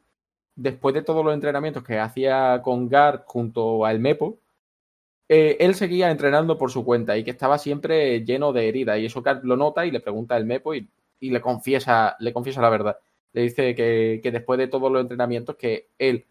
después 0.55 0.93
de 0.95 1.03
todos 1.03 1.23
los 1.25 1.33
entrenamientos 1.33 1.83
que 1.83 1.99
hacía 1.99 2.61
con 2.63 2.89
Gar 2.89 3.23
junto 3.27 3.85
al 3.85 3.99
Mepo, 3.99 4.39
eh, 5.29 5.57
él 5.59 5.75
seguía 5.75 6.11
entrenando 6.11 6.57
por 6.57 6.71
su 6.71 6.85
cuenta 6.85 7.17
y 7.17 7.23
que 7.23 7.31
estaba 7.31 7.57
siempre 7.57 8.23
lleno 8.25 8.53
de 8.53 8.67
heridas. 8.69 8.99
Y 8.99 9.05
eso 9.05 9.21
Gar 9.21 9.41
lo 9.43 9.57
nota 9.57 9.85
y 9.85 9.91
le 9.91 9.99
pregunta 9.99 10.35
al 10.35 10.45
Mepo 10.45 10.75
y, 10.75 10.89
y 11.19 11.31
le 11.31 11.41
confiesa, 11.41 12.15
le 12.19 12.33
confiesa 12.33 12.61
la 12.61 12.69
verdad. 12.69 12.97
Le 13.33 13.41
dice 13.43 13.75
que, 13.75 14.19
que 14.23 14.31
después 14.31 14.59
de 14.59 14.67
todos 14.67 14.91
los 14.91 15.01
entrenamientos 15.01 15.55
que 15.55 15.89
él 15.97 16.25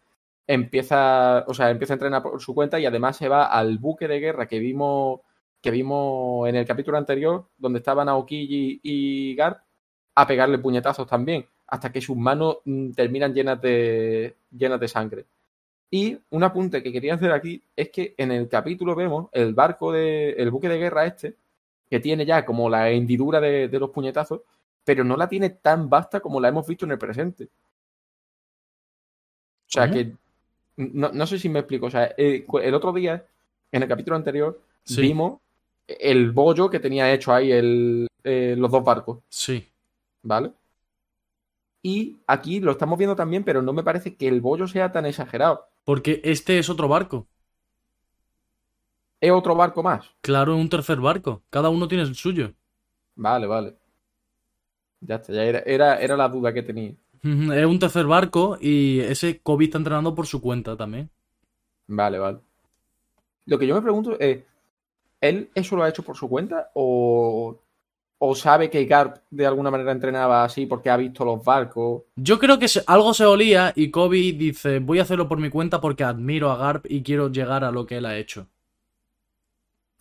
empieza, 0.47 1.45
o 1.47 1.53
sea, 1.53 1.69
empieza 1.69 1.93
a 1.93 1.95
entrenar 1.95 2.23
por 2.23 2.41
su 2.41 2.53
cuenta 2.55 2.79
y 2.79 2.85
además 2.85 3.17
se 3.17 3.29
va 3.29 3.45
al 3.45 3.77
buque 3.77 4.07
de 4.07 4.19
guerra 4.19 4.47
que 4.47 4.59
vimos 4.59 5.21
que 5.63 5.71
vimos 5.71 6.47
en 6.49 6.57
el 6.57 6.65
capítulo 6.65 6.97
anterior, 6.97 7.47
donde 7.57 7.79
estaban 7.79 8.09
Aokiji 8.09 8.81
y 8.83 9.33
Garp, 9.35 9.59
a 10.13 10.27
pegarle 10.27 10.57
puñetazos 10.59 11.07
también, 11.07 11.47
hasta 11.73 11.91
que 11.91 12.01
sus 12.01 12.15
manos 12.15 12.57
mm, 12.65 12.91
terminan 12.91 13.33
llenas 13.33 13.59
de, 13.59 14.35
llenas 14.55 14.79
de 14.79 14.87
sangre. 14.87 15.25
Y 15.89 16.15
un 16.29 16.43
apunte 16.43 16.83
que 16.83 16.91
quería 16.91 17.15
hacer 17.15 17.31
aquí 17.31 17.63
es 17.75 17.89
que 17.89 18.13
en 18.15 18.31
el 18.31 18.47
capítulo 18.47 18.93
vemos 18.93 19.27
el 19.31 19.55
barco 19.55 19.91
de, 19.91 20.33
el 20.33 20.51
buque 20.51 20.69
de 20.69 20.77
guerra 20.77 21.07
este, 21.07 21.33
que 21.89 21.99
tiene 21.99 22.27
ya 22.27 22.45
como 22.45 22.69
la 22.69 22.91
hendidura 22.91 23.41
de, 23.41 23.69
de 23.69 23.79
los 23.79 23.89
puñetazos, 23.89 24.41
pero 24.83 25.03
no 25.03 25.17
la 25.17 25.27
tiene 25.27 25.49
tan 25.49 25.89
vasta 25.89 26.19
como 26.19 26.39
la 26.39 26.49
hemos 26.49 26.67
visto 26.67 26.85
en 26.85 26.91
el 26.91 26.99
presente. 26.99 27.45
O 27.45 27.49
sea 29.69 29.89
que 29.89 30.11
no, 30.77 31.11
no 31.11 31.25
sé 31.25 31.39
si 31.39 31.49
me 31.49 31.57
explico. 31.59 31.87
O 31.87 31.89
sea, 31.89 32.13
eh, 32.15 32.45
el 32.61 32.73
otro 32.75 32.93
día, 32.93 33.25
en 33.71 33.81
el 33.81 33.89
capítulo 33.89 34.15
anterior, 34.15 34.61
Sí. 34.83 35.01
vimos 35.01 35.39
el 35.87 36.31
bollo 36.31 36.69
que 36.69 36.79
tenía 36.79 37.11
hecho 37.11 37.33
ahí 37.33 37.51
el, 37.51 38.07
eh, 38.23 38.53
los 38.59 38.69
dos 38.69 38.83
barcos, 38.83 39.17
Sí. 39.29 39.67
¿vale? 40.21 40.51
Y 41.85 42.17
aquí 42.25 42.61
lo 42.61 42.71
estamos 42.71 42.97
viendo 42.97 43.15
también, 43.15 43.43
pero 43.43 43.61
no 43.61 43.73
me 43.73 43.83
parece 43.83 44.15
que 44.15 44.29
el 44.29 44.39
bollo 44.39 44.67
sea 44.67 44.93
tan 44.93 45.05
exagerado. 45.05 45.67
Porque 45.83 46.21
este 46.23 46.57
es 46.57 46.69
otro 46.69 46.87
barco. 46.87 47.27
Es 49.19 49.31
otro 49.31 49.53
barco 49.53 49.83
más. 49.83 50.09
Claro, 50.21 50.55
es 50.55 50.61
un 50.61 50.69
tercer 50.69 50.99
barco. 50.99 51.43
Cada 51.49 51.69
uno 51.69 51.87
tiene 51.87 52.03
el 52.03 52.15
suyo. 52.15 52.53
Vale, 53.15 53.47
vale. 53.47 53.75
Ya 55.01 55.15
está, 55.15 55.33
ya 55.33 55.43
era, 55.43 55.59
era, 55.59 55.99
era 55.99 56.15
la 56.15 56.29
duda 56.29 56.53
que 56.53 56.63
tenía. 56.63 56.93
Es 57.21 57.65
un 57.65 57.79
tercer 57.79 58.05
barco 58.05 58.57
y 58.59 58.99
ese 58.99 59.41
Kobe 59.41 59.65
está 59.65 59.77
entrenando 59.77 60.15
por 60.15 60.25
su 60.25 60.41
cuenta 60.41 60.75
también. 60.75 61.09
Vale, 61.87 62.19
vale. 62.19 62.39
Lo 63.45 63.57
que 63.59 63.67
yo 63.67 63.75
me 63.75 63.81
pregunto 63.81 64.17
es, 64.19 64.43
¿él 65.21 65.49
eso 65.53 65.75
lo 65.75 65.83
ha 65.83 65.89
hecho 65.89 66.03
por 66.03 66.17
su 66.17 66.27
cuenta 66.29 66.71
o, 66.73 67.59
o 68.25 68.35
sabe 68.35 68.69
que 68.69 68.85
Garp 68.85 69.17
de 69.29 69.45
alguna 69.45 69.69
manera 69.69 69.91
entrenaba 69.91 70.45
así 70.45 70.65
porque 70.65 70.89
ha 70.89 70.95
visto 70.95 71.25
los 71.25 71.43
barcos? 71.43 72.03
Yo 72.15 72.39
creo 72.39 72.57
que 72.57 72.67
algo 72.87 73.13
se 73.13 73.25
olía 73.25 73.73
y 73.75 73.91
Kobe 73.91 74.31
dice, 74.31 74.79
voy 74.79 74.99
a 74.99 75.01
hacerlo 75.01 75.27
por 75.27 75.39
mi 75.39 75.49
cuenta 75.49 75.81
porque 75.81 76.05
admiro 76.05 76.49
a 76.49 76.55
Garp 76.55 76.85
y 76.87 77.03
quiero 77.03 77.27
llegar 77.29 77.65
a 77.65 77.71
lo 77.71 77.85
que 77.85 77.97
él 77.97 78.05
ha 78.05 78.17
hecho. 78.17 78.47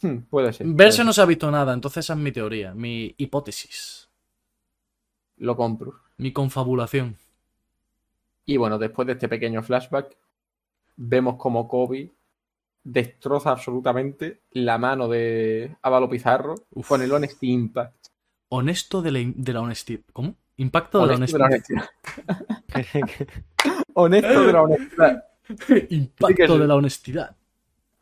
Hmm, 0.03 0.19
puede 0.31 0.53
ser. 0.53 0.67
puede 0.69 0.77
Verse 0.77 0.99
ser. 0.99 1.07
no 1.07 1.13
se 1.13 1.21
ha 1.21 1.25
visto 1.27 1.51
nada, 1.51 1.73
entonces 1.73 2.05
esa 2.05 2.13
es 2.13 2.19
mi 2.21 2.31
teoría, 2.31 2.75
mi 2.75 3.13
hipótesis, 3.19 4.09
Lo 5.39 5.57
compro. 5.57 5.95
mi 6.17 6.33
confabulación. 6.33 7.17
Y 8.47 8.57
bueno, 8.57 8.79
después 8.79 9.07
de 9.07 9.15
este 9.15 9.29
pequeño 9.29 9.65
flashback, 9.65 10.17
vemos 10.97 11.35
como 11.37 11.67
Kobe 11.67 12.13
destroza 12.85 13.51
absolutamente 13.51 14.43
la 14.53 14.79
mano 14.79 15.09
de 15.09 15.77
Avalo 15.83 16.09
Pizarro 16.09 16.55
Uf. 16.71 16.89
con 16.89 17.03
el 17.03 17.11
Impact. 17.41 18.12
Honesto 18.55 19.01
de 19.01 19.11
la, 19.13 19.19
in- 19.21 19.35
de 19.37 19.53
la 19.55 19.61
honestidad. 19.63 20.01
¿Cómo? 20.13 20.35
Impacto 20.59 21.01
de 21.01 21.07
la 21.07 21.15
Honesto 21.15 21.39
de 21.39 21.41
la 21.41 21.47
honestidad. 21.47 21.85
Honesto 23.95 24.47
de 24.47 24.53
la 24.53 24.63
honestidad. 24.63 25.25
Impacto 25.91 26.55
sí. 26.55 26.59
de 26.59 26.67
la 26.67 26.75
honestidad. 26.75 27.37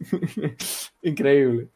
Increíble. 1.02 1.68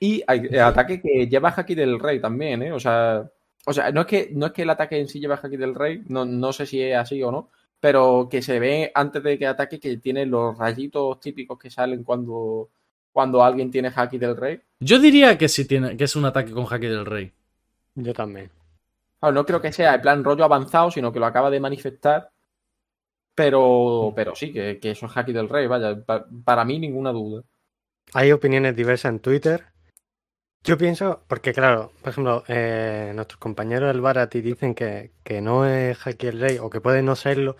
Y 0.00 0.22
hay- 0.26 0.48
el 0.50 0.60
ataque 0.60 1.00
que 1.00 1.28
lleva 1.28 1.54
Haki 1.56 1.74
del 1.74 1.98
Rey 2.00 2.20
también, 2.20 2.62
¿eh? 2.62 2.72
O 2.72 2.80
sea, 2.80 3.30
o 3.64 3.72
sea 3.72 3.90
no, 3.92 4.02
es 4.02 4.06
que, 4.06 4.30
no 4.32 4.46
es 4.46 4.52
que 4.52 4.62
el 4.62 4.70
ataque 4.70 4.98
en 4.98 5.08
sí 5.08 5.20
lleva 5.20 5.40
Haki 5.42 5.56
del 5.56 5.74
Rey, 5.74 6.02
no, 6.08 6.24
no 6.24 6.52
sé 6.52 6.66
si 6.66 6.82
es 6.82 6.96
así 6.96 7.22
o 7.22 7.30
no, 7.30 7.48
pero 7.80 8.28
que 8.30 8.42
se 8.42 8.58
ve 8.58 8.90
antes 8.94 9.22
de 9.22 9.38
que 9.38 9.46
ataque 9.46 9.78
que 9.78 9.96
tiene 9.98 10.26
los 10.26 10.58
rayitos 10.58 11.20
típicos 11.20 11.58
que 11.58 11.70
salen 11.70 12.02
cuando, 12.02 12.70
cuando 13.12 13.42
alguien 13.42 13.70
tiene 13.70 13.92
Haki 13.94 14.18
del 14.18 14.36
Rey. 14.36 14.60
Yo 14.80 14.98
diría 14.98 15.38
que 15.38 15.48
sí 15.48 15.64
tiene, 15.66 15.96
que 15.96 16.04
es 16.04 16.16
un 16.16 16.24
ataque 16.24 16.50
con 16.52 16.66
Haki 16.68 16.86
del 16.86 17.06
Rey. 17.06 17.32
Yo 17.94 18.12
también. 18.12 18.50
Claro, 19.20 19.34
no 19.34 19.46
creo 19.46 19.60
que 19.60 19.72
sea 19.72 19.94
en 19.94 20.02
plan 20.02 20.24
rollo 20.24 20.44
avanzado, 20.44 20.90
sino 20.90 21.12
que 21.12 21.20
lo 21.20 21.26
acaba 21.26 21.50
de 21.50 21.60
manifestar. 21.60 22.30
Pero, 23.34 24.12
pero 24.14 24.34
sí, 24.36 24.52
que, 24.52 24.78
que 24.78 24.92
eso 24.92 25.06
es 25.06 25.16
Haki 25.16 25.32
del 25.32 25.48
Rey, 25.48 25.66
vaya, 25.66 26.00
pa- 26.04 26.26
para 26.44 26.64
mí 26.64 26.78
ninguna 26.78 27.10
duda. 27.10 27.42
Hay 28.12 28.30
opiniones 28.30 28.76
diversas 28.76 29.10
en 29.10 29.18
Twitter. 29.20 29.64
Yo 30.62 30.78
pienso, 30.78 31.22
porque 31.26 31.52
claro, 31.52 31.92
por 32.00 32.10
ejemplo, 32.10 32.44
eh, 32.48 33.12
nuestros 33.14 33.38
compañeros 33.38 33.88
del 33.92 34.00
Barati 34.00 34.40
dicen 34.40 34.74
que, 34.74 35.10
que 35.22 35.40
no 35.40 35.66
es 35.66 36.06
Haki 36.06 36.28
el 36.28 36.40
Rey 36.40 36.58
o 36.58 36.70
que 36.70 36.80
puede 36.80 37.02
no 37.02 37.16
serlo 37.16 37.56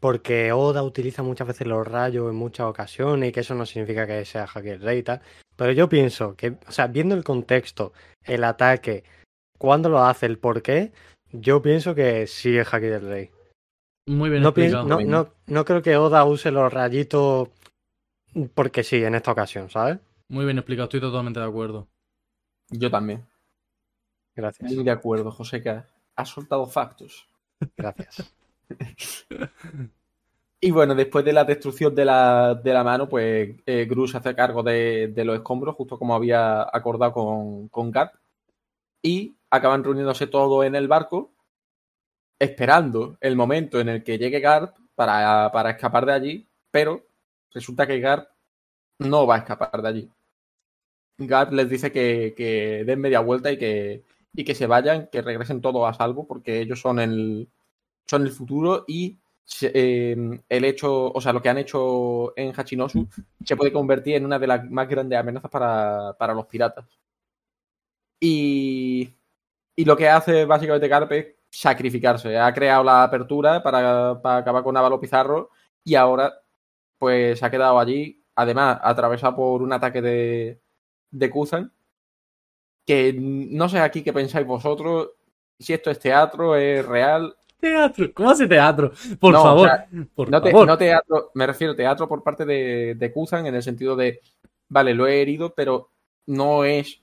porque 0.00 0.52
Oda 0.52 0.82
utiliza 0.82 1.22
muchas 1.22 1.46
veces 1.46 1.66
los 1.66 1.86
rayos 1.86 2.28
en 2.28 2.36
muchas 2.36 2.66
ocasiones 2.66 3.30
y 3.30 3.32
que 3.32 3.40
eso 3.40 3.54
no 3.54 3.64
significa 3.64 4.06
que 4.06 4.24
sea 4.26 4.44
Haki 4.52 4.68
el 4.68 4.82
Rey 4.82 4.98
y 4.98 5.02
tal. 5.02 5.22
Pero 5.56 5.72
yo 5.72 5.88
pienso 5.88 6.36
que, 6.36 6.58
o 6.66 6.72
sea, 6.72 6.88
viendo 6.88 7.14
el 7.14 7.24
contexto, 7.24 7.92
el 8.22 8.44
ataque, 8.44 9.04
cuándo 9.58 9.88
lo 9.88 10.00
hace, 10.04 10.26
el 10.26 10.38
por 10.38 10.62
qué, 10.62 10.92
yo 11.32 11.62
pienso 11.62 11.94
que 11.94 12.26
sí 12.26 12.56
es 12.56 12.72
Haki 12.72 12.86
del 12.86 13.08
Rey. 13.08 13.30
Muy 14.06 14.30
bien 14.30 14.42
No, 14.42 14.54
pienso- 14.54 14.78
explicado. 14.80 15.04
no, 15.04 15.24
no, 15.24 15.28
no 15.46 15.64
creo 15.64 15.82
que 15.82 15.96
Oda 15.96 16.24
use 16.24 16.50
los 16.50 16.72
rayitos 16.72 17.48
porque 18.54 18.84
sí, 18.84 19.02
en 19.02 19.14
esta 19.14 19.32
ocasión, 19.32 19.68
¿sabes? 19.70 19.98
Muy 20.28 20.44
bien 20.44 20.58
explicado, 20.58 20.84
estoy 20.84 21.00
totalmente 21.00 21.40
de 21.40 21.46
acuerdo. 21.46 21.88
Yo 22.70 22.90
también. 22.90 23.24
Gracias, 24.34 24.70
Muy 24.72 24.84
de 24.84 24.90
acuerdo, 24.90 25.30
José, 25.30 25.62
que 25.62 25.82
has 26.16 26.28
soltado 26.28 26.66
factos. 26.66 27.28
gracias. 27.76 28.34
Y 30.58 30.70
bueno, 30.70 30.94
después 30.94 31.22
de 31.24 31.34
la 31.34 31.44
destrucción 31.44 31.94
de 31.94 32.04
la, 32.06 32.54
de 32.54 32.72
la 32.72 32.82
mano, 32.82 33.08
pues 33.08 33.54
eh, 33.66 33.84
Gru 33.88 34.08
se 34.08 34.16
hace 34.16 34.34
cargo 34.34 34.62
de, 34.62 35.08
de 35.08 35.24
los 35.24 35.36
escombros, 35.36 35.74
justo 35.76 35.98
como 35.98 36.14
había 36.14 36.62
acordado 36.62 37.12
con, 37.12 37.68
con 37.68 37.90
Garp. 37.90 38.14
Y 39.06 39.36
acaban 39.50 39.84
reuniéndose 39.84 40.26
todos 40.26 40.66
en 40.66 40.74
el 40.74 40.88
barco, 40.88 41.32
esperando 42.40 43.16
el 43.20 43.36
momento 43.36 43.78
en 43.78 43.88
el 43.88 44.02
que 44.02 44.18
llegue 44.18 44.40
Garp 44.40 44.76
para, 44.96 45.52
para 45.52 45.70
escapar 45.70 46.06
de 46.06 46.12
allí, 46.12 46.48
pero 46.72 47.06
resulta 47.52 47.86
que 47.86 48.00
Garp 48.00 48.28
no 48.98 49.24
va 49.24 49.36
a 49.36 49.38
escapar 49.38 49.80
de 49.80 49.88
allí. 49.88 50.10
Garp 51.18 51.52
les 51.52 51.70
dice 51.70 51.92
que, 51.92 52.34
que 52.36 52.82
den 52.84 53.00
media 53.00 53.20
vuelta 53.20 53.52
y 53.52 53.58
que, 53.58 54.02
y 54.34 54.42
que 54.42 54.56
se 54.56 54.66
vayan, 54.66 55.08
que 55.12 55.22
regresen 55.22 55.60
todos 55.60 55.88
a 55.88 55.94
salvo, 55.94 56.26
porque 56.26 56.60
ellos 56.60 56.80
son 56.80 56.98
el, 56.98 57.48
son 58.06 58.22
el 58.22 58.32
futuro 58.32 58.84
y 58.88 59.18
eh, 59.62 60.40
el 60.48 60.64
hecho, 60.64 61.12
o 61.12 61.20
sea, 61.20 61.32
lo 61.32 61.40
que 61.40 61.48
han 61.48 61.58
hecho 61.58 62.36
en 62.36 62.52
Hachinosu 62.52 63.06
se 63.44 63.56
puede 63.56 63.72
convertir 63.72 64.16
en 64.16 64.24
una 64.24 64.40
de 64.40 64.48
las 64.48 64.68
más 64.68 64.88
grandes 64.88 65.16
amenazas 65.16 65.48
para, 65.48 66.16
para 66.18 66.34
los 66.34 66.46
piratas. 66.46 66.86
Y, 68.20 69.10
y 69.76 69.84
lo 69.84 69.96
que 69.96 70.08
hace 70.08 70.44
básicamente 70.44 70.88
Garp 70.88 71.12
es 71.12 71.26
sacrificarse. 71.50 72.38
Ha 72.38 72.52
creado 72.52 72.84
la 72.84 73.02
apertura 73.04 73.62
para, 73.62 74.20
para 74.20 74.38
acabar 74.38 74.62
con 74.62 74.76
Ávalo 74.76 75.00
Pizarro 75.00 75.50
y 75.84 75.94
ahora 75.94 76.32
pues 76.98 77.38
se 77.38 77.44
ha 77.46 77.50
quedado 77.50 77.78
allí, 77.78 78.22
además 78.34 78.78
atravesado 78.82 79.36
por 79.36 79.62
un 79.62 79.72
ataque 79.72 80.00
de, 80.00 80.60
de 81.10 81.30
Kuzan, 81.30 81.72
que 82.86 83.14
no 83.18 83.68
sé 83.68 83.80
aquí 83.80 84.02
qué 84.02 84.12
pensáis 84.12 84.46
vosotros, 84.46 85.10
si 85.58 85.72
esto 85.74 85.90
es 85.90 85.98
teatro, 85.98 86.56
es 86.56 86.84
real. 86.86 87.36
Teatro. 87.60 88.06
¿Cómo 88.14 88.30
hace 88.30 88.46
teatro? 88.46 88.92
Por 89.20 89.32
No, 89.32 89.40
o 89.40 89.44
favor. 89.44 89.68
sea, 89.68 89.88
por 90.14 90.30
No, 90.30 90.40
te- 90.40 90.50
favor. 90.50 90.66
no 90.66 90.78
teatro, 90.78 91.30
me 91.34 91.46
refiero 91.46 91.72
a 91.72 91.76
teatro 91.76 92.08
por 92.08 92.22
parte 92.22 92.44
de, 92.44 92.94
de 92.94 93.12
Kuzan 93.12 93.46
en 93.46 93.54
el 93.54 93.62
sentido 93.62 93.94
de, 93.96 94.20
vale, 94.68 94.94
lo 94.94 95.06
he 95.06 95.20
herido, 95.20 95.52
pero 95.54 95.90
no 96.26 96.64
es 96.64 97.02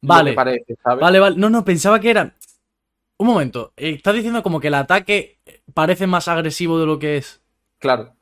Vale. 0.00 0.30
que 0.30 0.36
parece, 0.36 0.76
¿sabes? 0.82 1.00
Vale, 1.00 1.18
vale. 1.20 1.36
No, 1.36 1.50
no, 1.50 1.64
pensaba 1.64 1.98
que 2.00 2.10
era. 2.10 2.34
Un 3.18 3.26
momento. 3.26 3.72
eh, 3.76 3.90
Estás 3.90 4.14
diciendo 4.14 4.42
como 4.42 4.60
que 4.60 4.68
el 4.68 4.74
ataque 4.74 5.38
parece 5.74 6.06
más 6.06 6.28
agresivo 6.28 6.78
de 6.78 6.86
lo 6.86 6.98
que 6.98 7.16
es. 7.16 7.40
Claro. 7.78 8.12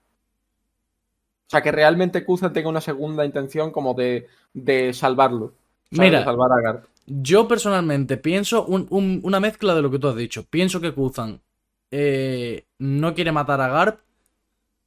O 1.47 1.49
sea, 1.49 1.63
que 1.63 1.71
realmente 1.73 2.25
Kuzan 2.25 2.53
tenga 2.53 2.69
una 2.69 2.81
segunda 2.81 3.25
intención 3.25 3.71
como 3.71 3.95
de, 3.95 4.27
de 4.53 4.93
salvarlo. 4.93 5.55
¿sabes? 5.93 6.09
Mira. 6.11 6.19
De 6.21 6.25
salvar 6.25 6.51
a 6.53 6.61
Garp. 6.63 6.85
Yo 7.07 7.47
personalmente 7.47 8.17
pienso 8.17 8.65
un- 8.67 8.87
un- 8.91 9.21
una 9.23 9.39
mezcla 9.39 9.75
de 9.75 9.83
lo 9.83 9.91
que 9.91 9.99
tú 10.01 10.09
has 10.09 10.17
dicho. 10.17 10.45
Pienso 10.51 10.81
que 10.81 10.93
Kuzan 10.93 11.41
eh, 11.93 12.65
no 12.79 13.15
quiere 13.15 13.31
matar 13.31 13.61
a 13.61 13.69
Garp, 13.69 14.01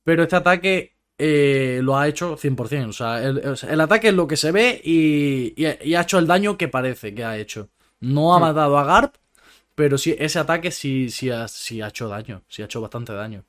pero 0.04 0.24
este 0.24 0.36
ataque 0.36 0.96
eh, 1.20 1.80
lo 1.84 1.98
ha 1.98 2.08
hecho 2.08 2.38
100%. 2.38 2.90
O 2.90 2.94
sea, 2.94 3.24
el, 3.24 3.40
o 3.40 3.56
sea, 3.56 3.72
el 3.74 3.82
ataque 3.82 4.10
es 4.10 4.14
lo 4.16 4.28
que 4.28 4.38
se 4.38 4.52
ve 4.52 4.82
y, 4.84 5.54
y 5.62 5.66
ha- 5.66 5.78
y 5.84 5.96
ha 5.96 6.02
hecho 6.02 6.20
el 6.20 6.28
daño 6.28 6.58
que 6.58 6.68
parece 6.70 7.14
que 7.16 7.24
ha 7.26 7.38
hecho. 7.38 7.70
No 8.02 8.34
ha 8.34 8.40
matado 8.40 8.78
a 8.78 8.86
Garp, 8.86 9.16
pero 9.76 9.98
sí, 9.98 10.16
ese 10.20 10.40
ataque 10.40 10.72
sí, 10.72 11.10
sí, 11.12 11.30
ha, 11.32 11.48
sí 11.48 11.82
ha 11.82 11.90
hecho 11.90 12.08
daño. 12.10 12.44
Sí 12.50 12.62
ha 12.62 12.66
hecho 12.66 12.82
bastante 12.82 13.14
daño. 13.14 13.46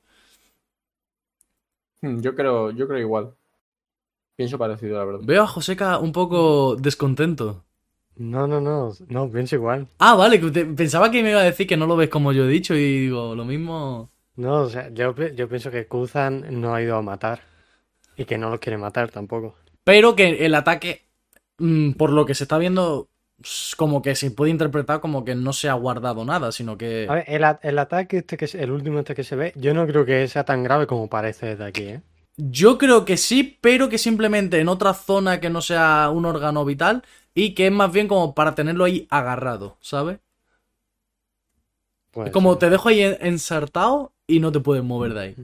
Hmm, 2.02 2.20
Yo 2.20 2.34
creo, 2.34 2.70
yo 2.72 2.86
creo 2.86 2.98
igual. 3.00 3.34
Pienso 4.36 4.58
parecido, 4.58 4.98
la 4.98 5.04
verdad. 5.04 5.20
Veo 5.22 5.42
a 5.44 5.46
Joseca 5.46 5.98
un 5.98 6.12
poco 6.12 6.76
descontento. 6.76 7.64
No, 8.34 8.46
no, 8.46 8.60
no, 8.60 8.92
no, 9.08 9.28
pienso 9.30 9.56
igual. 9.56 9.88
Ah, 9.98 10.14
vale, 10.16 10.38
pensaba 10.76 11.10
que 11.10 11.22
me 11.22 11.30
iba 11.30 11.40
a 11.40 11.44
decir 11.44 11.66
que 11.66 11.76
no 11.76 11.86
lo 11.86 11.96
ves 11.96 12.08
como 12.08 12.32
yo 12.32 12.44
he 12.44 12.48
dicho 12.48 12.74
y 12.74 13.00
digo, 13.02 13.34
lo 13.34 13.44
mismo... 13.44 14.10
No, 14.44 14.62
o 14.62 14.68
sea, 14.68 14.88
yo, 14.88 15.14
yo 15.14 15.48
pienso 15.48 15.70
que 15.70 15.86
Kuzan 15.86 16.60
no 16.60 16.74
ha 16.74 16.82
ido 16.82 16.96
a 16.96 17.02
matar. 17.02 17.40
Y 18.20 18.26
que 18.26 18.36
no 18.36 18.50
lo 18.50 18.60
quiere 18.60 18.76
matar 18.76 19.10
tampoco. 19.10 19.54
Pero 19.82 20.14
que 20.14 20.44
el 20.44 20.54
ataque, 20.54 21.06
mm, 21.58 21.92
por 21.92 22.10
lo 22.12 22.26
que 22.26 22.34
se 22.34 22.44
está 22.44 22.58
viendo, 22.58 23.08
como 23.78 24.02
que 24.02 24.14
se 24.14 24.30
puede 24.30 24.50
interpretar 24.50 25.00
como 25.00 25.24
que 25.24 25.34
no 25.34 25.54
se 25.54 25.70
ha 25.70 25.72
guardado 25.72 26.24
nada, 26.26 26.52
sino 26.52 26.76
que... 26.76 27.06
A 27.08 27.14
ver, 27.14 27.24
el, 27.28 27.78
ataque 27.78 28.18
este 28.18 28.36
que 28.36 28.46
se- 28.46 28.62
el 28.62 28.70
último 28.72 28.98
este 28.98 29.14
que 29.14 29.24
se 29.24 29.36
ve, 29.36 29.52
yo 29.56 29.72
no 29.72 29.86
creo 29.86 30.04
que 30.04 30.28
sea 30.28 30.44
tan 30.44 30.62
grave 30.62 30.86
como 30.86 31.08
parece 31.08 31.46
desde 31.46 31.64
aquí, 31.64 31.82
¿eh? 31.82 32.00
Yo 32.36 32.76
creo 32.76 33.06
que 33.06 33.16
sí, 33.16 33.58
pero 33.60 33.88
que 33.88 33.96
simplemente 33.98 34.60
en 34.60 34.68
otra 34.68 34.92
zona 34.92 35.40
que 35.40 35.48
no 35.50 35.62
sea 35.62 36.10
un 36.12 36.26
órgano 36.26 36.64
vital 36.66 37.02
y 37.34 37.54
que 37.54 37.66
es 37.68 37.72
más 37.72 37.90
bien 37.90 38.06
como 38.06 38.34
para 38.34 38.54
tenerlo 38.54 38.84
ahí 38.84 39.06
agarrado, 39.10 39.78
¿sabes? 39.80 40.18
Es 42.26 42.32
como 42.32 42.58
te 42.58 42.68
dejo 42.70 42.88
ahí 42.90 43.00
en- 43.02 43.16
ensartado 43.20 44.12
y 44.26 44.40
no 44.40 44.52
te 44.52 44.60
puedes 44.60 44.84
mover 44.84 45.14
de 45.14 45.20
ahí. 45.20 45.36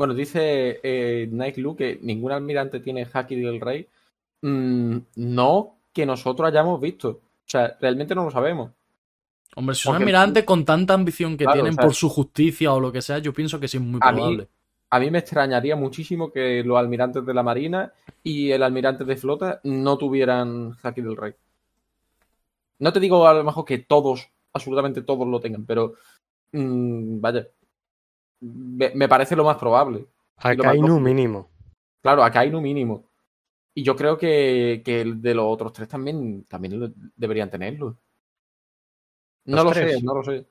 Bueno, 0.00 0.14
dice 0.14 0.80
eh, 0.82 1.28
Nike 1.30 1.60
Lu 1.60 1.76
que 1.76 1.98
ningún 2.00 2.32
almirante 2.32 2.80
tiene 2.80 3.06
Haki 3.12 3.36
del 3.38 3.60
Rey. 3.60 3.86
Mm, 4.40 4.96
no 5.16 5.76
que 5.92 6.06
nosotros 6.06 6.48
hayamos 6.48 6.80
visto. 6.80 7.08
O 7.10 7.20
sea, 7.44 7.76
realmente 7.78 8.14
no 8.14 8.24
lo 8.24 8.30
sabemos. 8.30 8.70
Hombre, 9.56 9.74
si 9.74 9.82
son 9.82 9.90
Porque- 9.92 10.04
almirantes 10.04 10.44
con 10.44 10.64
tanta 10.64 10.94
ambición 10.94 11.36
que 11.36 11.44
Claro, 11.44 11.56
tienen 11.58 11.72
o 11.74 11.76
sea- 11.76 11.84
por 11.84 11.94
su 11.94 12.08
justicia 12.08 12.72
o 12.72 12.80
lo 12.80 12.90
que 12.90 13.02
sea, 13.02 13.18
yo 13.18 13.34
pienso 13.34 13.60
que 13.60 13.68
sí 13.68 13.76
es 13.76 13.82
muy 13.82 14.00
A 14.02 14.10
mí- 14.10 14.16
probable. 14.16 14.48
A 14.88 15.00
mí 15.00 15.10
me 15.10 15.18
extrañaría 15.18 15.76
muchísimo 15.76 16.32
que 16.32 16.64
los 16.64 16.78
almirantes 16.78 17.26
de 17.26 17.34
la 17.34 17.42
Marina 17.42 17.92
y 18.24 18.52
el 18.52 18.62
almirante 18.62 19.04
de 19.04 19.16
flota 19.18 19.60
no 19.64 19.98
tuvieran 19.98 20.78
Haki 20.82 21.02
del 21.02 21.18
Rey. 21.18 21.34
No 22.78 22.90
te 22.90 23.00
digo 23.00 23.28
a 23.28 23.34
lo 23.34 23.44
mejor 23.44 23.66
que 23.66 23.76
todos, 23.76 24.30
absolutamente 24.54 25.02
todos 25.02 25.28
lo 25.28 25.40
tengan, 25.40 25.66
pero 25.66 25.92
mm, 26.52 27.20
vaya, 27.20 27.46
me, 28.40 28.90
me 28.94 29.08
parece 29.08 29.36
lo 29.36 29.44
más 29.44 29.56
probable. 29.56 30.06
Akainu 30.36 30.98
mínimo. 31.00 31.50
Claro, 32.02 32.24
hay 32.24 32.48
un 32.48 32.62
mínimo. 32.62 33.04
Y 33.74 33.82
yo 33.82 33.94
creo 33.94 34.16
que, 34.18 34.82
que 34.84 35.00
el 35.02 35.20
de 35.22 35.34
los 35.34 35.44
otros 35.46 35.72
tres 35.72 35.88
también, 35.88 36.44
también 36.44 36.80
lo- 36.80 36.90
deberían 37.16 37.50
tenerlo. 37.50 37.98
No 39.44 39.56
¿Los 39.56 39.64
lo 39.66 39.70
tres? 39.72 39.96
sé, 39.98 40.02
no 40.02 40.14
lo 40.14 40.22
sé. 40.24 40.46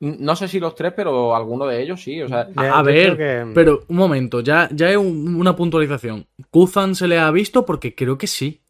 No 0.00 0.34
sé 0.34 0.48
si 0.48 0.58
los 0.60 0.74
tres, 0.74 0.92
pero 0.94 1.34
alguno 1.36 1.66
de 1.66 1.82
ellos 1.82 2.02
sí. 2.02 2.22
O 2.22 2.28
sea, 2.28 2.48
A- 2.56 2.64
Ya, 2.64 2.78
a 2.78 2.82
ver, 2.82 3.16
que- 3.16 3.52
Pero 3.54 3.84
un 3.88 3.96
momento, 3.96 4.40
ya, 4.40 4.68
ya 4.72 4.90
es 4.90 4.96
un- 4.96 5.36
una 5.36 5.54
puntualización. 5.54 6.26
¿Kuzan 6.50 6.94
se 6.94 7.06
le 7.06 7.18
ha 7.18 7.30
visto? 7.30 7.66
Porque 7.66 7.94
creo 7.94 8.16
que 8.18 8.26
sí. 8.26 8.62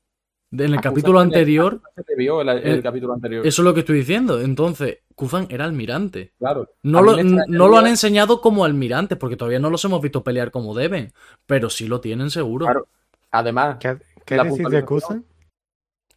En 0.52 0.74
el 0.74 0.80
capítulo 0.80 1.20
anterior, 1.20 1.80
se 1.94 2.02
te 2.02 2.16
vio 2.16 2.40
el, 2.40 2.48
el 2.48 2.82
capítulo 2.82 3.12
anterior. 3.14 3.46
eso 3.46 3.62
es 3.62 3.64
lo 3.64 3.72
que 3.72 3.80
estoy 3.80 3.98
diciendo. 3.98 4.40
Entonces, 4.40 4.98
Kuzan 5.14 5.46
era 5.48 5.64
almirante. 5.64 6.32
Claro. 6.38 6.68
No 6.82 7.02
lo, 7.02 7.16
no 7.22 7.78
han 7.78 7.86
enseñado 7.86 8.40
como 8.40 8.64
almirante, 8.64 9.14
porque 9.16 9.36
todavía 9.36 9.60
no 9.60 9.70
los 9.70 9.84
hemos 9.84 10.02
visto 10.02 10.24
pelear 10.24 10.50
como 10.50 10.74
deben. 10.74 11.12
Pero 11.46 11.70
sí 11.70 11.86
lo 11.86 12.00
tienen 12.00 12.30
seguro. 12.30 12.66
Claro. 12.66 12.88
Además, 13.30 13.76
¿Qué, 13.78 13.96
qué 14.24 14.36
la 14.36 14.44
decís 14.44 14.68
de. 14.68 14.84
Kuzan? 14.84 15.24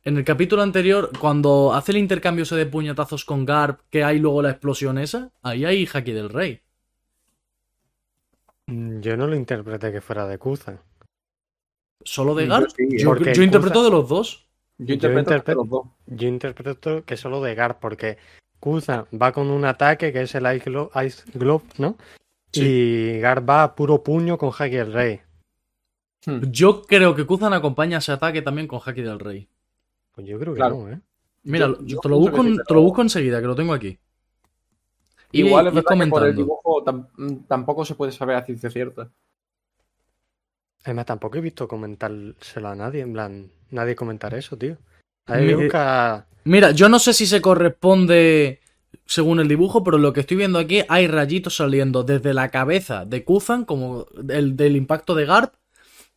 En 0.06 0.17
el 0.17 0.26
capítulo 0.26 0.62
anterior, 0.63 1.12
cuando 1.17 1.74
hace 1.74 1.91
el 1.91 1.98
intercambio 2.00 2.43
ese 2.43 2.56
de 2.56 2.65
puñetazos 2.65 3.24
con 3.24 3.46
Garp, 3.46 3.82
que 3.89 4.04
hay 4.04 4.19
luego 4.19 4.41
la 4.41 4.50
explosión 4.50 4.98
esa, 4.98 5.32
ahí 5.43 5.63
hay 5.63 5.88
Haki 5.91 6.12
del 6.12 6.30
Rey. 6.30 6.60
Mm, 8.67 9.00
Yo 9.02 9.15
no 9.15 9.28
lo 9.28 9.36
interpreté 9.36 9.91
que 9.91 10.02
fuera 10.02 10.26
de 10.28 10.38
Kuzan. 10.38 10.80
¿Solo 12.06 12.36
de 12.36 12.48
Yo 12.48 12.62
sí, 12.70 12.88
yo, 12.98 13.44
interpreto 13.44 13.84
de 13.84 13.89
los 13.92 14.08
dos. 14.10 14.46
yo 14.78 14.94
interpreto 14.94 15.30
que 15.30 15.36
interpreto- 15.36 15.56
los 15.62 15.70
dos. 15.70 15.88
Yo 16.08 16.28
interpreto 16.28 17.04
que 17.06 17.18
solo 17.18 17.42
de 17.42 17.56
Gar, 17.56 17.80
porque 17.80 18.18
Kuzan 18.60 19.06
va 19.20 19.32
con 19.32 19.50
un 19.50 19.66
ataque 19.66 20.12
que 20.13 20.22
es 20.22 20.36
el 20.36 20.46
Ice 20.56 21.24
Glove, 21.34 21.63
¿no? 21.78 21.98
Y 22.54 23.20
Gar 23.20 23.48
va 23.50 23.63
a 23.63 23.76
puro 23.76 24.04
puño 24.04 24.38
con 24.38 24.52
Haki 24.58 24.76
el 24.76 24.94
Rey. 24.94 25.22
Hmm. 26.26 26.42
Yo 26.52 26.84
creo 26.84 27.16
que 27.16 27.26
Kuzan 27.26 27.54
acompaña 27.54 27.98
ese 27.98 28.12
ataque 28.12 28.42
también 28.42 28.68
con 28.68 28.80
Haki 28.84 29.02
del 29.02 29.20
Rey. 29.20 29.48
Pues 30.13 30.28
yo 30.28 30.38
creo 30.39 30.54
que 30.54 30.60
Claro. 30.60 30.76
no, 30.78 30.89
¿eh? 30.92 31.00
Mira, 31.44 31.68
Yo- 31.68 31.78
yo 31.86 32.00
te, 32.00 32.08
lo 32.10 32.20
busco, 32.20 32.38
en- 32.42 32.58
te 32.66 32.74
lo 32.74 32.82
busco 32.82 33.02
enseguida, 33.02 33.42
que 33.42 33.48
lo 33.48 33.56
tengo 33.56 33.74
aquí. 33.74 33.98
Y- 35.32 35.42
Igual 35.48 35.68
es 35.68 35.74
y 35.74 35.76
verdad 35.78 35.98
que 36.06 36.08
por 36.12 36.24
el 36.28 36.36
dibujo 36.36 36.84
tam- 36.86 37.48
tampoco 37.48 37.84
se 37.84 37.96
puede 37.96 38.12
saber 38.12 38.36
a 38.38 38.46
ciencia 38.46 38.70
cierta. 38.70 39.10
Además, 40.84 41.06
tampoco 41.06 41.38
he 41.38 41.41
visto 41.41 41.67
comentárselo 41.67 42.67
a 42.67 42.76
nadie, 42.76 43.02
en 43.02 43.13
plan, 43.13 43.52
nadie 43.69 43.96
comentar 43.96 44.34
eso, 44.34 44.58
tío. 44.58 44.78
Busca... 45.28 46.28
Mira, 46.43 46.72
yo 46.72 46.89
no 46.89 47.00
sé 47.00 47.13
si 47.13 47.26
se 47.26 47.41
corresponde 47.41 48.60
según 49.06 49.39
el 49.39 49.48
dibujo, 49.48 49.84
pero 49.84 49.98
lo 49.98 50.13
que 50.13 50.22
estoy 50.22 50.38
viendo 50.38 50.60
aquí 50.60 50.82
hay 50.89 51.08
rayitos 51.08 51.56
saliendo 51.56 52.04
desde 52.04 52.34
la 52.34 52.50
cabeza 52.50 53.06
de 53.06 53.24
Kuzan, 53.24 53.65
como 53.65 54.06
el 54.30 54.56
del 54.58 54.76
impacto 54.76 55.15
de 55.15 55.26
Garp, 55.26 55.54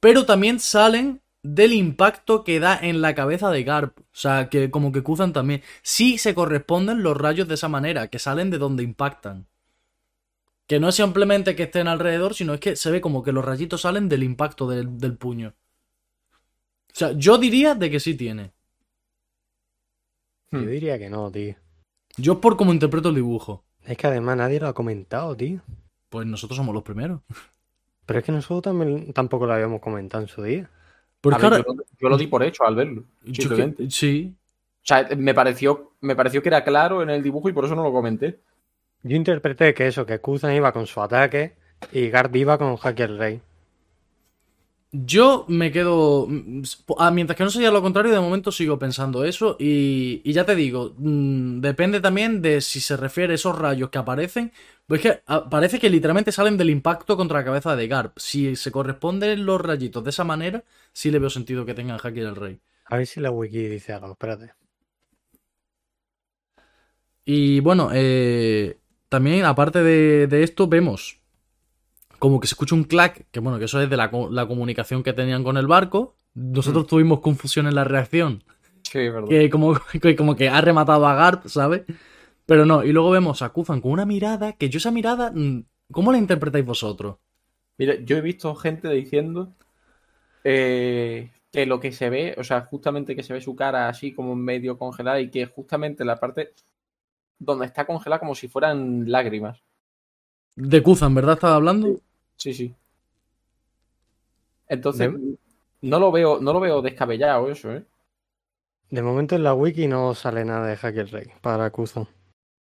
pero 0.00 0.26
también 0.26 0.60
salen 0.60 1.22
del 1.42 1.72
impacto 1.72 2.42
que 2.42 2.58
da 2.58 2.78
en 2.80 3.00
la 3.00 3.14
cabeza 3.14 3.50
de 3.50 3.62
Garp. 3.62 3.98
O 3.98 4.04
sea, 4.12 4.48
que 4.48 4.70
como 4.70 4.92
que 4.92 5.02
Kuzan 5.02 5.32
también. 5.32 5.62
Sí 5.82 6.18
se 6.18 6.34
corresponden 6.34 7.02
los 7.02 7.16
rayos 7.16 7.48
de 7.48 7.54
esa 7.54 7.68
manera, 7.68 8.08
que 8.08 8.18
salen 8.18 8.50
de 8.50 8.58
donde 8.58 8.82
impactan. 8.82 9.46
Que 10.66 10.80
no 10.80 10.88
es 10.88 10.94
simplemente 10.96 11.54
que 11.54 11.64
estén 11.64 11.86
alrededor, 11.88 12.34
sino 12.34 12.54
es 12.54 12.60
que 12.60 12.74
se 12.76 12.90
ve 12.90 13.00
como 13.00 13.22
que 13.22 13.32
los 13.32 13.44
rayitos 13.44 13.82
salen 13.82 14.08
del 14.08 14.22
impacto 14.24 14.68
del, 14.68 14.98
del 14.98 15.16
puño. 15.16 15.54
O 16.32 16.92
sea, 16.98 17.12
yo 17.12 17.38
diría 17.38 17.74
de 17.74 17.90
que 17.90 18.00
sí 18.00 18.14
tiene. 18.14 18.52
Yo 20.50 20.60
Hmm. 20.60 20.66
diría 20.66 20.98
que 20.98 21.10
no, 21.10 21.30
tío. 21.30 21.54
Yo 22.16 22.40
por 22.40 22.56
cómo 22.56 22.72
interpreto 22.72 23.10
el 23.10 23.14
dibujo. 23.16 23.64
Es 23.84 23.96
que 23.96 24.06
además 24.06 24.36
nadie 24.38 24.58
lo 24.60 24.68
ha 24.68 24.72
comentado, 24.74 25.36
tío. 25.36 25.60
Pues 26.08 26.26
nosotros 26.26 26.56
somos 26.56 26.74
los 26.74 26.82
primeros. 26.82 27.20
Pero 28.06 28.18
es 28.20 28.24
que 28.24 28.32
nosotros 28.32 28.62
también 28.62 29.12
tampoco 29.12 29.46
lo 29.46 29.52
habíamos 29.52 29.80
comentado 29.80 30.22
en 30.22 30.28
su 30.28 30.42
día. 30.42 30.70
Porque 31.20 31.36
A 31.36 31.38
ver, 31.50 31.52
ahora- 31.60 31.64
yo, 31.66 31.74
lo, 31.74 31.84
yo 32.00 32.08
lo 32.08 32.16
di 32.16 32.26
por 32.28 32.42
hecho 32.42 32.64
al 32.64 32.74
verlo. 32.74 33.04
yo 33.24 33.34
simplemente. 33.42 33.84
que- 33.84 33.90
sí. 33.90 34.34
O 34.82 34.86
sea, 34.86 35.08
me 35.16 35.34
pareció, 35.34 35.92
me 36.00 36.14
pareció 36.14 36.40
que 36.42 36.48
era 36.48 36.62
claro 36.64 37.02
en 37.02 37.10
el 37.10 37.22
dibujo 37.22 37.48
y 37.48 37.52
por 37.52 37.64
eso 37.64 37.74
no 37.74 37.82
lo 37.82 37.92
comenté. 37.92 38.38
Yo 39.06 39.16
interpreté 39.16 39.72
que 39.74 39.86
eso, 39.86 40.04
que 40.06 40.20
Kuzan 40.20 40.54
iba 40.54 40.72
con 40.72 40.86
su 40.86 41.00
ataque 41.00 41.54
y 41.92 42.08
Garp 42.10 42.34
iba 42.36 42.58
con 42.58 42.76
Haki 42.82 43.02
el 43.02 43.18
Rey. 43.18 43.40
Yo 44.92 45.44
me 45.48 45.70
quedo. 45.72 46.26
mm, 46.28 46.62
ah, 46.98 47.10
Mientras 47.10 47.36
que 47.36 47.44
no 47.44 47.50
sea 47.50 47.70
lo 47.70 47.82
contrario, 47.82 48.12
de 48.12 48.20
momento 48.20 48.50
sigo 48.52 48.78
pensando 48.78 49.24
eso. 49.24 49.56
Y, 49.58 50.22
y 50.24 50.32
ya 50.32 50.44
te 50.46 50.54
digo, 50.54 50.94
mm, 50.96 51.60
depende 51.60 52.00
también 52.00 52.40
de 52.40 52.60
si 52.60 52.80
se 52.80 52.96
refiere 52.96 53.32
a 53.34 53.36
esos 53.36 53.58
rayos 53.58 53.90
que 53.90 53.98
aparecen. 53.98 54.52
Pues 54.86 55.04
es 55.04 55.12
que 55.12 55.22
ah, 55.26 55.48
parece 55.50 55.78
que 55.78 55.90
literalmente 55.90 56.32
salen 56.32 56.56
del 56.56 56.70
impacto 56.70 57.16
contra 57.16 57.38
la 57.40 57.44
cabeza 57.44 57.76
de 57.76 57.88
Garp. 57.88 58.18
Si 58.18 58.56
se 58.56 58.70
corresponden 58.72 59.44
los 59.44 59.60
rayitos 59.60 60.02
de 60.04 60.10
esa 60.10 60.24
manera, 60.24 60.64
sí 60.92 61.10
le 61.10 61.18
veo 61.18 61.30
sentido 61.30 61.66
que 61.66 61.74
tengan 61.74 61.98
Haki 62.02 62.20
del 62.20 62.36
Rey. 62.36 62.60
A 62.86 62.96
ver 62.96 63.06
si 63.06 63.20
la 63.20 63.30
wiki 63.30 63.68
dice 63.68 63.92
algo, 63.92 64.12
espérate. 64.12 64.52
Y 67.24 67.60
bueno, 67.60 67.90
eh, 67.92 68.78
también 69.08 69.44
aparte 69.44 69.82
de, 69.82 70.26
de 70.26 70.42
esto, 70.42 70.68
vemos 70.68 71.20
como 72.18 72.40
que 72.40 72.46
se 72.46 72.54
escucha 72.54 72.74
un 72.74 72.84
clack, 72.84 73.26
que 73.30 73.40
bueno, 73.40 73.58
que 73.58 73.66
eso 73.66 73.80
es 73.80 73.90
de 73.90 73.96
la, 73.96 74.10
la 74.30 74.46
comunicación 74.46 75.02
que 75.02 75.12
tenían 75.12 75.44
con 75.44 75.56
el 75.56 75.66
barco. 75.66 76.16
Nosotros 76.34 76.86
tuvimos 76.86 77.20
confusión 77.20 77.66
en 77.66 77.74
la 77.74 77.84
reacción. 77.84 78.42
Sí, 78.82 79.08
verdad. 79.08 79.28
que 79.28 79.50
como, 79.50 79.74
que 80.00 80.16
como 80.16 80.36
que 80.36 80.48
ha 80.48 80.60
rematado 80.60 81.06
a 81.06 81.14
Garp, 81.14 81.46
¿sabes? 81.46 81.82
Pero 82.46 82.64
no, 82.64 82.84
y 82.84 82.92
luego 82.92 83.10
vemos 83.10 83.42
a 83.42 83.48
Kuzan 83.50 83.80
con 83.80 83.90
una 83.90 84.06
mirada, 84.06 84.52
que 84.52 84.68
yo 84.68 84.78
esa 84.78 84.90
mirada, 84.90 85.32
mm, 85.34 85.64
¿cómo 85.90 86.12
la 86.12 86.18
interpretáis 86.18 86.64
vosotros? 86.64 87.16
Mira, 87.78 87.96
yo 88.04 88.16
he 88.16 88.20
visto 88.20 88.54
gente 88.54 88.88
diciendo 88.90 89.52
eh, 90.44 91.30
que 91.52 91.66
lo 91.66 91.80
que 91.80 91.92
se 91.92 92.08
ve, 92.08 92.34
o 92.38 92.44
sea, 92.44 92.62
justamente 92.62 93.16
que 93.16 93.24
se 93.24 93.32
ve 93.32 93.40
su 93.40 93.56
cara 93.56 93.88
así 93.88 94.12
como 94.12 94.36
medio 94.36 94.78
congelada 94.78 95.20
y 95.20 95.30
que 95.30 95.46
justamente 95.46 96.04
la 96.04 96.16
parte 96.16 96.52
donde 97.38 97.66
está 97.66 97.86
congelada 97.86 98.20
como 98.20 98.34
si 98.34 98.48
fueran 98.48 99.10
lágrimas. 99.10 99.62
De 100.54 100.82
Kuzan, 100.82 101.14
¿verdad? 101.14 101.34
Estaba 101.34 101.56
hablando. 101.56 102.00
Sí, 102.36 102.54
sí. 102.54 102.74
Entonces, 104.68 105.12
no 105.82 105.98
lo 105.98 106.10
veo, 106.10 106.40
no 106.40 106.52
lo 106.52 106.60
veo 106.60 106.82
descabellado 106.82 107.50
eso, 107.50 107.72
¿eh? 107.72 107.84
De 108.90 109.02
momento 109.02 109.34
en 109.34 109.42
la 109.42 109.54
wiki 109.54 109.88
no 109.88 110.14
sale 110.14 110.44
nada 110.44 110.66
de 110.66 110.76
Hacker 110.76 111.10
Rey 111.10 111.26
para 111.40 111.70
Kuzan. 111.70 112.06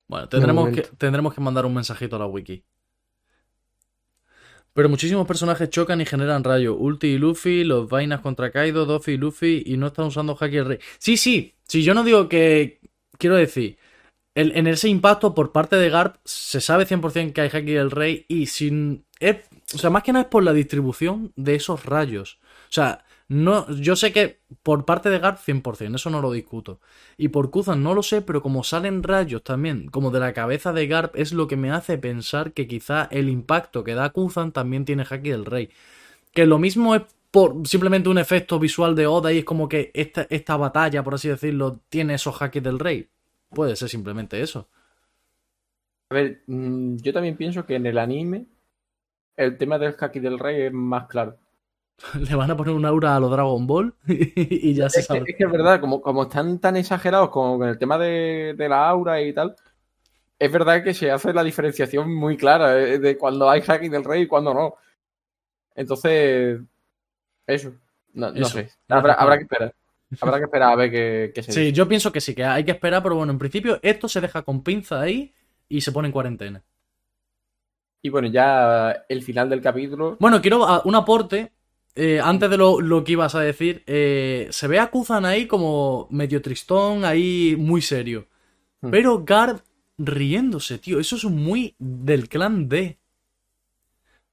Bueno, 0.07 0.29
tendremos 0.29 0.69
que, 0.69 0.81
tendremos 0.81 1.33
que 1.33 1.41
mandar 1.41 1.65
un 1.65 1.73
mensajito 1.73 2.15
a 2.15 2.19
la 2.19 2.27
wiki. 2.27 2.63
Pero 4.73 4.89
muchísimos 4.89 5.27
personajes 5.27 5.69
chocan 5.69 5.99
y 6.01 6.05
generan 6.05 6.43
rayo. 6.43 6.75
Ulti 6.75 7.07
y 7.07 7.17
Luffy, 7.17 7.63
los 7.63 7.89
vainas 7.89 8.21
contra 8.21 8.51
Kaido, 8.51 8.85
Doffy 8.85 9.13
y 9.13 9.17
Luffy, 9.17 9.63
y 9.65 9.75
no 9.75 9.87
están 9.87 10.05
usando 10.05 10.37
Haki 10.39 10.57
el 10.57 10.65
Rey. 10.65 10.79
Sí, 10.99 11.17
sí, 11.17 11.55
sí, 11.63 11.83
yo 11.83 11.93
no 11.93 12.03
digo 12.03 12.29
que. 12.29 12.79
Quiero 13.17 13.35
decir, 13.35 13.77
en 14.41 14.67
ese 14.67 14.89
impacto 14.89 15.33
por 15.33 15.51
parte 15.51 15.75
de 15.77 15.89
Garp 15.89 16.17
se 16.25 16.61
sabe 16.61 16.85
100% 16.85 17.33
que 17.33 17.41
hay 17.41 17.49
Haki 17.49 17.71
del 17.73 17.91
Rey 17.91 18.25
y 18.27 18.47
sin. 18.47 19.05
es- 19.19 19.37
o 19.73 19.77
sea, 19.77 19.89
más 19.89 20.03
que 20.03 20.13
nada 20.13 20.23
es 20.23 20.29
por 20.29 20.43
la 20.43 20.53
distribución 20.53 21.33
de 21.35 21.55
esos 21.55 21.85
rayos. 21.85 22.39
O 22.69 22.71
sea, 22.73 23.03
no, 23.29 23.69
yo 23.71 23.95
sé 23.97 24.13
que 24.13 24.39
por 24.63 24.85
parte 24.85 25.09
de 25.09 25.19
Garp 25.19 25.39
100%, 25.39 25.95
eso 25.97 26.09
no 26.09 26.21
lo 26.21 26.31
discuto. 26.31 26.79
Y 27.17 27.29
por 27.29 27.49
Kuzan 27.51 27.83
no 27.83 27.93
lo 27.93 28.03
sé, 28.03 28.21
pero 28.21 28.41
como 28.41 28.63
salen 28.63 29.03
rayos 29.03 29.43
también, 29.43 29.87
como 29.89 30.11
de 30.11 30.19
la 30.21 30.33
cabeza 30.33 30.71
de 30.71 30.87
Garp, 30.87 31.15
es 31.17 31.33
lo 31.33 31.47
que 31.47 31.57
me 31.57 31.71
hace 31.71 31.97
pensar 31.97 32.53
que 32.53 32.67
quizá 32.67 33.07
el 33.11 33.29
impacto 33.29 33.83
que 33.83 33.95
da 33.95 34.11
Kuzan 34.11 34.51
también 34.53 34.85
tiene 34.85 35.05
Haki 35.09 35.29
del 35.29 35.45
Rey. 35.45 35.69
Que 36.33 36.45
lo 36.45 36.59
mismo 36.59 36.95
es 36.95 37.03
por 37.31 37.67
simplemente 37.67 38.09
un 38.09 38.17
efecto 38.17 38.59
visual 38.59 38.95
de 38.95 39.07
Oda 39.07 39.33
y 39.33 39.39
es 39.39 39.45
como 39.45 39.67
que 39.69 39.91
esta, 39.93 40.27
esta 40.29 40.57
batalla, 40.57 41.03
por 41.03 41.15
así 41.15 41.27
decirlo, 41.29 41.81
tiene 41.89 42.15
esos 42.15 42.41
Haki 42.41 42.59
del 42.61 42.79
Rey. 42.79 43.09
Puede 43.49 43.75
ser 43.75 43.89
simplemente 43.89 44.41
eso. 44.41 44.67
A 46.09 46.15
ver, 46.15 46.41
mm, 46.47 46.97
yo 46.97 47.13
también 47.13 47.37
pienso 47.37 47.65
que 47.65 47.75
en 47.75 47.85
el 47.85 47.97
anime 47.97 48.45
el 49.35 49.57
tema 49.57 49.77
del 49.77 49.95
Haki 49.99 50.19
del 50.19 50.39
Rey 50.39 50.63
es 50.63 50.73
más 50.73 51.07
claro. 51.07 51.37
Le 52.29 52.35
van 52.35 52.51
a 52.51 52.57
poner 52.57 52.73
un 52.73 52.85
aura 52.85 53.15
a 53.15 53.19
los 53.19 53.31
Dragon 53.31 53.65
Ball 53.67 53.93
y 54.07 54.73
ya 54.73 54.89
se 54.89 54.99
Es 54.99 55.07
que, 55.09 55.19
sabe. 55.19 55.31
es 55.31 55.35
que 55.35 55.43
es 55.43 55.51
verdad, 55.51 55.79
como, 55.79 56.01
como 56.01 56.23
están 56.23 56.59
tan 56.59 56.77
exagerados 56.77 57.29
como 57.29 57.57
con 57.59 57.67
el 57.67 57.77
tema 57.77 57.97
de, 57.97 58.53
de 58.57 58.69
la 58.69 58.87
aura 58.87 59.21
y 59.21 59.33
tal, 59.33 59.55
es 60.39 60.51
verdad 60.51 60.83
que 60.83 60.93
se 60.93 61.09
hace 61.11 61.33
la 61.33 61.43
diferenciación 61.43 62.13
muy 62.13 62.37
clara 62.37 62.77
eh, 62.79 62.99
de 62.99 63.17
cuando 63.17 63.49
hay 63.49 63.61
Haki 63.65 63.89
del 63.89 64.03
Rey 64.03 64.23
y 64.23 64.27
cuando 64.27 64.53
no. 64.53 64.75
Entonces, 65.75 66.59
eso. 67.45 67.73
No, 68.13 68.31
no 68.31 68.41
Eso. 68.41 68.49
sé. 68.49 68.71
Habrá, 68.89 69.13
habrá 69.13 69.37
que 69.37 69.43
esperar. 69.43 69.73
Habrá 70.19 70.37
que 70.39 70.45
esperar 70.45 70.71
a 70.73 70.75
ver 70.75 70.91
qué, 70.91 71.31
qué 71.33 71.43
se 71.43 71.51
Sí, 71.51 71.71
dice. 71.71 71.73
yo 71.73 71.87
pienso 71.87 72.11
que 72.11 72.21
sí, 72.21 72.35
que 72.35 72.43
hay 72.45 72.63
que 72.65 72.71
esperar, 72.71 73.03
pero 73.03 73.15
bueno, 73.15 73.31
en 73.33 73.39
principio 73.39 73.79
esto 73.83 74.07
se 74.09 74.21
deja 74.21 74.43
con 74.43 74.63
pinza 74.63 75.01
ahí 75.01 75.33
y 75.69 75.81
se 75.81 75.91
pone 75.91 76.07
en 76.07 76.11
cuarentena. 76.13 76.63
Y 78.01 78.09
bueno, 78.09 78.27
ya 78.29 79.05
el 79.09 79.21
final 79.23 79.49
del 79.49 79.61
capítulo. 79.61 80.17
Bueno, 80.19 80.41
quiero 80.41 80.65
ah, 80.67 80.81
un 80.85 80.95
aporte. 80.95 81.51
eh, 81.95 82.19
antes 82.23 82.49
de 82.49 82.57
lo, 82.57 82.79
lo 82.81 83.03
que 83.03 83.13
ibas 83.13 83.35
a 83.35 83.41
decir, 83.41 83.83
eh, 83.87 84.47
se 84.51 84.67
ve 84.67 84.79
a 84.79 84.89
Kuzan 84.91 85.25
ahí 85.25 85.47
como 85.47 86.07
medio 86.11 86.41
tristón, 86.41 87.05
ahí 87.05 87.55
muy 87.57 87.81
serio. 87.81 88.27
Hmm. 88.81 88.91
Pero 88.91 89.23
Garb 89.25 89.61
riéndose, 89.97 90.79
tío. 90.79 90.99
Eso 90.99 91.15
es 91.17 91.25
muy 91.25 91.75
del 91.79 92.29
clan 92.29 92.69
D. 92.69 92.99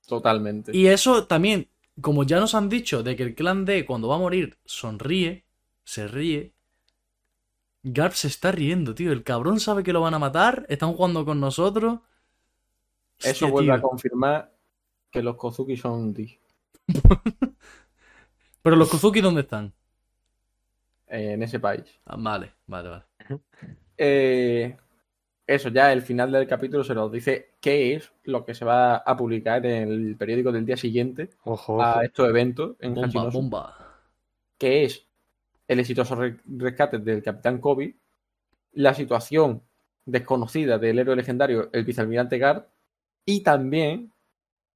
Totalmente. 0.07 0.73
Y 0.73 0.87
eso 0.89 1.27
también, 1.27 1.69
como 2.01 2.25
ya 2.25 2.41
nos 2.41 2.55
han 2.55 2.69
dicho, 2.69 3.03
de 3.03 3.17
que 3.17 3.23
el 3.23 3.35
clan 3.35 3.65
D 3.65 3.85
cuando 3.87 4.09
va 4.09 4.17
a 4.17 4.19
morir 4.19 4.59
sonríe, 4.65 5.44
se 5.85 6.09
ríe. 6.09 6.53
Garb 7.85 8.15
se 8.15 8.27
está 8.29 8.51
riendo, 8.51 8.95
tío. 8.95 9.13
El 9.13 9.23
cabrón 9.23 9.61
sabe 9.61 9.83
que 9.85 9.93
lo 9.93 10.01
van 10.01 10.15
a 10.15 10.19
matar, 10.19 10.67
están 10.69 10.93
jugando 10.95 11.25
con 11.25 11.39
nosotros. 11.41 12.01
Eso 13.23 13.47
Hostia, 13.47 13.49
vuelve 13.49 13.73
a 13.73 13.81
confirmar 13.81 14.53
que 15.11 15.23
los 15.23 15.37
Kozuki 15.37 15.77
son 15.77 16.13
D. 16.15 16.39
Pero 18.63 18.77
los 18.77 18.89
Kozuki, 18.89 19.21
¿dónde 19.21 19.43
están? 19.43 19.73
eh, 21.07 21.33
en 21.33 21.43
ese 21.43 21.61
país. 21.61 22.01
Ah, 22.07 22.17
vale, 22.19 22.53
vale, 22.67 22.89
vale. 22.89 23.05
Eh, 23.97 24.77
eso, 25.47 25.69
ya 25.71 25.93
el 25.93 26.03
final 26.03 26.33
del 26.33 26.47
capítulo 26.49 26.85
se 26.85 26.95
nos 26.95 27.13
dice 27.13 27.57
qué 27.61 27.95
es 27.95 28.13
lo 28.25 28.45
que 28.45 28.55
se 28.55 28.65
va 28.65 28.97
a 28.99 29.17
publicar 29.17 29.65
en 29.67 29.89
el 29.91 30.17
periódico 30.17 30.53
del 30.53 30.67
día 30.67 30.77
siguiente 30.77 31.31
Ojo, 31.45 31.83
ojo. 31.83 31.83
a 31.83 32.05
estos 32.05 32.29
eventos 32.29 32.77
en 32.81 32.95
Bomba, 32.95 33.25
bomba. 33.31 33.77
que 34.59 34.85
es 34.85 35.07
el 35.69 35.81
exitoso 35.81 36.15
re- 36.15 36.37
rescate 36.47 36.99
del 36.99 37.23
Capitán 37.23 37.59
Kobe, 37.59 37.95
la 38.73 38.95
situación 38.95 39.63
desconocida 40.07 40.79
del 40.79 40.99
héroe 40.99 41.17
legendario, 41.17 41.71
el 41.73 41.85
vicealmirante 41.85 42.39
Garp, 42.39 42.67
y 43.25 43.41
también 43.43 44.13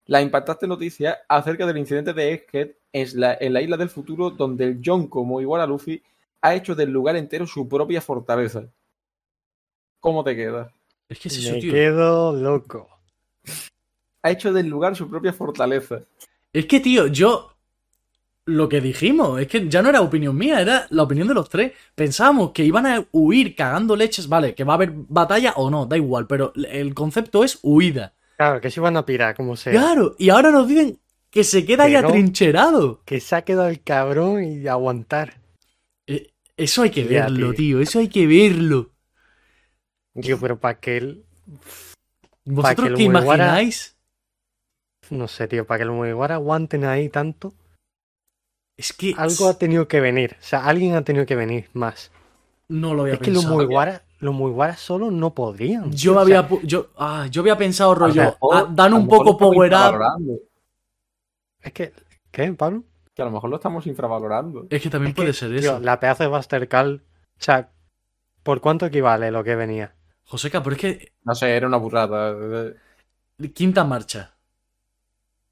la 0.07 0.23
impactante 0.23 0.67
noticia 0.67 1.19
acerca 1.29 1.67
del 1.67 1.77
incidente 1.77 2.15
de 2.15 2.33
Egghead 2.33 2.71
en 2.93 3.21
la, 3.21 3.37
en 3.39 3.53
la 3.53 3.61
isla 3.61 3.77
del 3.77 3.91
futuro, 3.91 4.31
donde 4.31 4.65
el 4.65 4.81
Yonko 4.81 5.25
Mugiwara 5.25 5.67
Luffy 5.67 6.03
ha 6.41 6.55
hecho 6.55 6.75
del 6.75 6.91
lugar 6.91 7.17
entero 7.17 7.47
su 7.47 7.69
propia 7.69 8.01
fortaleza. 8.01 8.65
¿Cómo 10.01 10.25
te 10.25 10.35
queda? 10.35 10.73
Es 11.09 11.19
que 11.19 11.29
es 11.29 11.37
eso, 11.39 11.53
Me 11.53 11.61
tío. 11.61 11.73
quedo 11.73 12.33
loco. 12.33 12.89
Ha 14.23 14.31
hecho 14.31 14.53
del 14.53 14.67
lugar 14.69 14.97
su 14.97 15.11
propia 15.11 15.33
fortaleza. 15.33 16.01
Es 16.53 16.67
que, 16.67 16.81
tío, 16.81 17.07
yo. 17.09 17.53
Lo 18.49 18.67
que 18.69 18.81
dijimos, 18.81 19.39
es 19.41 19.47
que 19.47 19.69
ya 19.69 19.83
no 19.83 19.91
era 19.91 20.01
opinión 20.01 20.35
mía, 20.37 20.61
era 20.61 20.87
la 20.89 21.03
opinión 21.03 21.29
de 21.29 21.35
los 21.35 21.51
tres. 21.51 21.73
Pensábamos 21.95 22.53
que 22.53 22.65
iban 22.65 22.87
a 22.87 23.05
huir 23.13 23.55
cagando 23.55 23.95
leches, 23.95 24.27
vale, 24.27 24.55
que 24.55 24.65
va 24.65 24.73
a 24.73 24.77
haber 24.77 24.91
batalla 24.95 25.53
o 25.57 25.69
no, 25.71 25.85
da 25.85 25.97
igual, 25.99 26.27
pero 26.27 26.53
el 26.55 26.95
concepto 26.95 27.45
es 27.45 27.59
huida. 27.63 28.15
Claro, 28.39 28.61
que 28.61 28.71
se 28.71 28.81
van 28.81 28.97
a 28.97 29.05
pirar, 29.05 29.35
como 29.37 29.55
sea. 29.57 29.73
Claro, 29.73 30.15
y 30.19 30.31
ahora 30.31 30.51
nos 30.51 30.67
dicen 30.67 30.99
que 31.31 31.45
se 31.45 31.67
queda 31.67 31.85
ahí 31.85 31.91
Que 31.93 31.99
atrincherado. 31.99 33.03
Que 33.05 33.21
se 33.21 33.37
ha 33.37 33.43
quedado 33.43 33.69
el 33.69 33.83
cabrón 33.83 34.43
y 34.45 34.67
aguantar. 34.67 35.41
Eh, 36.07 36.31
Eso 36.57 36.81
hay 36.83 36.91
que 36.91 37.05
Ya, 37.05 37.25
verlo, 37.25 37.49
tío. 37.49 37.55
tío, 37.55 37.81
eso 37.81 37.99
hay 37.99 38.09
que 38.09 38.27
verlo. 38.27 38.91
Tío, 40.21 40.41
pero 40.41 40.59
para 40.59 40.81
que 40.81 40.97
él. 40.97 41.25
¿Vosotros 42.47 42.89
el 42.89 42.95
qué 42.95 43.05
Mugiwara- 43.09 43.35
imagináis? 43.37 43.97
No 45.11 45.29
sé, 45.29 45.49
tío, 45.49 45.67
para 45.67 45.79
que 45.79 45.85
el 45.85 45.91
Mugiwara 45.91 46.37
aguanten 46.37 46.85
ahí 46.85 47.09
tanto. 47.11 47.53
Es 48.79 48.93
que 48.95 49.15
Algo 49.19 49.49
ha 49.49 49.59
tenido 49.59 49.87
que 49.89 50.01
venir. 50.01 50.37
O 50.41 50.43
sea, 50.43 50.65
alguien 50.65 50.95
ha 50.95 51.03
tenido 51.05 51.27
que 51.27 51.37
venir 51.37 51.69
más. 51.75 52.11
no 52.69 52.95
lo 52.95 53.03
había 53.03 53.15
Es 53.15 53.21
que 53.21 53.31
los 53.33 53.43
pensado. 53.43 53.61
Mugiwara, 53.63 54.03
los 54.21 54.35
Mugiwara 54.35 54.77
solo 54.77 55.11
no 55.11 55.35
podrían. 55.35 55.91
Yo 55.93 56.13
tío, 56.13 56.17
o 56.17 56.21
había, 56.21 56.49
sea, 56.49 56.59
yo, 56.63 56.87
ah, 56.97 57.27
yo 57.31 57.43
había 57.43 57.59
pensado, 57.59 57.93
lo 57.95 58.01
rollo, 58.07 58.23
mejor- 58.23 58.57
ah, 58.57 58.67
dan 58.71 58.93
lo 58.93 58.97
un 58.99 59.03
lo 59.05 59.09
poco 59.11 59.37
power 59.37 59.73
up. 59.75 60.41
es 61.61 61.73
que. 61.73 61.93
¿Qué, 62.31 62.53
Pablo? 62.53 62.85
Que 63.15 63.23
a 63.23 63.25
lo 63.25 63.31
mejor 63.33 63.51
lo 63.51 63.57
estamos 63.57 63.87
infravalorando. 63.87 64.67
Es 64.71 64.81
que 64.81 64.91
también 64.91 65.11
Es 65.11 65.17
puede 65.17 65.29
que, 65.29 65.35
ser 65.35 65.49
tío, 65.51 65.59
eso. 65.77 65.81
la 65.81 65.99
pedazo 65.99 66.23
de 66.23 66.29
Buster 66.29 66.69
Call. 66.69 67.03
O 67.05 67.43
sea, 67.43 67.71
¿por 68.45 68.61
cuánto 68.61 68.87
equivale 68.87 69.31
lo 69.33 69.43
que 69.43 69.57
venía? 69.57 69.95
Joseca, 70.25 70.63
pero 70.63 70.77
es 70.77 70.81
que 70.83 71.13
No 71.25 71.35
sé, 71.35 71.57
era 71.57 71.67
una 71.67 71.79
burrada. 71.79 72.37
quinta 73.55 73.83
marcha. 73.83 74.35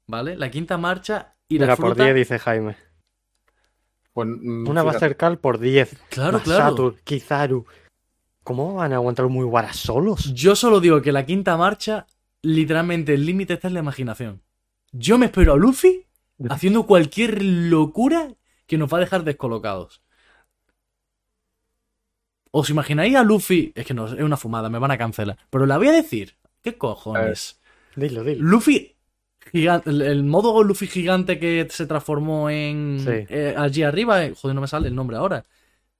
¿Vale? 0.05 0.37
La 0.37 0.49
quinta 0.49 0.77
marcha 0.77 1.35
y 1.49 1.59
la 1.59 1.65
Mira, 1.65 1.75
por 1.75 1.87
fruta. 1.87 2.03
10, 2.05 2.15
dice 2.15 2.39
Jaime. 2.39 2.77
Pues, 4.17 4.29
mm, 4.29 4.67
Una 4.67 4.81
fíjate. 4.81 4.95
Buster 4.95 5.15
Call 5.15 5.37
por 5.37 5.59
10. 5.59 5.95
Claro, 6.09 6.39
claro. 6.39 6.63
Masatur, 6.63 6.99
Kizaru. 7.03 7.67
¿Cómo 8.43 8.73
van 8.73 8.91
a 8.91 8.95
aguantar 8.95 9.25
los 9.25 9.31
Mugiwara 9.31 9.73
solos? 9.73 10.33
Yo 10.33 10.55
solo 10.55 10.79
digo 10.79 11.03
que 11.03 11.11
la 11.11 11.23
quinta 11.23 11.55
marcha, 11.55 12.07
literalmente 12.41 13.13
el 13.13 13.27
límite 13.27 13.53
está 13.53 13.67
en 13.67 13.75
la 13.75 13.81
imaginación. 13.81 14.41
Yo 14.91 15.19
me 15.19 15.27
espero 15.27 15.53
a 15.53 15.55
Luffy 15.55 16.07
haciendo 16.49 16.87
cualquier 16.87 17.43
locura 17.43 18.33
que 18.65 18.79
nos 18.79 18.91
va 18.91 18.97
a 18.97 19.01
dejar 19.01 19.23
descolocados. 19.23 20.01
¿Os 22.49 22.71
imagináis 22.71 23.15
a 23.15 23.23
Luffy? 23.23 23.71
Es 23.75 23.85
que 23.85 23.93
no, 23.93 24.07
es 24.07 24.13
una 24.13 24.37
fumada, 24.37 24.67
me 24.67 24.79
van 24.79 24.89
a 24.89 24.97
cancelar. 24.97 25.37
Pero 25.51 25.67
la 25.67 25.77
voy 25.77 25.89
a 25.89 25.91
decir. 25.91 26.37
¿Qué 26.63 26.75
cojones? 26.75 27.61
Dilo, 27.95 28.23
dilo. 28.23 28.43
Luffy 28.43 28.96
gigante, 29.51 29.89
el, 29.89 30.01
el 30.01 30.23
modo 30.23 30.63
Luffy 30.63 30.87
gigante 30.87 31.39
que 31.39 31.67
se 31.69 31.85
transformó 31.85 32.49
en 32.49 32.99
Sí. 32.99 33.25
eh, 33.29 33.53
allí 33.57 33.83
arriba, 33.83 34.23
eh, 34.25 34.33
joder, 34.35 34.55
no 34.55 34.61
me 34.61 34.67
sale 34.67 34.87
el 34.87 34.95
nombre 34.95 35.17
ahora. 35.17 35.45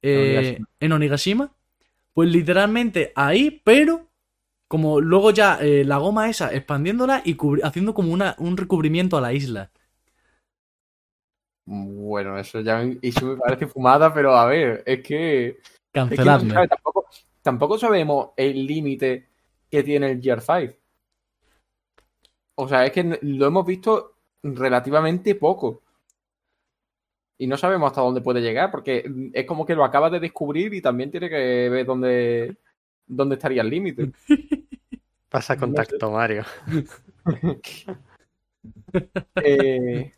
Eh, 0.02 0.18
Onigashima. 0.18 0.68
en 0.80 0.92
Onigashima, 0.92 1.52
pues 2.14 2.30
literalmente 2.30 3.12
ahí, 3.16 3.62
pero 3.64 4.08
como 4.68 5.00
luego 5.00 5.32
ya 5.32 5.60
eh, 5.62 5.84
la 5.86 5.98
goma 5.98 6.30
esa 6.30 6.54
expandiéndola 6.54 7.22
y 7.24 7.38
haciendo 7.64 7.94
como 7.94 8.12
una, 8.12 8.36
un 8.38 8.58
recubrimiento 8.58 9.18
a 9.18 9.22
la 9.22 9.34
isla. 9.34 9.72
Bueno, 11.66 12.38
eso 12.38 12.62
ya 12.62 12.82
eso 13.02 13.26
me 13.26 13.38
parece 13.38 13.68
fumada, 13.68 14.14
pero 14.14 14.36
a 14.36 14.46
ver, 14.46 14.84
es 14.86 15.02
que, 15.04 15.48
es 15.94 16.10
que 16.10 16.24
no 16.24 16.68
tampoco, 16.68 17.06
tampoco 17.42 17.78
sabemos 17.78 18.30
el 18.38 18.66
límite 18.66 19.28
que 19.70 19.84
tiene 19.84 20.12
el 20.12 20.22
Gear 20.22 20.42
5. 20.42 20.74
O 22.60 22.68
sea, 22.68 22.86
es 22.86 22.92
que 22.92 23.20
lo 23.22 23.46
hemos 23.46 23.66
visto 23.66 24.16
relativamente 24.42 25.36
poco. 25.36 25.84
Y 27.38 27.46
no 27.46 27.56
sabemos 27.56 27.88
hasta 27.92 28.02
dónde 28.02 28.22
puede 28.22 28.42
llegar, 28.42 28.72
porque 28.72 29.06
es 29.34 29.46
como 29.46 29.64
que 29.66 29.76
lo 29.76 29.84
acaba 29.84 30.10
de 30.10 30.20
descubrir 30.20 30.74
y 30.74 30.82
también 30.82 31.12
tiene 31.12 31.30
que 31.30 31.70
ver 31.70 31.86
dónde, 31.86 32.58
dónde 33.06 33.36
estaría 33.36 33.62
el 33.62 33.70
límite. 33.70 34.12
Pasa 35.30 35.54
No 35.56 35.62
contacto, 35.62 36.12
Mario. 36.12 36.44
Eh, 39.36 40.12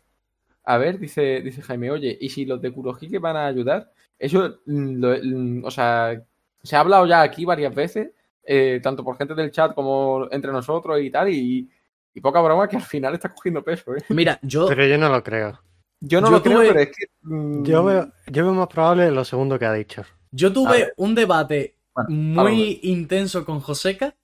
a 0.64 0.78
ver, 0.78 0.98
dice, 0.98 1.40
dice 1.42 1.62
Jaime, 1.62 1.90
oye, 1.90 2.16
¿y 2.20 2.28
si 2.30 2.44
los 2.44 2.60
de 2.60 2.72
Kurohige 2.72 3.18
van 3.18 3.36
a 3.36 3.46
ayudar? 3.46 3.92
Eso, 4.18 4.60
mm, 4.66 4.94
lo- 5.00 5.16
mm, 5.22 5.64
o 5.64 5.70
sea, 5.70 6.22
se 6.62 6.76
ha 6.76 6.80
hablado 6.80 7.06
ya 7.06 7.22
aquí 7.22 7.44
varias 7.44 7.74
veces, 7.74 8.12
eh, 8.44 8.80
tanto 8.82 9.04
por 9.04 9.16
gente 9.16 9.34
del 9.34 9.50
chat 9.50 9.74
como 9.74 10.28
entre 10.30 10.52
nosotros 10.52 11.00
y 11.00 11.10
tal, 11.10 11.28
y, 11.28 11.68
y 12.14 12.20
poca 12.20 12.40
broma 12.40 12.68
que 12.68 12.76
al 12.76 12.82
final 12.82 13.14
está 13.14 13.28
cogiendo 13.28 13.62
peso, 13.62 13.94
¿eh? 13.96 14.02
Mira, 14.10 14.38
yo, 14.42 14.66
Pero 14.68 14.86
yo 14.86 14.98
no 14.98 15.08
lo 15.08 15.22
creo. 15.22 15.60
Yo 16.00 16.20
no 16.20 16.28
Yo 16.28 16.32
lo 16.36 16.42
creo, 16.42 16.58
tuve- 16.58 16.68
pero 16.68 16.80
es 16.80 16.88
que... 16.88 17.06
mm, 17.22 17.64
Yo 17.64 17.84
veo, 17.84 18.12
yo 18.26 18.44
veo 18.44 18.54
más 18.54 18.68
probable 18.68 19.10
lo 19.10 19.24
segundo 19.24 19.58
que 19.58 19.66
ha 19.66 19.72
dicho. 19.72 20.02
yo 20.32 20.52
tuve 20.52 20.92
un 20.96 21.14
debate 21.14 21.76
Bueno, 21.94 22.10
muy 22.10 22.80
intenso 22.82 23.44
con 23.44 23.60
Joseca 23.60 24.16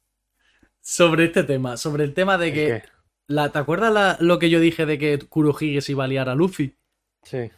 sobre 0.80 1.24
este 1.26 1.42
tema, 1.44 1.76
sobre 1.76 2.04
el 2.04 2.14
tema 2.14 2.38
de 2.38 2.48
¿El 2.48 2.54
que? 2.54 2.82
La, 3.28 3.50
¿Te 3.50 3.58
acuerdas 3.58 3.92
la- 3.92 4.16
lo 4.20 4.38
que 4.38 4.50
yo 4.50 4.60
dije 4.60 4.86
de 4.86 4.98
que 4.98 5.18
Kurohige 5.18 5.80
se 5.80 5.92
iba 5.92 6.04
a 6.04 6.08
liar 6.08 6.28
a 6.28 6.34
Luffy? 6.34 6.76
Sí. 7.24 7.50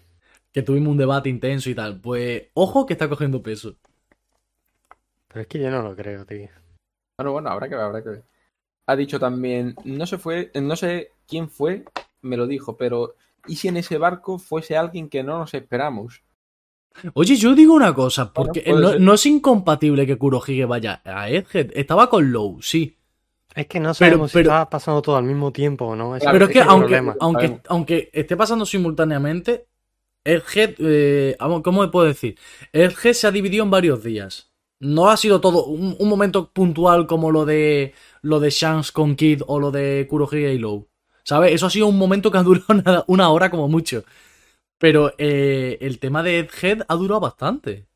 Que 0.50 0.62
tuvimos 0.62 0.90
un 0.92 0.96
debate 0.98 1.28
intenso 1.28 1.68
y 1.68 1.74
tal. 1.74 2.00
Pues, 2.00 2.44
ojo 2.54 2.86
que 2.86 2.94
está 2.94 3.08
cogiendo 3.08 3.42
peso. 3.42 3.76
Pero 5.28 5.42
es 5.42 5.46
que 5.46 5.60
yo 5.60 5.70
no 5.70 5.82
lo 5.82 5.94
creo, 5.94 6.24
tío. 6.24 6.48
Bueno, 7.18 7.32
bueno, 7.32 7.50
habrá 7.50 7.68
que 7.68 7.74
ver, 7.74 7.84
habrá 7.84 8.02
que 8.02 8.08
ver. 8.08 8.24
Ha 8.88 8.96
dicho 8.96 9.20
también, 9.20 9.74
no 9.84 10.06
se 10.06 10.16
fue, 10.16 10.50
no 10.54 10.74
sé 10.74 11.12
quién 11.26 11.50
fue, 11.50 11.84
me 12.22 12.38
lo 12.38 12.46
dijo, 12.46 12.78
pero 12.78 13.16
¿y 13.46 13.56
si 13.56 13.68
en 13.68 13.76
ese 13.76 13.98
barco 13.98 14.38
fuese 14.38 14.78
alguien 14.78 15.10
que 15.10 15.22
no 15.22 15.38
nos 15.38 15.52
esperamos? 15.52 16.22
Oye, 17.12 17.36
yo 17.36 17.54
digo 17.54 17.74
una 17.74 17.94
cosa, 17.94 18.32
porque 18.32 18.64
no, 18.98 19.12
es 19.12 19.26
incompatible 19.26 20.06
que 20.06 20.16
Kurohige 20.16 20.64
vaya 20.64 21.02
a 21.04 21.28
Egghead. 21.28 21.72
Estaba 21.74 22.08
con 22.08 22.32
Low, 22.32 22.62
sí. 22.62 22.96
Es 23.54 23.66
que 23.66 23.78
no 23.78 23.92
sabemos 23.92 24.32
pero- 24.32 24.50
si 24.50 24.54
está 24.54 24.70
pasando 24.70 25.02
todo 25.02 25.18
al 25.18 25.24
mismo 25.24 25.52
tiempo 25.52 25.84
o 25.84 25.94
no. 25.94 26.16
Ese 26.16 26.26
Pero 26.30 26.46
es 26.46 26.50
que 26.50 26.62
aunque, 26.62 27.12
aunque, 27.20 27.60
aunque 27.68 28.10
esté 28.10 28.38
pasando 28.38 28.64
simultáneamente, 28.64 29.66
Egghead, 30.24 30.76
eh, 30.78 31.36
¿cómo 31.62 31.82
me 31.82 31.88
puedo 31.88 32.06
decir? 32.06 32.38
Egghead 32.72 33.12
se 33.12 33.26
ha 33.26 33.30
dividido 33.30 33.64
en 33.64 33.70
varios 33.70 34.02
días. 34.02 34.47
No 34.80 35.08
ha 35.10 35.16
sido 35.16 35.40
todo 35.40 35.64
un, 35.66 35.96
un 35.98 36.08
momento 36.08 36.50
puntual 36.52 37.06
como 37.06 37.30
lo 37.32 37.44
de 37.44 37.94
lo 38.22 38.38
de 38.40 38.50
Shanks 38.50 38.92
con 38.92 39.16
Kid 39.16 39.42
o 39.46 39.58
lo 39.58 39.70
de 39.70 40.06
Kurohige 40.08 40.54
y 40.54 40.58
Low. 40.58 40.88
¿Sabes? 41.24 41.52
Eso 41.52 41.66
ha 41.66 41.70
sido 41.70 41.86
un 41.88 41.98
momento 41.98 42.30
que 42.30 42.38
ha 42.38 42.42
durado 42.42 43.04
una 43.08 43.30
hora 43.30 43.50
como 43.50 43.68
mucho. 43.68 44.04
Pero 44.78 45.12
eh, 45.18 45.78
el 45.80 45.98
tema 45.98 46.22
de 46.22 46.40
Egghead 46.40 46.82
ha 46.88 46.94
durado 46.96 47.20
bastante. 47.20 47.86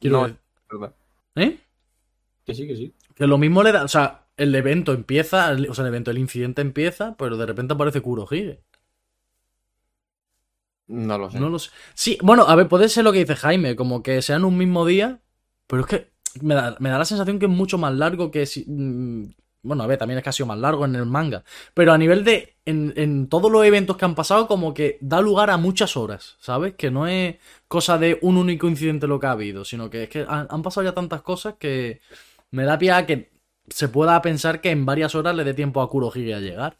Quiero 0.00 0.28
No. 0.28 0.92
¿Eh? 1.36 1.58
Que 2.46 2.54
sí, 2.54 2.66
que 2.66 2.76
sí. 2.76 2.94
Que 3.14 3.26
lo 3.26 3.38
mismo 3.38 3.62
le 3.62 3.72
da. 3.72 3.84
O 3.84 3.88
sea, 3.88 4.26
el 4.36 4.54
evento 4.54 4.92
empieza. 4.92 5.50
el- 5.52 5.68
o 5.68 5.74
sea, 5.74 5.84
el 5.84 5.88
evento, 5.88 6.10
el 6.10 6.18
incidente 6.18 6.62
empieza, 6.62 7.16
pero 7.18 7.36
de 7.36 7.46
repente 7.46 7.74
aparece 7.74 8.00
Kurohige. 8.00 8.62
No 10.88 11.18
lo 11.18 11.30
sé. 11.30 11.40
No 11.40 11.48
lo 11.50 11.58
sé. 11.58 11.70
Sí, 11.94 12.18
bueno, 12.22 12.44
a 12.44 12.54
ver, 12.54 12.68
puede 12.68 12.88
ser 12.88 13.04
lo 13.04 13.12
que 13.12 13.18
dice 13.20 13.34
Jaime, 13.34 13.74
como 13.74 14.02
que 14.02 14.22
sean 14.22 14.44
un 14.44 14.56
mismo 14.56 14.86
día, 14.86 15.20
pero 15.66 15.82
es 15.82 15.88
que 15.88 16.12
me 16.42 16.54
da, 16.54 16.76
me 16.80 16.90
da 16.90 16.98
la 16.98 17.04
sensación 17.04 17.38
que 17.38 17.46
es 17.46 17.52
mucho 17.52 17.78
más 17.78 17.94
largo 17.94 18.30
que 18.30 18.46
si. 18.46 18.64
mm, 18.68 19.34
Bueno, 19.62 19.82
a 19.82 19.86
ver, 19.86 19.98
también 19.98 20.18
es 20.18 20.24
que 20.24 20.30
ha 20.30 20.32
sido 20.32 20.46
más 20.46 20.58
largo 20.58 20.84
en 20.84 20.94
el 20.94 21.06
manga. 21.06 21.44
Pero 21.74 21.92
a 21.92 21.98
nivel 21.98 22.24
de. 22.24 22.56
En, 22.66 22.92
en 22.96 23.28
todos 23.28 23.50
los 23.50 23.64
eventos 23.64 23.96
que 23.96 24.04
han 24.04 24.14
pasado, 24.16 24.48
como 24.48 24.74
que 24.74 24.98
da 25.00 25.20
lugar 25.20 25.50
a 25.50 25.56
muchas 25.56 25.96
horas, 25.96 26.36
¿sabes? 26.40 26.74
Que 26.74 26.90
no 26.90 27.06
es 27.06 27.36
cosa 27.68 27.96
de 27.98 28.18
un 28.22 28.36
único 28.36 28.68
incidente 28.68 29.06
lo 29.06 29.20
que 29.20 29.26
ha 29.26 29.32
habido, 29.32 29.64
sino 29.64 29.88
que 29.90 30.04
es 30.04 30.08
que 30.08 30.20
han, 30.28 30.46
han 30.50 30.62
pasado 30.62 30.84
ya 30.84 30.94
tantas 30.94 31.22
cosas 31.22 31.54
que 31.58 32.00
me 32.50 32.64
da 32.64 32.78
pie 32.78 32.92
a 32.92 33.06
que 33.06 33.30
se 33.68 33.88
pueda 33.88 34.20
pensar 34.22 34.60
que 34.60 34.70
en 34.70 34.84
varias 34.86 35.14
horas 35.14 35.34
le 35.36 35.44
dé 35.44 35.54
tiempo 35.54 35.80
a 35.82 35.88
Kurohige 35.90 36.34
a 36.34 36.40
llegar. 36.40 36.76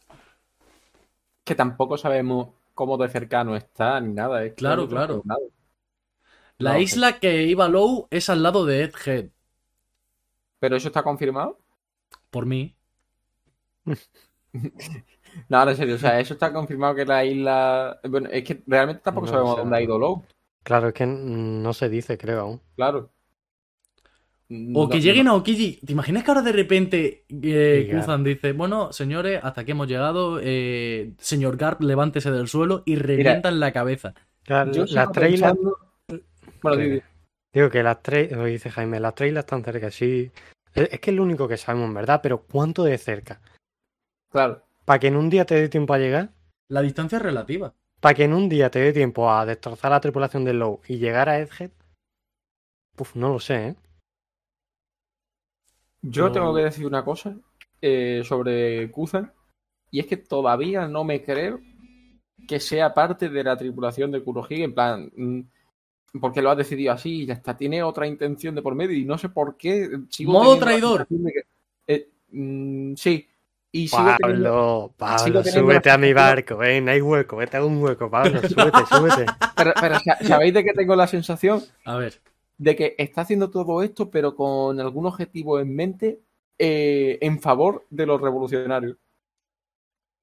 Que 1.45 1.55
tampoco 1.55 1.97
sabemos 1.97 2.49
cómo 2.75 2.97
de 2.99 3.09
cercano 3.09 3.57
está 3.57 4.01
ni 4.01 4.13
nada. 4.13 4.45
es 4.45 4.55
que 4.55 4.63
Claro, 4.63 4.87
no 4.89 4.89
claro. 4.89 5.23
La 6.59 6.75
No, 6.75 6.81
isla 6.81 7.19
que 7.19 7.45
iba 7.45 7.69
Low 7.69 8.09
es 8.11 8.29
al 8.31 8.43
lado 8.43 8.65
de 8.67 8.85
Egghead, 8.85 9.31
¿Pero 10.59 10.77
eso 10.77 10.89
está 10.89 11.03
confirmado? 11.03 11.59
por 12.31 12.47
mí. 12.47 12.77
No, 15.49 15.59
ahora 15.59 15.73
en 15.73 15.77
serio, 15.77 15.95
o 15.97 15.99
sea, 15.99 16.19
eso 16.19 16.33
está 16.35 16.51
confirmado 16.53 16.95
que 16.95 17.05
la 17.05 17.23
isla. 17.25 18.01
Bueno, 18.09 18.29
es 18.33 18.43
que 18.43 18.63
realmente 18.67 19.03
tampoco 19.03 19.27
No 19.27 19.33
sabemos 19.33 19.57
dónde 19.59 19.77
ha 19.77 19.83
ido 19.83 19.99
Low, 19.99 20.25
Claro, 20.63 20.89
es 20.89 20.95
que 20.95 21.07
no 21.07 21.73
se 21.75 21.89
dice, 21.89 22.17
creo 22.19 22.41
aún. 22.41 22.61
claro. 22.75 23.13
O 24.49 24.85
No- 24.85 24.89
que 24.89 25.01
lleguen 25.01 25.27
a 25.29 25.35
Okiji. 25.35 25.81
¿Te 25.85 25.93
imaginas 25.93 26.23
que 26.23 26.31
ahora 26.31 26.43
de 26.43 26.53
repente 26.53 27.25
eh. 27.29 27.89
Kuzan 27.93 28.23
dice, 28.25 28.53
bueno, 28.53 28.93
señores, 28.93 29.41
hasta 29.43 29.63
aquí 29.63 29.73
hemos 29.73 29.89
llegado, 29.89 30.39
eh, 30.41 31.15
señor 31.19 31.57
Garp, 31.57 31.81
levántese 31.83 32.31
del 32.31 32.47
suelo 32.49 32.83
y 32.87 32.95
revienta 32.97 33.49
en 33.49 33.59
la 33.61 33.73
cabeza? 33.73 34.15
Claro, 34.45 34.71
Yo 34.73 34.83
las 34.83 34.89
sigo 34.89 35.13
trailers. 35.13 35.59
Bueno. 36.75 37.03
Digo 37.53 37.71
que 37.71 37.83
las 37.83 38.03
trailers, 38.03 38.37
lo 38.37 38.45
dice 38.45 38.71
Jaime, 38.71 39.01
las 39.01 39.15
trailers 39.15 39.45
están 39.45 39.65
cerca, 39.65 39.91
sí. 39.91 40.31
Es, 40.75 40.89
es 40.93 41.01
que 41.01 41.11
es 41.11 41.17
lo 41.17 41.23
único 41.23 41.49
que 41.49 41.57
sabemos, 41.57 41.89
en 41.89 41.95
verdad, 41.95 42.21
pero 42.23 42.43
¿cuánto 42.43 42.85
de 42.85 42.99
cerca? 42.99 43.41
claro. 44.31 44.63
Para 44.85 44.99
que 45.01 45.09
en 45.09 45.17
un 45.17 45.31
día 45.31 45.45
te 45.47 45.55
dé 45.57 45.69
tiempo 45.69 45.95
a 45.95 45.99
llegar, 45.99 46.31
La 46.69 46.83
distancia 46.83 47.17
es 47.17 47.23
relativa. 47.23 47.75
para 48.01 48.15
que 48.15 48.25
en 48.25 48.35
un 48.35 48.49
día 48.49 48.71
te 48.71 48.79
dé 48.79 48.93
tiempo 48.93 49.31
a 49.31 49.45
destrozar 49.47 49.91
la 49.91 50.01
tripulación 50.01 50.45
del 50.45 50.59
Low 50.61 50.81
y 50.87 50.99
llegar 50.99 51.29
a 51.29 51.41
Egghead, 51.41 51.71
Uf, 52.99 53.15
no 53.17 53.31
lo 53.31 53.41
sé, 53.41 53.69
¿eh? 53.69 53.77
Yo 56.03 56.27
No. 56.27 56.33
tengo 56.33 56.55
que 56.55 56.63
decir 56.63 56.87
una 56.87 57.05
cosa 57.05 57.37
eh, 57.83 58.23
sobre 58.25 58.91
Kuzan, 58.91 59.33
y 59.91 60.01
es 60.01 60.07
que 60.07 60.17
todavía 60.17 60.87
no 60.89 61.05
me 61.05 61.23
creo 61.23 61.61
que 62.49 62.61
sea 62.61 62.95
parte 62.95 63.29
de 63.29 63.45
la 63.45 63.57
tripulación 63.57 64.11
de 64.13 64.23
Kurohige, 64.23 64.65
en 64.65 64.75
plan, 64.75 65.11
mm, 65.17 65.41
porque 66.21 66.43
lo 66.43 66.51
ha 66.51 66.57
decidido 66.57 66.93
así 66.93 67.23
y 67.23 67.27
ya 67.27 67.35
está, 67.35 67.57
tiene 67.57 67.83
otra 67.83 68.07
intención 68.07 68.55
de 68.55 68.63
por 68.63 68.75
medio 68.75 68.97
y 68.97 69.05
no 69.05 69.19
sé 69.19 69.29
por 69.29 69.57
qué. 69.57 69.89
Sigo 70.11 70.33
Modo 70.33 70.59
traidor. 70.59 71.07
que- 71.07 71.15
eh, 71.87 72.09
mm, 72.31 72.95
sí, 72.95 73.29
y 73.73 73.89
sigo 73.89 74.03
teniendo- 74.19 74.95
Pablo, 74.97 75.19
sigo 75.19 75.35
Pablo, 75.43 75.61
súbete 75.61 75.91
a 75.91 75.99
mi 75.99 76.13
barco, 76.15 76.57
ven, 76.57 76.85
no 76.87 76.91
hay 76.93 77.01
hueco, 77.03 77.37
vete 77.37 77.57
a 77.59 77.65
un 77.65 77.83
hueco, 77.83 78.11
Pablo, 78.11 78.41
súbete, 78.49 78.87
súbete. 78.87 79.27
Pero, 79.57 79.73
pero 79.81 79.99
sa- 80.01 80.19
¿sabéis 80.25 80.55
de 80.55 80.65
qué 80.65 80.73
tengo 80.73 80.97
la 80.97 81.07
sensación? 81.07 81.63
A 81.85 81.97
ver. 81.97 82.21
de 82.59 82.75
que 82.75 82.95
está 82.97 83.21
haciendo 83.21 83.51
todo 83.51 83.83
esto, 83.83 84.11
pero 84.11 84.35
con 84.35 84.81
algún 84.81 85.05
objetivo 85.05 85.61
en 85.61 85.75
mente 85.77 86.21
eh, 86.59 87.19
en 87.21 87.39
favor 87.39 87.85
de 87.91 88.07
los 88.07 88.19
revolucionarios. 88.19 88.97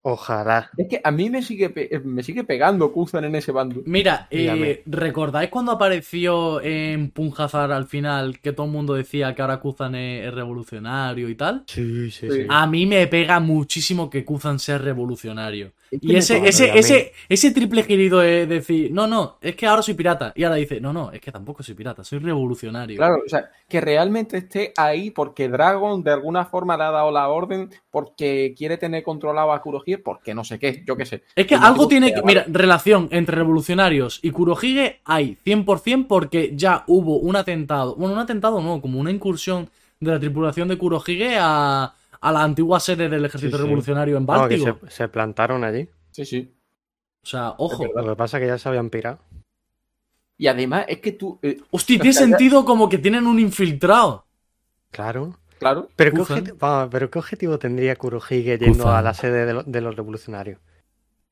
Ojalá. 0.06 0.70
Es 0.78 0.88
que 0.89 0.99
a 1.01 1.12
mí 1.12 1.30
me 1.30 1.41
sigue, 1.41 1.70
pe- 1.70 2.01
me 2.04 2.24
sigue 2.24 2.43
pegando 2.43 2.91
Kuzan 2.91 3.24
en 3.24 3.36
ese 3.36 3.54
bando. 3.54 3.82
Mira, 3.86 4.28
eh, 4.32 4.84
¿recordáis 4.86 5.49
cuando 5.49 5.72
apareció 5.72 6.60
en 6.62 7.10
Punjazar 7.12 7.72
al 7.72 7.88
final 7.88 8.39
que 8.39 8.51
todo 8.51 8.66
el 8.66 8.72
mundo 8.74 8.95
decía 8.95 9.34
que 9.34 9.41
ahora 9.41 9.62
Kuzan 9.62 9.95
es, 9.95 10.28
es 10.28 10.34
revolucionario 10.34 11.30
y 11.30 11.36
tal? 11.36 11.64
Sí, 11.68 12.12
sí, 12.12 12.30
Sí. 12.30 12.41
sí. 12.41 12.45
A 12.49 12.68
mí 12.68 12.86
me 12.86 13.08
pega 13.08 13.39
muchísimo 13.39 14.10
que 14.10 14.26
Kuzan 14.26 14.60
sea 14.60 14.78
revolucionario. 14.78 15.72
Es 15.89 16.01
que 16.01 16.08
Y 16.08 16.16
ese, 16.16 16.38
ese, 16.47 16.78
ese, 16.78 17.14
ese 17.30 17.51
triple 17.51 17.84
girido 17.84 18.20
de 18.20 18.45
decir, 18.47 18.91
no, 18.91 19.06
no, 19.08 19.38
es 19.41 19.56
que 19.56 19.68
ahora 19.68 19.84
soy 19.84 19.93
pirata. 19.93 20.34
Y 20.36 20.43
ahora 20.43 20.56
dice, 20.58 20.82
no, 20.82 20.91
no, 20.91 21.12
es 21.12 21.22
que 21.22 21.32
tampoco 21.32 21.62
soy 21.64 21.76
pirata, 21.76 22.04
soy 22.04 22.20
revolucionario. 22.20 22.97
Claro, 22.97 23.18
o 23.26 23.30
sea, 23.30 23.49
que 23.70 23.80
realmente 23.80 24.38
esté 24.38 24.74
ahí 24.76 25.12
porque 25.12 25.47
Dragon 25.49 26.04
de 26.04 26.12
alguna 26.12 26.45
forma 26.45 26.76
le 26.78 26.84
ha 26.84 26.91
dado 26.91 27.12
la 27.12 27.30
orden 27.30 27.70
porque 27.91 28.54
quiere 28.58 28.78
tener 28.78 29.04
controlado 29.04 29.54
a 29.54 29.62
Kurohige 29.62 29.93
Kurohige 29.98 30.04
porque 30.04 30.34
no 30.34 30.44
sé 30.44 30.60
qué, 30.60 30.84
yo 30.86 30.96
qué 30.96 31.06
sé. 31.06 31.24
Es 31.36 31.46
que 31.48 31.56
algo 31.56 31.88
tiene 31.88 32.14
que. 32.14 32.22
¿vale? 32.22 32.26
Mira, 32.26 32.46
relación 32.48 33.08
entre 33.12 33.36
revolucionarios 33.36 34.20
y 34.24 34.32
Kurohige 34.32 35.02
hay 35.06 35.38
100% 35.46 36.08
porque 36.08 36.52
ya 36.56 36.84
hubo 36.88 37.18
un 37.20 37.36
atentado. 37.36 37.96
Bueno, 37.96 38.14
un 38.14 38.20
atentado 38.20 38.62
no, 38.62 38.82
como 38.82 39.00
una 39.00 39.12
incursión 39.12 39.70
de 40.00 40.12
la 40.12 40.20
tripulación 40.20 40.68
de 40.68 40.78
Kurohige 40.78 41.38
a, 41.39 41.94
a 42.20 42.32
la 42.32 42.44
antigua 42.44 42.80
sede 42.80 43.10
del 43.10 43.26
ejército 43.26 43.56
Sí, 43.58 43.62
sí. 43.62 43.64
revolucionario 43.64 44.18
en 44.18 44.26
No, 44.26 44.34
que 44.48 44.58
Báltico. 44.58 44.80
se, 44.88 44.91
se 44.96 45.08
plantaron 45.08 45.64
allí. 45.64 45.88
Sí, 46.12 46.26
sí. 46.26 46.54
O 47.24 47.26
sea, 47.26 47.54
ojo. 47.58 47.86
Lo 47.96 48.06
que 48.10 48.16
pasa 48.16 48.38
es 48.38 48.41
que 48.41 48.48
ya 48.48 48.58
se 48.58 48.68
habían 48.70 48.89
pirado. 48.89 49.20
Y 50.38 50.48
además 50.48 50.86
es 50.89 51.00
que 51.00 51.14
tú, 51.14 51.39
eh, 51.41 51.62
Hostia, 51.72 52.00
tiene 52.00 52.14
sentido 52.14 52.66
como 52.66 52.89
que 52.89 52.98
tienen 52.98 53.28
un 53.28 53.39
infiltrado. 53.39 54.26
Claro. 54.91 55.38
Claro, 55.64 55.89
Pero 55.95 56.11
¿qué, 56.11 56.18
Kuzan. 56.18 56.45
objeti- 56.45 56.57
vamos, 56.59 56.89
pero 56.91 57.09
¿qué 57.09 57.20
objetivo 57.20 57.57
tendría 57.59 57.95
Kurohige 57.95 58.57
yendo 58.57 58.89
a 58.89 59.01
la 59.01 59.14
sede 59.14 59.45
de, 59.45 59.53
lo- 59.53 59.64
de 59.64 59.82
los 59.82 59.95
revolucionarios? 59.95 60.59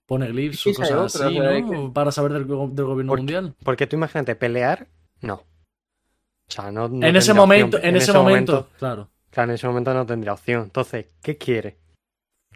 Pone 0.07 0.27
glyphs 0.27 0.67
o 0.67 0.73
cosas 0.73 0.91
otra, 1.15 1.27
así, 1.27 1.39
o 1.39 1.41
sea, 1.43 1.57
es 1.57 1.65
¿no? 1.65 1.93
Para 1.93 2.11
saber 2.11 2.33
del, 2.33 2.45
go- 2.45 2.69
del 2.71 2.85
gobierno 2.85 3.11
Porque- 3.11 3.21
mundial. 3.21 3.55
Porque 3.63 3.87
tú 3.87 3.95
imagínate, 3.95 4.35
pelear, 4.35 4.87
no. 5.21 5.35
O 5.35 5.45
sea, 6.53 6.71
no, 6.71 6.89
no 6.89 7.05
en 7.07 7.15
ese 7.15 7.33
momento, 7.33 7.77
en, 7.81 7.95
ese 7.95 8.11
momento, 8.11 8.67
claro. 8.77 9.07
Claro, 9.29 9.51
en 9.51 9.55
ese 9.55 9.67
momento 9.67 9.93
no 9.93 10.05
tendría 10.05 10.33
opción. 10.33 10.63
Entonces, 10.63 11.05
¿qué 11.21 11.37
quiere? 11.37 11.77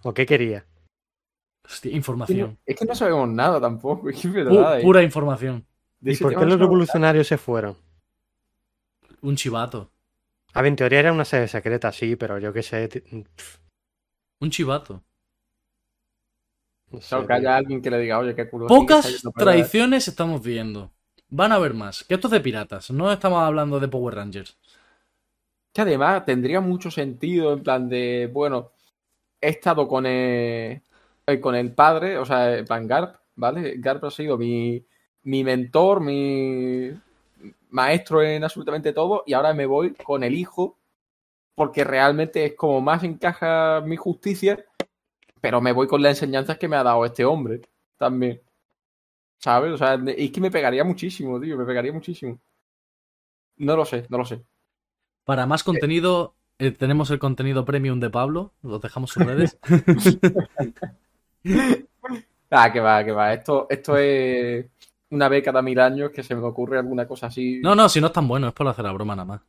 ¿O 0.03 0.13
qué 0.13 0.25
quería? 0.25 0.65
Hostia, 1.63 1.91
información. 1.95 2.57
es 2.65 2.75
que 2.75 2.83
no 2.85 2.93
sabemos 2.93 3.29
nada 3.29 3.61
tampoco. 3.61 4.09
Es 4.09 4.19
que 4.21 4.27
es 4.27 4.33
Pu- 4.33 4.37
verdad, 4.43 4.79
eh. 4.79 4.83
pura 4.83 5.01
información. 5.01 5.65
¿Y 6.01 6.15
por 6.17 6.35
qué 6.37 6.45
los 6.45 6.59
revolucionarios 6.59 7.25
se 7.27 7.37
fueron? 7.37 7.77
Un 9.21 9.35
chivato. 9.37 9.89
A 10.55 10.61
ver, 10.61 10.69
en 10.69 10.75
teoría 10.77 10.99
era 10.99 11.11
una 11.11 11.25
sede 11.25 11.47
secreta, 11.49 11.91
sí, 11.91 12.15
pero 12.15 12.39
yo 12.39 12.53
qué 12.53 12.63
sé. 12.63 12.87
pf, 12.87 13.59
Un 14.39 14.49
chivato. 14.49 15.03
no 16.91 17.01
sé, 17.01 17.09
Claro, 17.09 17.27
que 17.27 17.33
haya 17.33 17.55
alguien 17.57 17.81
que 17.81 17.91
le 17.91 17.99
diga, 17.99 18.19
oye, 18.19 18.33
Kurohige 18.49 18.73
está 18.73 18.79
Pocas 18.79 19.23
traiciones 19.35 20.07
estamos 20.07 20.41
viendo. 20.41 20.93
Van 21.27 21.51
a 21.51 21.55
haber 21.55 21.73
más. 21.73 22.05
Que 22.05 22.13
esto 22.15 22.27
es 22.27 22.31
de 22.31 22.39
piratas. 22.39 22.89
No 22.89 23.11
estamos 23.11 23.39
hablando 23.39 23.81
de 23.81 23.89
Power 23.89 24.15
Rangers. 24.15 24.57
Que 25.73 25.81
además 25.81 26.23
tendría 26.23 26.61
mucho 26.61 26.89
sentido 26.89 27.51
en 27.51 27.61
plan 27.61 27.89
de, 27.89 28.29
bueno, 28.31 28.71
he 29.41 29.49
estado 29.49 29.89
con 29.89 30.05
el, 30.05 30.81
eh, 31.27 31.39
con 31.41 31.55
el 31.55 31.73
padre, 31.75 32.17
o 32.17 32.25
sea, 32.25 32.57
en 32.57 32.65
plan 32.65 32.87
Garp, 32.87 33.17
¿vale? 33.35 33.75
Garp 33.79 34.05
ha 34.05 34.11
sido 34.11 34.37
mi, 34.37 34.85
mi 35.23 35.43
mentor, 35.43 35.99
mi 35.99 36.91
maestro 37.75 38.23
en 38.23 38.43
absolutamente 38.43 38.93
todo, 38.93 39.23
y 39.25 39.33
ahora 39.33 39.53
me 39.53 39.65
voy 39.65 39.93
con 39.93 40.23
el 40.23 40.33
hijo, 40.33 40.77
porque 41.53 41.83
realmente 41.83 42.45
es 42.45 42.55
como 42.55 42.81
más 42.81 43.03
encaja 43.03 43.81
mi 43.85 43.97
justicia, 43.97 44.65
pero 45.41 45.61
me 45.61 45.73
voy 45.73 45.87
con 45.87 46.01
las 46.01 46.17
enseñanzas 46.17 46.57
que 46.57 46.67
me 46.67 46.77
ha 46.77 46.83
dado 46.83 47.05
este 47.05 47.25
hombre 47.25 47.61
también. 47.97 48.41
¿Sabes? 49.37 49.73
O 49.73 49.77
sea, 49.77 49.99
es 50.07 50.31
que 50.31 50.41
me 50.41 50.49
pegaría 50.49 50.83
muchísimo, 50.83 51.39
tío, 51.39 51.57
me 51.57 51.65
pegaría 51.65 51.91
muchísimo. 51.91 52.39
No 53.57 53.75
lo 53.75 53.85
sé, 53.85 54.05
no 54.09 54.17
lo 54.17 54.25
sé. 54.25 54.41
Para 55.25 55.45
más 55.45 55.63
contenido, 55.63 56.35
eh, 56.57 56.71
tenemos 56.71 57.11
el 57.11 57.19
contenido 57.19 57.65
premium 57.65 57.99
de 57.99 58.09
Pablo. 58.09 58.53
Los 58.63 58.81
dejamos 58.81 59.11
sus 59.11 59.25
redes. 59.25 59.59
Ah, 62.51 62.71
que 62.71 62.79
va, 62.79 63.03
que 63.03 63.11
va. 63.11 63.33
Esto, 63.33 63.67
esto 63.69 63.97
es 63.97 64.67
una 65.11 65.29
vez 65.29 65.43
cada 65.43 65.61
mil 65.61 65.79
años 65.79 66.11
que 66.11 66.23
se 66.23 66.35
me 66.35 66.45
ocurre 66.45 66.77
alguna 66.77 67.07
cosa 67.07 67.27
así. 67.27 67.59
No, 67.63 67.75
no, 67.75 67.87
si 67.89 68.01
no 68.01 68.07
es 68.07 68.13
tan 68.13 68.27
bueno, 68.27 68.47
es 68.47 68.53
por 68.53 68.67
hacer 68.67 68.85
la 68.85 68.91
broma 68.91 69.15
nada 69.15 69.25
más. 69.25 69.41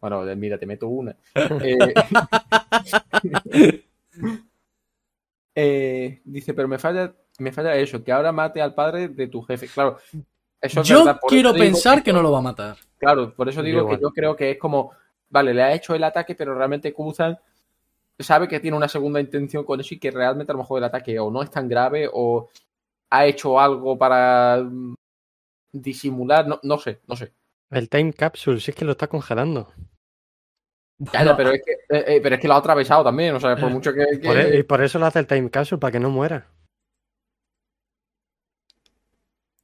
Bueno, 0.00 0.22
mira, 0.36 0.58
te 0.58 0.66
meto 0.66 0.88
una. 0.88 1.16
Eh, 3.22 3.84
eh, 5.54 6.20
dice, 6.24 6.54
pero 6.54 6.68
me 6.68 6.78
falla, 6.78 7.14
me 7.38 7.52
falla 7.52 7.76
eso, 7.76 8.02
que 8.02 8.12
ahora 8.12 8.32
mate 8.32 8.62
al 8.62 8.74
padre 8.74 9.08
de 9.08 9.28
tu 9.28 9.42
jefe. 9.42 9.68
Claro, 9.68 9.98
eso 10.60 10.80
es 10.80 10.88
Yo 10.88 11.04
verdad, 11.04 11.20
quiero 11.28 11.52
digo 11.52 11.64
pensar 11.64 12.02
que 12.02 12.12
no 12.12 12.22
lo 12.22 12.32
va 12.32 12.38
a 12.38 12.42
matar. 12.42 12.76
Claro, 12.98 13.34
por 13.34 13.48
eso 13.48 13.60
Yo 13.60 13.66
digo 13.66 13.78
que 13.80 13.94
igual. 13.94 14.00
yo 14.00 14.10
creo 14.10 14.36
que 14.36 14.52
es 14.52 14.58
como, 14.58 14.92
vale, 15.28 15.54
le 15.54 15.62
ha 15.62 15.72
hecho 15.72 15.94
el 15.94 16.04
ataque, 16.04 16.34
pero 16.34 16.54
realmente 16.54 16.92
Kuzan 16.92 17.38
sabe 18.18 18.48
que 18.48 18.60
tiene 18.60 18.76
una 18.76 18.88
segunda 18.88 19.20
intención 19.20 19.64
con 19.64 19.80
eso 19.80 19.94
y 19.94 19.98
que 19.98 20.10
realmente 20.10 20.52
a 20.52 20.54
lo 20.54 20.60
mejor 20.60 20.78
el 20.78 20.84
ataque 20.84 21.18
o 21.18 21.30
no 21.30 21.42
es 21.42 21.50
tan 21.50 21.68
grave 21.68 22.08
o 22.12 22.48
ha 23.10 23.26
hecho 23.26 23.58
algo 23.60 23.98
para 23.98 24.62
mm, 24.62 24.94
disimular, 25.72 26.46
no, 26.46 26.60
no 26.62 26.78
sé, 26.78 27.00
no 27.06 27.16
sé. 27.16 27.32
El 27.70 27.88
Time 27.88 28.12
Capsule, 28.12 28.60
sí 28.60 28.70
es 28.72 28.76
que 28.76 28.84
lo 28.84 28.92
está 28.92 29.06
congelando. 29.08 29.72
Ya, 30.98 31.24
ya, 31.24 31.36
pero, 31.36 31.50
es 31.50 31.62
que, 31.64 31.72
eh, 31.96 32.04
eh, 32.16 32.20
pero 32.22 32.34
es 32.34 32.40
que 32.40 32.48
lo 32.48 32.54
ha 32.54 32.58
atravesado 32.58 33.04
también, 33.04 33.34
o 33.34 33.40
sea, 33.40 33.56
por 33.56 33.70
Eh, 33.70 33.72
mucho 33.72 33.92
que... 33.92 34.04
que- 34.20 34.26
Por 34.26 34.36
e- 34.36 34.58
y 34.58 34.62
por 34.64 34.82
eso 34.82 34.98
lo 34.98 35.06
hace 35.06 35.18
el 35.20 35.26
Time 35.26 35.50
Capsule, 35.50 35.78
para 35.78 35.92
que 35.92 36.00
no 36.00 36.10
muera. 36.10 36.46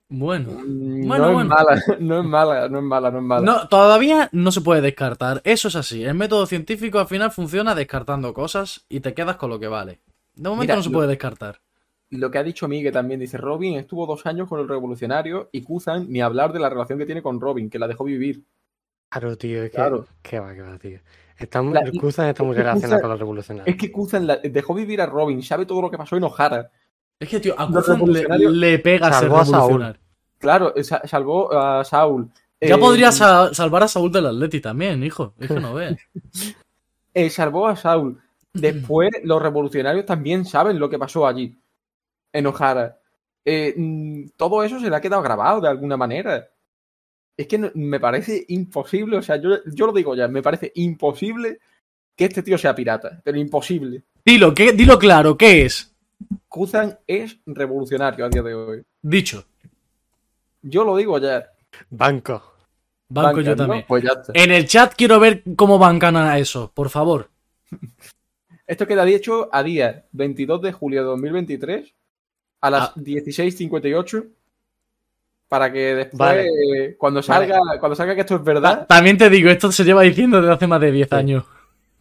Bueno. 0.09 0.51
Mm, 0.53 1.09
Bueno, 1.09 1.27
no 1.27 1.33
bueno. 1.35 1.55
es 1.55 1.61
mala, 1.61 1.83
no 2.01 2.21
es 2.21 2.25
mala, 2.25 2.69
no 2.69 2.79
es 2.79 2.85
mala, 2.85 3.11
no 3.11 3.19
es 3.19 3.25
mala. 3.25 3.45
No, 3.45 3.69
todavía 3.69 4.29
no 4.33 4.53
se 4.53 4.61
puede 4.61 4.81
descartar. 4.81 5.41
Eso 5.45 5.69
es 5.69 5.77
así. 5.77 6.05
El 6.05 6.15
método 6.15 6.47
científico 6.47 6.99
al 7.01 7.09
final 7.09 7.33
funciona 7.33 7.75
descartando 7.75 8.33
cosas 8.33 8.87
y 8.89 9.01
te 9.01 9.15
quedas 9.15 9.37
con 9.37 9.51
lo 9.51 9.59
que 9.59 9.69
vale. 9.69 10.01
De 10.37 10.49
momento 10.49 10.63
Mira, 10.63 10.77
no 10.77 10.83
se 10.83 10.91
lo- 10.91 10.95
puede 10.99 11.09
descartar. 11.09 11.61
Lo 12.11 12.31
que 12.31 12.39
ha 12.39 12.43
dicho 12.45 12.69
Miguel 12.69 12.93
también 12.93 13.19
dice, 13.21 13.37
Robin 13.37 13.77
estuvo 13.79 14.07
dos 14.07 14.25
años 14.27 14.49
con 14.49 14.61
el 14.61 14.69
revolucionario 14.69 15.49
y 15.53 15.63
Kuzan 15.63 16.07
ni 16.09 16.21
hablar 16.21 16.53
de 16.53 16.61
la 16.61 16.69
relación 16.71 16.99
que 16.99 17.07
tiene 17.07 17.23
con 17.23 17.41
Robin, 17.41 17.69
que 17.69 17.79
la 17.79 17.89
dejó 17.89 18.05
vivir. 18.05 18.45
Claro, 19.09 19.37
tío, 19.37 19.63
es 19.65 19.71
que. 19.71 19.77
Claro. 19.77 20.07
Qué 20.23 20.39
va, 20.39 20.55
qué 20.55 20.63
va, 20.63 20.79
tío. 20.79 20.99
Está, 21.39 21.63
La- 21.63 21.81
el 21.81 21.99
Kuzan 22.01 22.29
está 22.29 22.43
muy 22.45 22.53
es 22.53 22.59
relacionado 22.59 22.99
Kuzan- 22.99 23.01
con 23.03 23.11
los 23.11 23.19
revolucionarios. 23.19 23.75
Es 23.75 23.81
que 23.81 23.91
Kuzan 23.93 24.27
la- 24.27 24.37
dejó 24.39 24.75
vivir 24.75 25.01
a 25.01 25.07
Robin, 25.07 25.43
sabe 25.43 25.67
todo 25.67 25.83
lo 25.83 25.91
que 25.91 25.99
pasó 25.99 26.17
en 26.17 26.25
O'Hara. 26.25 26.71
Es 27.19 27.29
que, 27.29 27.41
tío, 27.41 27.55
a 27.59 27.67
Kuzan 27.67 28.01
le, 28.07 28.25
le 28.51 28.79
pega 28.79 29.07
ser 29.13 29.21
salvó 29.23 29.39
a 29.39 29.45
Saúl. 29.45 29.55
revolucionario. 29.57 30.01
Claro, 30.39 30.75
sa- 30.83 31.03
salvó 31.07 31.53
a 31.53 31.85
Saul. 31.85 32.31
Ya 32.61 32.75
Eh, 32.77 32.79
podría 32.79 33.11
sa- 33.13 33.53
salvar 33.53 33.83
a 33.83 33.89
Saúl 33.89 34.11
del 34.13 34.27
Atleti 34.27 34.61
también, 34.61 35.03
hijo. 35.03 35.35
Es 35.39 35.49
que 35.49 35.61
no 35.61 35.75
ve. 35.75 35.97
eh, 37.15 37.31
salvó 37.31 37.67
a 37.67 37.77
Saul. 37.77 38.21
Después, 38.53 39.11
los 39.25 39.43
revolucionarios 39.43 40.07
también 40.07 40.45
saben 40.47 40.79
lo 40.79 40.89
que 40.89 40.99
pasó 40.99 41.27
allí, 41.27 41.59
en 42.37 42.47
O'Hara. 42.47 42.99
Eh, 43.45 43.75
mm, 43.77 44.31
todo 44.37 44.63
eso 44.63 44.79
se 44.81 44.91
le 44.91 44.97
ha 44.97 45.01
quedado 45.01 45.23
grabado 45.23 45.61
de 45.61 45.69
alguna 45.69 45.97
manera. 45.97 46.49
Es 47.37 47.47
que 47.47 47.59
no- 47.59 47.71
me 47.75 48.01
parece 48.01 48.45
imposible, 48.49 49.17
o 49.17 49.23
sea, 49.23 49.37
yo, 49.37 49.51
yo 49.67 49.87
lo 49.87 49.93
digo 49.93 50.15
ya, 50.15 50.29
me 50.29 50.43
parece 50.43 50.73
imposible 50.75 51.59
que 52.17 52.25
este 52.25 52.43
tío 52.43 52.59
sea 52.59 52.75
pirata, 52.75 53.21
pero 53.23 53.39
imposible. 53.39 54.03
Dilo, 54.25 54.55
¿qué? 54.55 54.73
Dilo 54.73 54.99
claro, 54.99 55.37
¿qué 55.37 55.63
es? 55.67 55.95
Kuzan 56.49 56.99
es 57.07 57.39
revolucionario 57.47 58.25
a 58.25 58.29
día 58.29 58.43
de 58.43 58.55
hoy. 58.55 58.83
Dicho. 59.03 59.45
Yo 60.63 60.83
lo 60.85 60.97
digo 60.97 61.19
ya. 61.19 61.53
Banco. 61.91 62.43
Banco 63.09 63.41
yo 63.41 63.51
¿no? 63.51 63.57
también. 63.57 63.85
Pues 63.87 64.03
ya 64.03 64.11
está. 64.13 64.33
En 64.35 64.51
el 64.51 64.67
chat 64.67 64.95
quiero 64.97 65.21
ver 65.21 65.43
cómo 65.57 65.79
bancan 65.79 66.17
a 66.17 66.39
eso, 66.39 66.73
por 66.75 66.89
favor. 66.89 67.31
Esto 68.67 68.87
queda 68.87 69.05
dicho 69.05 69.49
a 69.53 69.63
día 69.63 70.07
22 70.13 70.63
de 70.63 70.73
julio 70.73 71.03
de 71.03 71.07
2023 71.07 71.95
a 72.67 72.71
las 72.71 72.83
Ah. 72.89 72.93
16.58 72.97 74.27
para 75.49 75.73
que 75.73 75.95
después, 75.95 76.19
Vale. 76.19 76.47
eh, 76.47 76.97
cuando 76.99 77.23
salga 77.23 77.59
cuando 77.79 77.95
salga 77.95 78.15
que 78.15 78.23
esto 78.23 78.37
es 78.37 78.45
verdad, 78.45 78.87
También 78.89 79.17
te 79.17 79.31
digo, 79.31 79.49
esto 79.49 79.71
se 79.71 79.85
lleva 79.85 80.03
diciendo 80.03 80.41
desde 80.41 80.53
hace 80.55 80.67
más 80.67 80.81
de 80.81 80.91
10 80.93 81.09
Sí. 81.09 81.15
años. 81.15 81.45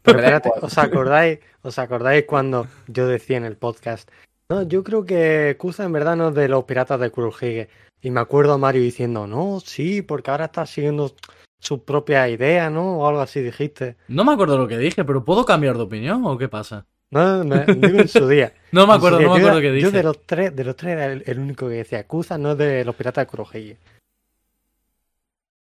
Pero 0.01 0.20
espérate, 0.20 0.49
igual. 0.49 0.63
¿os 0.66 0.78
acordáis, 0.78 1.39
¿os 1.61 1.80
acordáis 1.80 2.26
cuando 2.26 2.68
yo 2.88 3.07
decía 3.07 3.38
en 3.38 3.45
el 3.45 3.57
podcast? 3.57 4.09
No, 4.49 4.61
yo 4.63 4.84
creo 4.84 5.05
que 5.05 5.55
Kuzan 5.59 5.88
en 5.88 5.91
verdad 5.93 6.16
no 6.16 6.30
es 6.30 6.36
de 6.36 6.47
los 6.47 6.63
piratas 6.66 6.99
de 6.99 7.09
Kurohige. 7.09 7.70
Y 8.01 8.11
me 8.11 8.20
acuerdo 8.20 8.53
a 8.53 8.57
Mario 8.59 8.84
diciendo, 8.84 9.26
no, 9.26 9.59
sí, 9.59 10.03
porque 10.03 10.30
ahora 10.30 10.45
está 10.45 10.66
siguiendo 10.68 11.16
su 11.59 11.84
propia 11.84 12.30
idea, 12.30 12.70
¿no? 12.70 12.99
O 12.99 13.07
algo 13.07 13.22
así 13.22 13.41
dijiste. 13.41 13.95
No 14.07 14.24
me 14.24 14.34
acuerdo 14.34 14.59
lo 14.59 14.68
que 14.68 14.78
dije, 14.78 15.03
pero 15.03 15.26
¿puedo 15.26 15.45
cambiar 15.45 15.78
de 15.78 15.84
opinión 15.84 16.24
o 16.26 16.38
qué 16.38 16.47
pasa? 16.47 16.86
No, 17.12 17.43
me, 17.45 17.66
digo 17.66 17.99
en 17.99 18.08
su 18.08 18.28
día. 18.28 18.53
No 18.72 18.86
me 18.88 18.93
acuerdo, 18.93 19.20
día. 19.20 19.28
no 19.28 19.34
me 19.36 19.39
Yo 19.39 19.45
acuerdo 19.47 19.62
qué 19.62 19.68
Yo 19.80 19.88
dije. 19.88 19.91
de 19.91 20.03
los 20.03 20.22
tres, 20.26 20.56
de 20.56 20.64
los 20.66 20.76
tres 20.76 20.93
era 20.93 21.06
el, 21.06 21.24
el 21.26 21.39
único 21.39 21.68
que 21.70 21.76
decía, 21.76 22.06
Kuzan 22.08 22.41
no 22.41 22.51
es 22.51 22.58
de 22.58 22.84
los 22.84 22.95
piratas 22.95 23.22
de 23.24 23.28
Kurohige. 23.28 23.78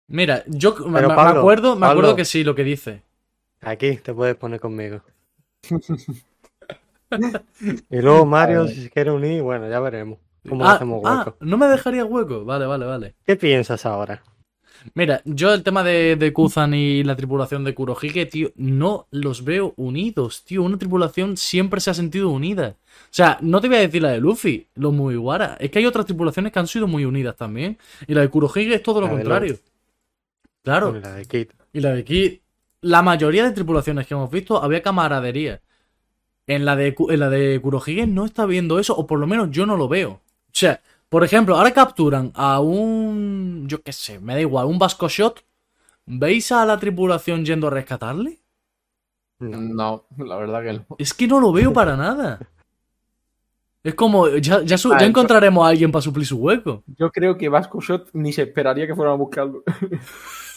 Mira, 0.08 0.44
yo 0.48 0.76
me, 0.88 1.00
acuerdo, 1.00 1.76
me 1.76 1.88
acuerdo 1.88 2.16
que 2.16 2.26
sí, 2.26 2.44
lo 2.44 2.56
que 2.56 2.64
dice. 2.64 3.02
Aquí 3.62 3.98
te 3.98 4.14
puedes 4.14 4.36
poner 4.36 4.60
conmigo. 4.60 5.02
y 7.90 8.02
luego 8.02 8.26
Mario, 8.26 8.68
si 8.68 8.84
se 8.84 8.90
quiere 8.90 9.12
unir, 9.12 9.42
bueno, 9.42 9.70
ya 9.70 9.80
veremos. 9.80 10.20
¿Cómo 10.48 10.66
Ah, 10.68 10.74
hacemos 10.74 11.02
ah, 11.06 11.24
hueco? 11.26 11.38
no 11.40 11.58
me 11.58 11.66
dejaría 11.68 12.06
hueco. 12.06 12.46
Vale, 12.46 12.66
vale, 12.68 12.86
vale. 12.86 13.16
¿Qué 13.26 13.36
piensas 13.36 13.86
ahora? 13.86 14.22
Mira, 14.94 15.22
yo 15.26 15.54
el 15.54 15.64
tema 15.64 15.84
de, 15.84 16.16
de 16.16 16.32
Kuzan 16.32 16.74
y 16.74 17.04
la 17.04 17.16
tripulación 17.16 17.64
de 17.64 17.74
Kurohige, 17.74 18.26
tío, 18.26 18.52
no 18.56 19.08
los 19.12 19.44
veo 19.44 19.74
unidos, 19.78 20.44
tío. 20.46 20.64
Una 20.64 20.78
tripulación 20.78 21.38
siempre 21.38 21.82
se 21.82 21.90
ha 21.90 21.94
sentido 21.94 22.30
unida. 22.30 22.76
O 22.78 23.14
sea, 23.16 23.38
no 23.42 23.62
te 23.62 23.68
voy 23.68 23.78
a 23.78 23.82
decir 23.82 24.02
la 24.02 24.12
de 24.12 24.20
Luffy, 24.20 24.68
los 24.76 24.94
Mugiwara. 24.94 25.58
Es 25.60 25.72
que 25.72 25.80
hay 25.80 25.86
otras 25.86 26.06
tripulaciones 26.06 26.52
que 26.52 26.60
han 26.60 26.68
sido 26.68 26.88
muy 26.88 27.06
unidas 27.06 27.36
también. 27.36 27.78
Y 28.08 28.14
la 28.14 28.22
de 28.22 28.30
Kurohige 28.30 28.76
es 28.76 28.84
todo 28.84 29.02
lo 29.02 29.08
La 29.08 29.14
contrario. 29.14 29.58
Claro. 30.64 30.92
Con 30.92 31.02
la 31.02 31.14
de 31.14 31.26
Kid. 31.26 31.48
Y 31.74 31.80
la 31.80 31.94
de 31.94 32.02
aquí, 32.02 32.42
la 32.82 33.02
mayoría 33.02 33.44
de 33.44 33.52
tripulaciones 33.52 34.08
que 34.08 34.14
hemos 34.14 34.30
visto 34.30 34.62
había 34.62 34.82
camaradería. 34.82 35.62
En 36.48 36.64
la 36.64 36.76
de, 36.76 36.96
en 37.10 37.20
la 37.20 37.30
de 37.30 37.60
Kurohige 37.60 38.06
no 38.06 38.26
está 38.26 38.46
viendo 38.46 38.80
eso, 38.80 38.96
o 38.96 39.08
por 39.08 39.20
lo 39.20 39.26
menos 39.28 39.50
yo 39.52 39.66
no 39.66 39.78
lo 39.78 39.88
veo. 39.88 40.12
O 40.12 40.58
sea, 40.58 40.80
por 41.10 41.24
ejemplo, 41.24 41.56
ahora 41.58 41.72
capturan 41.72 42.32
a 42.36 42.60
un. 42.60 43.66
Yo 43.68 43.82
qué 43.82 43.93
sé, 43.93 44.20
me 44.20 44.34
da 44.34 44.41
igual, 44.41 44.66
un 44.68 44.80
Vasco 44.80 45.08
Shot. 45.08 45.43
¿Veis 46.06 46.51
a 46.51 46.66
la 46.66 46.78
tripulación 46.80 47.43
yendo 47.45 47.68
a 47.68 47.72
rescatarle? 47.72 48.39
No. 49.39 50.06
La 50.18 50.38
verdad 50.38 50.64
que 50.64 50.74
no. 50.74 50.86
Es 50.97 51.14
que 51.14 51.28
no 51.28 51.39
lo 51.39 51.51
veo 51.51 51.74
para 51.74 51.95
nada. 51.97 52.39
Es 53.84 53.93
como, 53.95 54.28
ya, 54.38 54.62
ya, 54.64 54.78
su- 54.80 54.91
Ah, 54.93 54.97
ya 54.99 55.06
encontraremos 55.06 55.64
a 55.66 55.70
alguien 55.70 55.91
para 55.91 56.01
suplir 56.01 56.26
su 56.26 56.38
hueco. 56.38 56.84
Yo 56.97 57.12
creo 57.12 57.38
que 57.38 57.49
Vasco 57.49 57.80
Shot 57.82 58.10
ni 58.14 58.34
se 58.34 58.41
esperaría 58.43 58.88
que 58.88 58.95
fueran 58.95 59.14
a 59.14 59.18
buscarlo. 59.18 59.64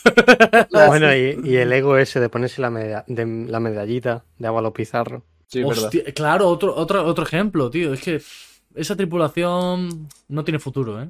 Bueno, 0.71 1.15
y, 1.15 1.39
y 1.45 1.57
el 1.57 1.73
ego 1.73 1.97
ese 1.99 2.21
de 2.21 2.29
ponerse 2.29 2.63
la, 2.63 2.71
meda- 2.71 3.05
de, 3.09 3.27
la 3.49 3.61
medallita 3.61 4.25
de 4.39 4.47
agua 4.47 4.61
a 4.61 4.63
los 4.63 4.73
pizarros. 4.73 5.23
Sí, 5.47 5.61
es 5.61 5.67
verdad. 5.69 5.85
Hostia, 5.85 6.05
claro, 6.15 6.49
otro, 6.49 6.75
otro, 6.75 7.05
otro 7.05 7.25
ejemplo, 7.25 7.69
tío. 7.69 7.93
Es 7.93 8.01
que 8.03 8.23
esa 8.75 8.97
tripulación 8.97 10.09
no 10.29 10.45
tiene 10.45 10.59
futuro, 10.59 11.03
¿eh? 11.03 11.09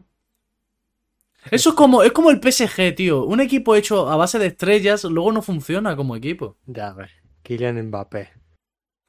Eso 1.51 1.71
es 1.71 1.77
como, 1.77 2.03
es 2.03 2.13
como 2.13 2.31
el 2.31 2.41
PSG, 2.41 2.95
tío. 2.95 3.25
Un 3.25 3.41
equipo 3.41 3.75
hecho 3.75 4.09
a 4.09 4.17
base 4.17 4.39
de 4.39 4.47
estrellas 4.47 5.05
luego 5.05 5.33
no 5.33 5.43
funciona 5.43 5.97
como 5.97 6.17
equipo. 6.17 6.57
Ya 6.67 6.93
ves. 6.93 7.11
Kylian 7.43 7.81
Mbappé. 7.87 8.31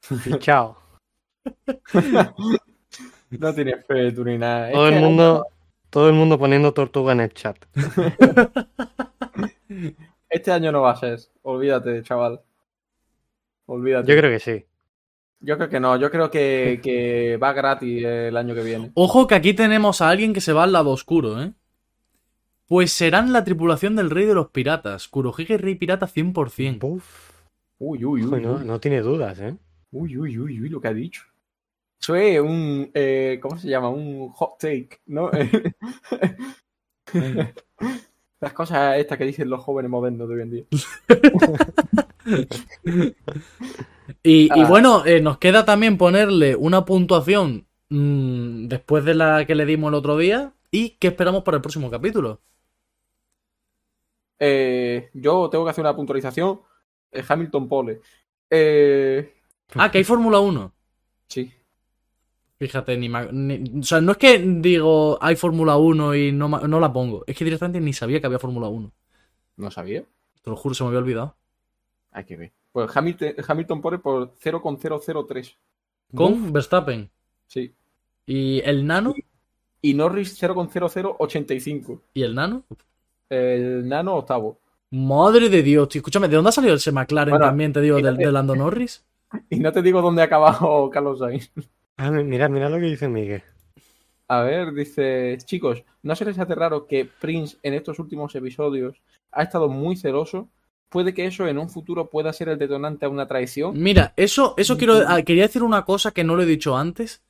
Fichao. 0.00 0.78
No 3.30 3.54
tienes 3.54 3.86
fe 3.86 4.12
tú 4.12 4.24
ni 4.24 4.38
nada. 4.38 4.68
Es 4.68 4.74
Todo 4.74 4.88
el 4.88 5.00
mundo, 5.00 5.46
todo 5.90 6.08
el 6.08 6.14
mundo 6.14 6.38
poniendo 6.38 6.72
tortuga 6.72 7.12
en 7.12 7.20
el 7.20 7.32
chat. 7.32 7.56
Este 10.28 10.52
año 10.52 10.70
no 10.70 10.82
va 10.82 10.92
a 10.92 10.96
ser. 10.96 11.18
Olvídate, 11.42 12.04
chaval. 12.04 12.40
Olvídate. 13.66 14.12
Yo 14.12 14.16
creo 14.16 14.30
que 14.30 14.38
sí. 14.38 14.64
Yo 15.40 15.56
creo 15.56 15.68
que 15.68 15.80
no. 15.80 15.96
Yo 15.96 16.10
creo 16.10 16.30
que, 16.30 16.80
que 16.82 17.36
va 17.38 17.52
gratis 17.52 18.04
el 18.04 18.36
año 18.36 18.54
que 18.54 18.62
viene. 18.62 18.90
Ojo 18.94 19.26
que 19.26 19.34
aquí 19.34 19.54
tenemos 19.54 20.00
a 20.00 20.10
alguien 20.10 20.32
que 20.32 20.40
se 20.40 20.52
va 20.52 20.64
al 20.64 20.72
lado 20.72 20.90
oscuro, 20.90 21.42
¿eh? 21.42 21.52
Pues 22.66 22.92
serán 22.92 23.32
la 23.32 23.42
tripulación 23.42 23.96
del 23.96 24.10
rey 24.10 24.26
de 24.26 24.34
los 24.34 24.50
piratas. 24.50 25.08
Kurohige 25.08 25.58
rey 25.58 25.74
pirata 25.74 26.06
100%. 26.06 26.78
Buf. 26.78 27.30
Uy, 27.78 28.04
uy, 28.04 28.22
uy. 28.24 28.32
Uy, 28.34 28.40
no, 28.42 28.54
uy. 28.54 28.64
no 28.64 28.78
tiene 28.78 29.00
dudas, 29.00 29.40
¿eh? 29.40 29.56
Uy, 29.90 30.16
uy, 30.16 30.38
uy, 30.38 30.60
uy, 30.60 30.68
lo 30.68 30.80
que 30.80 30.88
ha 30.88 30.94
dicho. 30.94 31.22
Eso 32.00 32.14
es 32.14 32.40
un. 32.40 32.90
eh, 32.94 33.38
¿Cómo 33.42 33.58
se 33.58 33.68
llama? 33.68 33.88
Un 33.88 34.28
hot 34.30 34.58
take, 34.58 35.00
¿no? 35.06 35.30
Las 38.40 38.52
cosas 38.54 38.98
estas 38.98 39.18
que 39.18 39.24
dicen 39.24 39.50
los 39.50 39.62
jóvenes 39.62 39.90
modernos 39.90 40.28
de 40.28 40.34
hoy 40.34 40.42
en 40.42 40.50
día. 40.50 40.64
Y, 44.22 44.44
y 44.44 44.48
Ah. 44.62 44.66
bueno, 44.68 45.04
eh, 45.06 45.20
nos 45.20 45.38
queda 45.38 45.64
también 45.64 45.98
ponerle 45.98 46.56
una 46.56 46.84
puntuación 46.84 47.66
mm, 47.88 48.66
después 48.68 49.04
de 49.04 49.14
la 49.14 49.44
que 49.46 49.54
le 49.54 49.66
dimos 49.66 49.88
el 49.88 49.94
otro 49.94 50.16
día 50.16 50.52
y 50.70 50.90
qué 51.00 51.08
esperamos 51.08 51.42
para 51.42 51.56
el 51.56 51.62
próximo 51.62 51.90
capítulo. 51.90 52.40
Eh, 54.38 55.10
yo 55.14 55.48
tengo 55.50 55.64
que 55.64 55.70
hacer 55.70 55.82
una 55.82 55.94
puntualización. 55.96 56.60
Eh, 57.12 57.22
Hamilton 57.26 57.68
Pole. 57.68 58.00
Eh, 58.48 59.34
Ah, 59.74 59.90
que 59.90 59.98
hay 59.98 60.04
Fórmula 60.04 60.40
1. 60.40 60.72
sí. 61.28 61.52
Fíjate, 62.58 62.94
ni, 62.98 63.08
ni- 63.08 63.80
O 63.80 63.82
sea, 63.82 64.02
no 64.02 64.12
es 64.12 64.18
que 64.18 64.38
digo 64.38 65.16
hay 65.22 65.34
Fórmula 65.34 65.78
1 65.78 66.14
y 66.14 66.30
no, 66.30 66.46
no 66.48 66.78
la 66.80 66.92
pongo. 66.92 67.24
Es 67.26 67.34
que 67.34 67.44
directamente 67.44 67.80
ni 67.80 67.94
sabía 67.94 68.20
que 68.20 68.26
había 68.26 68.38
Fórmula 68.38 68.68
1. 68.68 68.92
No 69.56 69.70
sabía. 69.70 70.04
Te 70.42 70.50
lo 70.50 70.56
juro, 70.56 70.74
se 70.74 70.82
me 70.84 70.88
había 70.88 70.98
olvidado. 71.00 71.36
Hay 72.10 72.24
que 72.24 72.36
ver. 72.36 72.52
Pues 72.72 72.96
Hamilton, 72.96 73.34
Hamilton 73.46 73.80
Pole 73.80 73.98
por 73.98 74.34
0,003. 74.38 75.56
Con 76.14 76.52
Verstappen. 76.52 77.10
Sí. 77.46 77.72
¿Y 78.26 78.60
el 78.64 78.86
nano? 78.86 79.14
Y 79.82 79.94
Norris 79.94 80.40
0,0085. 80.40 82.00
¿Y 82.14 82.22
el 82.22 82.34
nano? 82.34 82.64
El 83.28 83.88
nano 83.88 84.16
octavo. 84.16 84.58
Madre 84.90 85.48
de 85.48 85.62
Dios, 85.62 85.88
tío. 85.88 86.00
Escúchame, 86.00 86.28
¿de 86.28 86.36
dónde 86.36 86.48
ha 86.48 86.52
salido 86.52 86.74
ese 86.74 86.92
McLaren 86.92 87.30
Bueno, 87.32 87.46
también, 87.46 87.72
te 87.72 87.80
digo, 87.80 88.00
del, 88.00 88.16
de 88.16 88.32
Lando 88.32 88.56
Norris? 88.56 89.04
Y 89.48 89.60
no 89.60 89.70
te 89.70 89.80
digo 89.80 90.02
dónde 90.02 90.22
ha 90.22 90.24
acabado 90.24 90.90
Carlos 90.92 91.20
Sainz. 91.20 91.52
Ah, 91.96 92.10
mi- 92.10 92.24
mira, 92.24 92.48
mira 92.48 92.68
lo 92.68 92.78
que 92.78 92.86
dice 92.86 93.08
Miguel. 93.08 93.44
A 94.26 94.42
ver, 94.42 94.72
dice, 94.72 95.38
chicos, 95.44 95.84
¿no 96.02 96.16
se 96.16 96.24
les 96.24 96.38
hace 96.38 96.54
raro 96.56 96.86
que 96.86 97.04
Prince 97.04 97.56
en 97.62 97.74
estos 97.74 97.98
últimos 98.00 98.34
episodios 98.34 99.00
ha 99.30 99.42
estado 99.44 99.68
muy 99.68 99.96
celoso? 99.96 100.48
¿Puede 100.90 101.14
que 101.14 101.24
eso 101.24 101.46
en 101.46 101.56
un 101.58 101.70
futuro 101.70 102.10
pueda 102.10 102.32
ser 102.32 102.48
el 102.48 102.58
detonante 102.58 103.06
a 103.06 103.08
una 103.08 103.26
traición? 103.26 103.80
Mira, 103.80 104.12
eso, 104.16 104.54
eso 104.56 104.76
quiero, 104.76 105.02
ah, 105.06 105.22
quería 105.22 105.44
decir 105.44 105.62
una 105.62 105.84
cosa 105.84 106.10
que 106.10 106.24
no 106.24 106.34
lo 106.36 106.42
he 106.42 106.46
dicho 106.46 106.76
antes. 106.76 107.22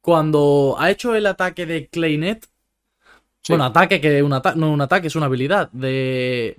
Cuando 0.00 0.76
ha 0.78 0.90
hecho 0.90 1.14
el 1.14 1.26
ataque 1.26 1.66
de 1.66 1.88
Claynet, 1.88 2.46
Sí. 3.42 3.52
bueno, 3.52 3.64
ataque 3.64 4.00
que 4.00 4.22
un 4.24 4.32
ata- 4.32 4.56
no 4.56 4.72
un 4.72 4.80
ataque, 4.80 5.06
es 5.06 5.14
una 5.16 5.26
habilidad. 5.26 5.70
De... 5.70 6.56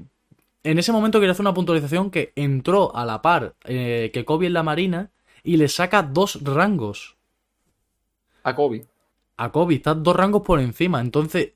En 0.64 0.80
ese 0.80 0.94
momento 0.94 1.20
quería 1.20 1.34
hacer 1.34 1.44
una 1.44 1.54
puntualización 1.54 2.10
que 2.12 2.32
entró 2.36 2.96
a 2.96 3.06
la 3.06 3.22
par 3.22 3.56
eh, 3.66 4.10
que 4.14 4.24
Kobe 4.24 4.48
en 4.48 4.54
la 4.54 4.64
Marina 4.64 5.12
y 5.44 5.58
le 5.58 5.68
saca 5.68 6.02
dos 6.02 6.42
rangos. 6.44 7.18
A 8.44 8.54
Kobe. 8.56 8.88
A 9.38 9.52
Kobe, 9.52 9.76
está 9.76 9.94
dos 9.94 10.16
rangos 10.16 10.44
por 10.44 10.60
encima. 10.62 11.02
Entonces, 11.02 11.52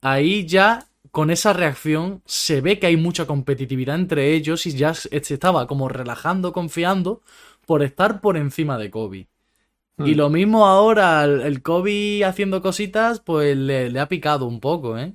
ahí 0.00 0.46
ya, 0.46 0.86
con 1.12 1.30
esa 1.30 1.54
reacción, 1.54 2.22
se 2.26 2.62
ve 2.62 2.80
que 2.80 2.88
hay 2.88 2.96
mucha 2.98 3.26
competitividad 3.26 3.96
entre 3.96 4.34
ellos 4.34 4.66
y 4.66 4.72
ya 4.72 4.94
se 4.94 5.10
estaba 5.14 5.68
como 5.68 5.88
relajando, 5.90 6.52
confiando 6.52 7.22
por 7.66 7.82
estar 7.84 8.20
por 8.22 8.36
encima 8.38 8.78
de 8.78 8.90
Kobe. 8.90 9.28
Y 10.02 10.14
Hmm. 10.14 10.16
lo 10.16 10.30
mismo 10.30 10.66
ahora, 10.66 11.24
el, 11.24 11.62
Kobe 11.62 12.24
haciendo 12.24 12.62
cositas, 12.62 13.20
pues 13.20 13.56
le, 13.56 13.90
le 13.90 14.00
ha 14.00 14.08
picado 14.08 14.46
un 14.46 14.60
poco, 14.60 14.98
¿eh? 14.98 15.14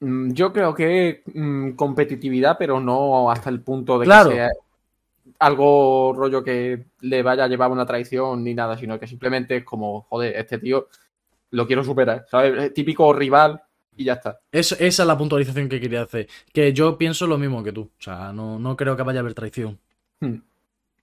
Mm, 0.00 0.32
Yo 0.32 0.52
creo 0.52 0.74
que 0.74 1.22
mm, 1.34 1.72
competitividad, 1.72 2.56
pero 2.58 2.80
no 2.80 3.30
hasta 3.30 3.50
el 3.50 3.62
punto 3.62 3.98
de 3.98 4.04
Claro. 4.04 4.30
que 4.30 4.36
sea 4.36 4.50
algo 5.40 6.14
rollo 6.16 6.44
que 6.44 6.86
le 7.00 7.22
vaya 7.22 7.44
a 7.44 7.48
llevar 7.48 7.70
una 7.72 7.86
traición 7.86 8.44
ni 8.44 8.54
nada, 8.54 8.78
sino 8.78 8.98
que 9.00 9.06
simplemente 9.08 9.58
es 9.58 9.64
como, 9.64 10.02
joder, 10.02 10.36
este 10.36 10.58
tío 10.58 10.88
lo 11.52 11.66
quiero 11.66 11.84
superar, 11.84 12.26
¿sabes? 12.30 12.64
Es 12.64 12.74
típico 12.74 13.12
rival 13.14 13.62
y 13.96 14.04
ya 14.04 14.14
está. 14.14 14.38
Es- 14.52 14.72
esa 14.72 15.02
es 15.02 15.06
la 15.06 15.16
puntualización 15.18 15.68
que 15.68 15.80
quería 15.80 16.02
hacer. 16.02 16.28
Que 16.52 16.72
yo 16.72 16.96
pienso 16.98 17.26
lo 17.26 17.38
mismo 17.38 17.62
que 17.64 17.72
tú. 17.72 17.82
O 17.82 18.02
sea, 18.02 18.32
no, 18.32 18.58
no 18.58 18.76
creo 18.76 18.96
que 18.96 19.02
vaya 19.02 19.20
a 19.20 19.22
haber 19.22 19.34
traición. 19.34 19.78
Hmm. 20.20 20.36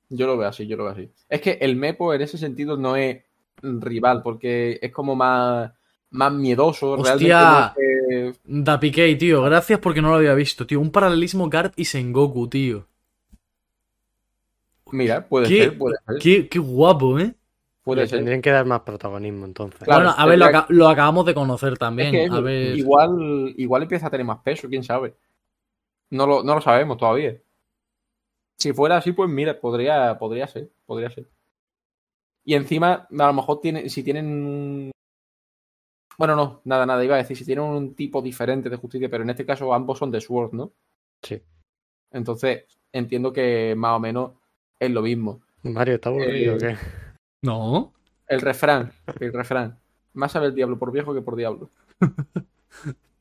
Yo 0.10 0.28
lo 0.28 0.38
veo 0.38 0.48
así, 0.48 0.68
yo 0.68 0.78
lo 0.78 0.84
veo 0.86 0.94
así. 0.94 1.10
Es 1.30 1.42
que 1.42 1.58
el 1.62 1.76
Mepo 1.76 2.14
en 2.14 2.22
ese 2.22 2.38
sentido 2.38 2.78
no 2.78 2.96
es 2.96 3.24
rival, 3.62 4.22
porque 4.22 4.78
es 4.82 4.92
como 4.92 5.16
más, 5.16 5.72
más 6.12 6.32
miedoso. 6.34 6.92
Hostia. 6.92 7.16
Realmente 7.16 7.78
no 7.80 8.30
es 8.30 8.38
que- 8.38 8.40
Da 8.46 8.80
Piqué, 8.80 9.16
tío. 9.16 9.42
Gracias 9.44 9.80
porque 9.80 10.02
no 10.02 10.10
lo 10.10 10.16
había 10.16 10.34
visto, 10.36 10.68
tío. 10.68 10.80
Un 10.80 10.92
paralelismo 10.92 11.50
Garp 11.50 11.74
y 11.78 11.86
Sengoku, 11.86 12.48
tío. 12.48 12.86
Mira, 14.92 15.28
puede 15.28 15.48
¿Qué? 15.48 15.64
ser, 15.64 15.78
puede 15.78 15.96
ser. 16.06 16.18
Qué, 16.20 16.48
qué 16.48 16.60
guapo, 16.60 17.18
¿eh? 17.20 17.34
Puede 17.84 18.02
Le 18.02 18.08
ser. 18.08 18.20
tendrían 18.20 18.42
que 18.42 18.50
dar 18.52 18.66
más 18.66 18.82
protagonismo 18.82 19.46
entonces. 19.46 19.82
Claro, 19.84 20.06
bueno, 20.06 20.16
a 20.18 20.26
ver, 20.26 20.40
lo, 20.40 20.66
lo 20.70 20.88
acabamos 20.90 21.26
de 21.26 21.34
conocer 21.34 21.74
Es 21.74 21.80
también. 21.80 22.12
que 22.12 22.28
a 22.32 22.40
ver. 22.40 22.78
igual, 22.78 23.54
igual 23.58 23.84
empieza 23.84 24.08
a 24.08 24.10
tener 24.10 24.26
más 24.26 24.40
peso, 24.40 24.70
quién 24.70 24.84
sabe. 24.84 25.16
No 26.10 26.26
lo, 26.26 26.44
no 26.44 26.56
lo 26.56 26.62
sabemos 26.62 26.98
todavía. 26.98 27.36
Si 28.58 28.72
fuera 28.72 28.98
así, 28.98 29.12
pues 29.12 29.30
mira, 29.30 29.60
podría, 29.60 30.18
podría 30.18 30.48
ser, 30.48 30.70
podría 30.86 31.10
ser. 31.10 31.28
Y 32.46 32.54
encima, 32.56 33.08
a 33.10 33.28
lo 33.28 33.34
mejor 33.34 33.60
tiene, 33.60 33.90
si 33.90 34.04
tienen 34.04 34.26
un- 34.28 34.92
Bueno, 36.18 36.36
no, 36.36 36.62
nada, 36.64 36.86
nada, 36.86 37.04
iba 37.04 37.16
a 37.16 37.18
decir, 37.18 37.36
si 37.36 37.44
tienen 37.46 37.66
un 37.66 37.96
tipo 37.96 38.22
diferente 38.22 38.70
de 38.70 38.78
justicia, 38.78 39.10
pero 39.10 39.24
en 39.24 39.32
este 39.32 39.46
caso 39.46 39.74
ambos 39.74 39.98
son 39.98 40.12
de 40.12 40.22
Sword, 40.22 40.54
¿no? 40.54 40.72
Sí. 41.22 41.42
Entonces, 42.12 42.66
entiendo 42.92 43.34
que 43.34 43.74
más 43.76 43.98
o 43.98 44.00
menos 44.00 44.32
es 44.80 44.92
lo 44.92 45.02
mismo. 45.02 45.42
Mario, 45.64 45.96
¿está 45.96 46.10
aburrido 46.10 46.54
Eh, 46.54 46.56
o 46.56 46.60
qué? 46.60 46.78
No. 47.44 47.94
El 48.28 48.42
refrán, 48.42 48.92
el 49.20 49.32
refrán. 49.34 49.78
Más 50.14 50.32
sabe 50.32 50.48
el 50.48 50.56
diablo 50.56 50.80
por 50.80 50.92
viejo 50.92 51.14
que 51.14 51.22
por 51.22 51.36
diablo. 51.36 51.70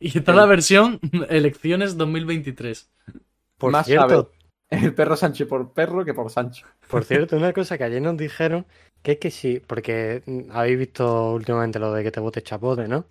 Y 0.04 0.18
está 0.18 0.32
la 0.32 0.46
versión 0.46 0.98
Elecciones 1.28 1.96
2023. 1.96 2.90
Por 3.56 3.70
más 3.70 3.86
cierto, 3.86 4.32
El 4.68 4.94
perro 4.94 5.14
Sánchez 5.14 5.46
por 5.46 5.72
perro 5.72 6.04
que 6.04 6.12
por 6.12 6.28
Sancho. 6.28 6.66
por 6.88 7.04
cierto, 7.04 7.36
una 7.36 7.52
cosa 7.52 7.78
que 7.78 7.84
ayer 7.84 8.02
nos 8.02 8.16
dijeron 8.16 8.66
que 9.02 9.12
es 9.12 9.18
que 9.18 9.30
sí, 9.30 9.62
porque 9.64 10.24
habéis 10.50 10.78
visto 10.78 11.34
últimamente 11.34 11.78
lo 11.78 11.92
de 11.92 12.02
que 12.02 12.10
te 12.10 12.18
bote 12.18 12.42
chapote, 12.42 12.88
¿no? 12.88 13.04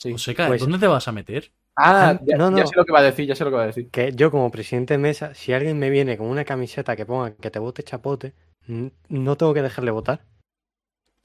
Sí. 0.00 0.12
Joseca, 0.12 0.46
Pues- 0.46 0.60
¿dónde 0.60 0.78
te 0.78 0.86
vas 0.86 1.08
a 1.08 1.12
meter? 1.12 1.50
Ah, 1.74 2.10
Ah, 2.10 2.20
ya, 2.24 2.36
no, 2.36 2.50
ya 2.56 2.62
no. 2.62 2.66
sé 2.68 2.76
lo 2.76 2.84
que 2.84 2.92
va 2.92 3.00
a 3.00 3.02
decir, 3.02 3.26
ya 3.26 3.34
sé 3.34 3.42
lo 3.44 3.50
que 3.50 3.56
va 3.56 3.62
a 3.64 3.66
decir. 3.66 3.90
Que 3.90 4.12
yo 4.12 4.30
como 4.30 4.50
presidente 4.52 4.94
de 4.94 4.98
mesa, 4.98 5.34
si 5.34 5.52
alguien 5.52 5.78
me 5.80 5.90
viene 5.90 6.16
con 6.16 6.28
una 6.28 6.44
camiseta 6.44 6.94
que 6.94 7.06
ponga 7.06 7.34
que 7.34 7.50
te 7.50 7.58
vote 7.58 7.82
chapote, 7.82 8.34
no 8.68 9.36
tengo 9.36 9.54
que 9.54 9.62
dejarle 9.62 9.90
votar. 9.90 10.24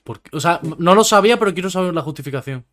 Porque, 0.04 0.36
o 0.36 0.40
sea, 0.40 0.60
no 0.78 0.96
lo 0.96 1.04
sabía, 1.04 1.38
pero 1.38 1.54
quiero 1.54 1.70
saber 1.70 1.94
la 1.94 2.02
justificación. 2.02 2.66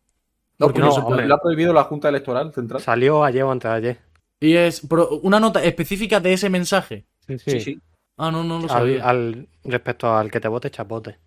No, 0.59 0.67
Porque 0.67 0.79
no 0.81 0.91
se 0.91 1.01
puede. 1.01 1.25
lo 1.27 1.35
ha 1.35 1.41
prohibido 1.41 1.73
la 1.73 1.83
Junta 1.85 2.09
Electoral 2.09 2.53
Central. 2.53 2.81
Salió 2.81 3.23
ayer 3.23 3.43
o 3.43 3.51
antes 3.51 3.69
de 3.71 3.75
ayer. 3.77 3.99
Y 4.39 4.55
es 4.55 4.81
pero 4.89 5.09
una 5.19 5.39
nota 5.39 5.63
específica 5.63 6.19
de 6.19 6.33
ese 6.33 6.49
mensaje. 6.49 7.05
Sí, 7.27 7.37
Sí, 7.39 7.59
sí. 7.61 7.81
Ah, 8.17 8.31
no, 8.31 8.43
no 8.43 8.57
lo 8.57 8.63
al, 8.63 8.69
sabía. 8.69 9.07
al- 9.07 9.47
respecto 9.63 10.13
al 10.15 10.29
que 10.29 10.39
te 10.39 10.47
vote, 10.47 10.69
chapote. 10.69 11.17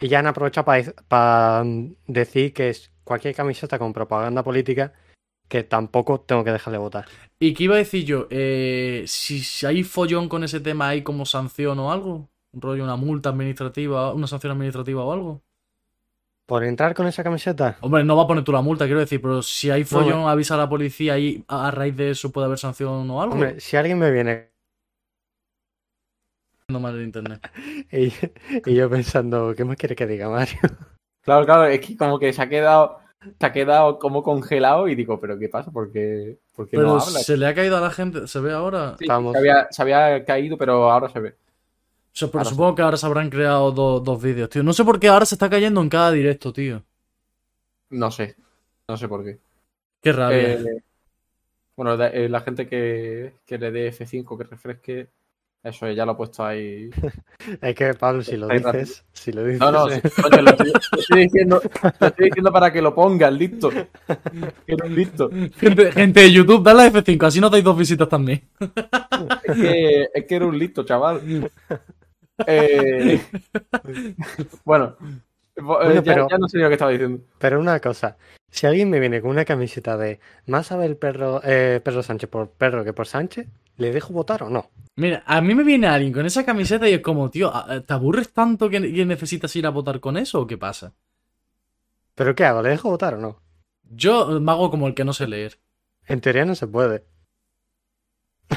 Y 0.00 0.08
ya 0.08 0.18
han 0.18 0.26
aprovechado 0.26 0.66
para 1.08 1.64
decir 2.06 2.52
que 2.52 2.68
es 2.68 2.92
cualquier 3.04 3.34
camiseta 3.34 3.78
con 3.78 3.92
propaganda 3.92 4.42
política 4.42 4.92
que 5.48 5.62
tampoco 5.64 6.20
tengo 6.20 6.44
que 6.44 6.52
dejar 6.52 6.72
de 6.72 6.78
votar. 6.78 7.06
¿Y 7.40 7.54
qué 7.54 7.64
iba 7.64 7.76
a 7.76 7.78
decir 7.78 8.04
yo? 8.04 8.26
Eh, 8.30 9.04
si, 9.06 9.40
si 9.40 9.64
hay 9.64 9.82
follón 9.84 10.28
con 10.28 10.44
ese 10.44 10.60
tema, 10.60 10.88
¿hay 10.88 11.02
como 11.02 11.24
sanción 11.24 11.78
o 11.78 11.90
algo? 11.90 12.28
¿Un 12.56 12.62
rollo, 12.62 12.84
una 12.84 12.96
multa 12.96 13.28
administrativa, 13.28 14.14
una 14.14 14.26
sanción 14.26 14.52
administrativa 14.52 15.04
o 15.04 15.12
algo? 15.12 15.42
Por 16.46 16.64
entrar 16.64 16.94
con 16.94 17.06
esa 17.06 17.22
camiseta, 17.22 17.76
Hombre, 17.82 18.02
no 18.02 18.16
va 18.16 18.22
a 18.22 18.26
poner 18.26 18.44
tú 18.44 18.52
la 18.52 18.62
multa, 18.62 18.86
quiero 18.86 19.00
decir, 19.00 19.20
pero 19.20 19.42
si 19.42 19.68
hay 19.68 19.84
follón, 19.84 20.20
No, 20.20 20.28
avisa 20.30 20.54
a 20.54 20.58
la 20.58 20.68
policía 20.68 21.18
y 21.18 21.44
a, 21.48 21.70
raíz 21.70 21.94
de 21.96 22.10
eso 22.12 22.32
puede 22.32 22.46
haber 22.46 22.58
sanción 22.58 23.10
o 23.10 23.20
algo. 23.20 23.34
hombre, 23.34 23.60
si 23.60 23.76
alguien 23.76 23.98
me 23.98 24.10
viene 24.10 24.52
No 26.68 26.80
mal 26.80 26.96
el 26.96 27.04
internet. 27.04 27.40
y, 27.92 28.10
y 28.64 28.74
yo 28.74 28.88
pensando, 28.88 29.54
¿qué 29.54 29.64
más 29.64 29.76
quiere 29.76 29.94
que 29.94 30.06
diga 30.06 30.30
Mario? 30.30 30.58
Claro, 31.24 31.44
claro, 31.44 31.64
es 31.66 31.80
que 31.80 31.96
como 31.96 32.18
que 32.18 32.32
se 32.32 32.40
ha 32.40 32.48
quedado, 32.48 33.00
se 33.38 33.44
ha 33.46 33.52
quedado 33.52 33.98
como 33.98 34.22
congelado 34.22 34.88
y 34.88 34.94
digo, 34.94 35.20
¿pero 35.20 35.38
qué 35.38 35.48
pasa? 35.50 35.70
¿Por 35.72 35.92
qué, 35.92 36.38
por 36.54 36.68
qué 36.68 36.76
Pero 36.76 36.88
no 36.88 37.00
habla? 37.00 37.18
se 37.18 37.36
le 37.36 37.46
ha 37.48 37.54
caído 37.54 37.76
a 37.76 37.80
la 37.80 37.90
gente, 37.90 38.26
¿se 38.28 38.40
ve 38.40 38.52
ahora? 38.52 38.96
Sí, 38.98 39.06
se, 39.06 39.12
había, 39.12 39.66
se 39.70 39.82
había 39.82 40.24
caído, 40.24 40.56
pero 40.56 40.90
ahora 40.90 41.08
se 41.08 41.20
ve. 41.20 41.36
O 42.16 42.18
sea, 42.18 42.28
pero 42.28 42.38
Ahora 42.40 42.50
supongo 42.50 42.74
que 42.74 42.80
ahora 42.82 42.96
se 42.96 43.04
habrán 43.04 43.28
creado 43.28 43.72
do- 43.72 44.00
dos 44.00 44.22
vídeos, 44.22 44.48
tío. 44.48 44.62
No 44.62 44.72
sé 44.72 44.84
por 44.86 44.98
qué 44.98 45.08
ahora 45.08 45.26
se 45.26 45.34
está 45.34 45.50
cayendo 45.50 45.82
en 45.82 45.90
cada 45.90 46.10
directo, 46.12 46.50
tío. 46.50 46.82
No 47.90 48.10
sé, 48.10 48.36
no 48.88 48.96
sé 48.96 49.06
por 49.06 49.22
qué. 49.22 49.38
Qué 50.00 50.12
rabia. 50.12 50.54
Eh, 50.54 50.82
bueno, 51.76 52.02
eh, 52.04 52.28
la 52.30 52.40
gente 52.40 52.66
que, 52.66 53.34
que 53.44 53.58
le 53.58 53.70
dé 53.70 53.92
F5, 53.92 54.38
que 54.38 54.44
refresque, 54.44 55.08
eso 55.62 55.90
ya 55.90 56.06
lo 56.06 56.12
he 56.12 56.14
puesto 56.14 56.42
ahí. 56.42 56.88
Es 57.60 57.74
que 57.74 57.92
Pablo, 57.92 58.22
si 58.22 58.38
lo 58.38 58.48
rápido. 58.48 58.72
dices, 58.72 59.04
si 59.12 59.32
lo 59.32 59.44
dices, 59.44 59.60
No, 59.60 59.70
no, 59.70 59.90
sí, 59.90 60.00
coño, 60.22 60.40
lo 60.42 60.50
estoy, 60.52 60.72
lo 60.72 60.98
estoy 61.00 61.20
diciendo, 61.24 61.60
lo 62.00 62.06
estoy 62.06 62.24
diciendo 62.30 62.50
para 62.50 62.72
que 62.72 62.80
lo 62.80 62.94
pongas, 62.94 63.30
listo. 63.32 63.68
Que 63.68 63.86
eres 64.72 64.90
listo. 64.90 65.28
Gente, 65.58 65.92
gente 65.92 66.20
de 66.20 66.32
YouTube, 66.32 66.62
dale 66.64 66.84
a 66.84 66.90
F5, 66.90 67.22
así 67.26 67.40
no 67.42 67.50
dais 67.50 67.62
dos 67.62 67.76
visitas 67.76 68.08
también. 68.08 68.42
Es 69.44 69.54
que, 69.54 70.08
es 70.14 70.24
que 70.24 70.34
eres 70.34 70.48
un 70.48 70.58
listo, 70.58 70.82
chaval. 70.82 71.20
Eh, 72.46 73.20
bueno, 74.64 74.96
eh, 75.00 75.60
Bueno, 75.62 75.94
ya, 75.94 76.02
pero- 76.02 76.28
ya 76.30 76.38
no 76.38 76.48
sé 76.48 76.58
lo 76.58 76.68
que 76.68 76.74
estaba 76.74 76.90
diciendo. 76.90 77.22
Pero 77.38 77.60
una 77.60 77.80
cosa, 77.80 78.16
si 78.50 78.66
alguien 78.66 78.90
me 78.90 79.00
viene 79.00 79.20
con 79.20 79.30
una 79.30 79.44
camiseta 79.44 79.96
de 79.96 80.20
más 80.46 80.66
sabe 80.66 80.86
el 80.86 80.96
perro, 80.96 81.40
eh, 81.44 81.80
perro 81.82 82.02
Sánchez 82.02 82.28
por 82.28 82.50
perro 82.50 82.84
que 82.84 82.92
por 82.92 83.06
Sánchez, 83.06 83.46
¿le 83.78 83.92
dejo 83.92 84.12
votar 84.12 84.42
o 84.42 84.50
no? 84.50 84.70
Mira, 84.96 85.22
a 85.26 85.40
mí 85.40 85.54
me 85.54 85.62
viene 85.64 85.86
alguien 85.86 86.12
con 86.12 86.26
esa 86.26 86.44
camiseta 86.44 86.88
y 86.88 86.94
es 86.94 87.00
como, 87.00 87.30
tío, 87.30 87.52
¿te 87.86 87.92
aburres 87.94 88.32
tanto 88.32 88.68
que, 88.68 88.80
que 88.92 89.04
necesitas 89.06 89.54
ir 89.56 89.66
a 89.66 89.70
votar 89.70 90.00
con 90.00 90.16
eso 90.16 90.40
o 90.42 90.46
qué 90.46 90.58
pasa? 90.58 90.92
¿Pero 92.14 92.34
qué 92.34 92.44
hago? 92.44 92.62
¿Le 92.62 92.70
dejo 92.70 92.90
votar 92.90 93.14
o 93.14 93.18
no? 93.18 93.40
Yo 93.90 94.40
me 94.40 94.52
hago 94.52 94.70
como 94.70 94.88
el 94.88 94.94
que 94.94 95.04
no 95.04 95.12
sé 95.12 95.26
leer. 95.26 95.58
En 96.06 96.20
teoría 96.20 96.44
no 96.44 96.54
se 96.54 96.66
puede. 96.66 97.04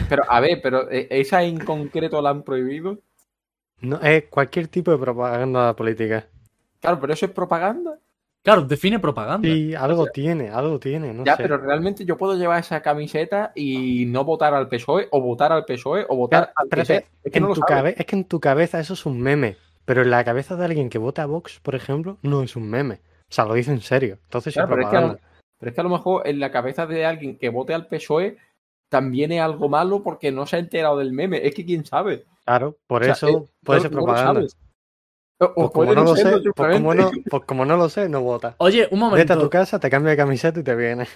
Pero, 0.08 0.24
a 0.30 0.40
ver, 0.40 0.60
pero 0.62 0.90
esa 0.90 1.44
en 1.44 1.60
concreto 1.60 2.22
la 2.22 2.30
han 2.30 2.44
prohibido. 2.44 3.00
No, 3.82 4.00
es 4.02 4.26
cualquier 4.30 4.68
tipo 4.68 4.92
de 4.92 4.98
propaganda 4.98 5.76
política. 5.76 6.26
Claro, 6.80 7.00
pero 7.00 7.14
eso 7.14 7.26
es 7.26 7.32
propaganda. 7.32 7.98
Claro, 8.42 8.62
define 8.64 9.00
propaganda. 9.00 9.48
Sí, 9.48 9.76
algo 9.76 10.08
tiene, 10.08 10.50
algo 10.50 10.80
tiene, 10.80 11.14
no 11.14 11.26
ya, 11.26 11.36
sé. 11.36 11.44
pero 11.44 11.58
realmente 11.58 12.06
yo 12.06 12.18
puedo 12.18 12.38
llevar 12.38 12.60
esa 12.62 12.82
camiseta 12.82 13.52
y 13.54 14.06
no 14.06 14.24
votar 14.24 14.54
al 14.54 14.70
PSOE, 14.70 15.08
o 15.12 15.22
votar 15.22 15.52
al 15.52 15.66
PSOE, 15.66 16.06
o 16.08 16.16
votar 16.16 16.46
Claro, 16.46 16.54
al 16.56 16.70
que 16.70 16.86
sea. 16.86 17.04
es 17.24 17.32
que 17.34 17.38
en 17.40 17.44
no 17.44 17.54
tu 17.54 17.62
cabe- 17.62 17.96
es 17.98 18.06
que 18.06 18.16
en 18.16 18.24
tu 18.24 18.40
cabeza 18.40 18.80
eso 18.80 18.94
es 18.94 19.06
un 19.06 19.20
meme, 19.22 19.58
pero 19.84 20.04
en 20.04 20.10
la 20.10 20.24
cabeza 20.24 20.56
de 20.56 20.64
alguien 20.66 20.90
que 20.90 20.98
vota 20.98 21.24
a 21.24 21.26
Vox, 21.26 21.60
por 21.60 21.76
ejemplo, 21.76 22.18
no 22.22 22.42
es 22.42 22.56
un 22.56 22.70
meme. 22.70 23.02
O 23.30 23.32
sea, 23.34 23.44
lo 23.46 23.54
dice 23.56 23.72
en 23.72 23.82
serio. 23.82 24.18
Entonces 24.24 24.54
Claro, 24.54 24.70
es 24.70 24.72
pero 24.76 24.82
es, 24.84 24.90
que 24.90 24.98
a 24.98 25.02
lo, 25.02 25.08
propaganda. 25.10 25.38
pero 25.60 25.70
es 25.70 25.76
que 25.76 25.82
a 25.82 25.84
lo 25.84 25.90
mejor 25.90 26.28
en 26.28 26.40
la 26.40 26.52
cabeza 26.52 26.86
de 26.88 27.06
alguien 27.06 27.38
que 27.38 27.50
vote 27.50 27.74
al 27.74 27.88
PSOE 27.88 28.38
también 28.88 29.34
es 29.34 29.42
algo 29.42 29.68
malo 29.68 30.02
porque 30.02 30.32
no 30.32 30.46
se 30.48 30.56
ha 30.56 30.60
enterado 30.60 30.98
del 30.98 31.12
meme. 31.12 31.46
Es 31.46 31.54
que 31.54 31.66
quién 31.66 31.86
sabe. 31.86 32.24
Claro, 32.50 32.80
por 32.88 33.04
O 33.04 33.06
sea, 33.06 33.14
eso 33.14 33.28
eh, 33.28 33.44
puede 33.64 33.78
no- 33.78 33.82
ser 33.84 33.92
propaganda. 33.92 34.42
Pues 35.38 35.70
como 35.72 35.94
no 35.94 36.04
lo 36.04 36.16
sé, 36.16 36.32
pues 36.56 36.74
como 36.78 36.94
no, 36.96 37.12
pues 37.30 37.44
como 37.46 37.64
no 37.64 37.78
lo 37.78 37.90
sé, 37.90 38.10
no 38.10 38.22
vota. 38.22 38.56
Oye, 38.58 38.88
un 38.90 39.00
Vete 39.12 39.34
a 39.34 39.36
tu 39.36 39.42
momento. 39.42 39.50
casa, 39.52 39.80
te 39.80 39.88
cambia 39.88 40.10
de 40.10 40.18
camiseta 40.18 40.60
y 40.60 40.64
te 40.64 40.76
viene. 40.76 41.08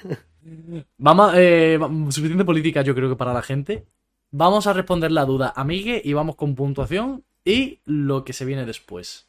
Vamos, 0.98 1.34
eh, 1.36 1.80
suficiente 2.10 2.46
política 2.46 2.84
yo 2.84 2.94
creo 2.94 3.10
que 3.10 3.16
para 3.16 3.34
la 3.34 3.42
gente. 3.42 3.84
Vamos 4.30 4.68
a 4.68 4.74
responder 4.74 5.12
la 5.12 5.26
duda, 5.26 5.54
amigue, 5.56 6.00
y 6.06 6.14
vamos 6.14 6.36
con 6.36 6.54
puntuación 6.54 7.24
y 7.44 7.80
lo 7.86 8.24
que 8.24 8.34
se 8.34 8.46
viene 8.46 8.66
después. 8.66 9.28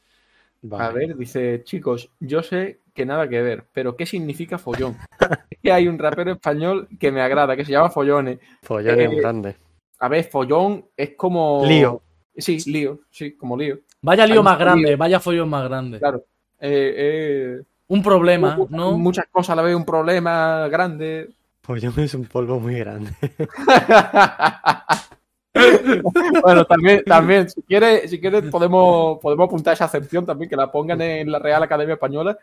Vale. 0.61 0.85
A 0.85 0.91
ver, 0.91 1.17
dice, 1.17 1.63
chicos, 1.65 2.11
yo 2.21 2.43
sé 2.43 2.81
que 2.95 3.07
nada 3.07 3.29
que 3.29 3.41
ver, 3.41 3.65
pero 3.73 3.97
¿qué 3.97 4.05
significa 4.05 4.59
follón? 4.59 4.97
que 5.63 5.73
hay 5.73 5.89
un 5.89 5.99
rapero 5.99 6.33
español 6.33 6.87
que 7.01 7.11
me 7.11 7.23
agrada, 7.23 7.57
que 7.57 7.65
se 7.65 7.73
llama 7.73 7.89
Follones. 7.91 8.39
Follón 8.63 9.01
es 9.01 9.11
eh, 9.13 9.17
grande. 9.17 9.57
A 10.05 10.09
ver, 10.09 10.25
follón 10.25 10.85
es 10.95 11.15
como... 11.17 11.63
Lío. 11.65 12.03
Sí, 12.37 12.59
lío, 12.71 13.01
sí, 13.11 13.35
como 13.37 13.57
lío. 13.57 13.79
Vaya 14.03 14.27
lío 14.27 14.41
Hay 14.41 14.45
más 14.45 14.59
grande, 14.59 14.89
lío. 14.89 14.99
vaya 14.99 15.19
follón 15.19 15.49
más 15.49 15.65
grande. 15.67 15.99
Claro. 15.99 16.19
Eh, 16.61 16.95
eh, 16.97 17.63
Un 17.89 18.03
problema, 18.03 18.55
mu- 18.55 18.67
¿no? 18.69 18.99
Muchas 18.99 19.25
cosas 19.31 19.51
a 19.51 19.57
la 19.57 19.63
vez, 19.63 19.75
un 19.75 19.87
problema 19.87 20.69
grande. 20.69 21.31
Follón 21.63 21.95
es 21.97 22.13
un 22.15 22.27
polvo 22.27 22.61
muy 22.61 22.79
grande. 22.81 23.13
bueno, 26.43 26.67
también, 26.67 27.03
también, 27.05 27.49
si 27.49 27.63
quieres, 27.63 28.11
si 28.11 28.21
quieres 28.21 28.43
podemos, 28.51 29.19
podemos 29.21 29.47
apuntar 29.47 29.73
esa 29.73 29.87
acepción 29.87 30.27
también, 30.27 30.51
que 30.51 30.57
la 30.57 30.71
pongan 30.71 31.01
en 31.01 31.33
la 31.33 31.39
Real 31.39 31.63
Academia 31.63 31.95
Española 31.95 32.37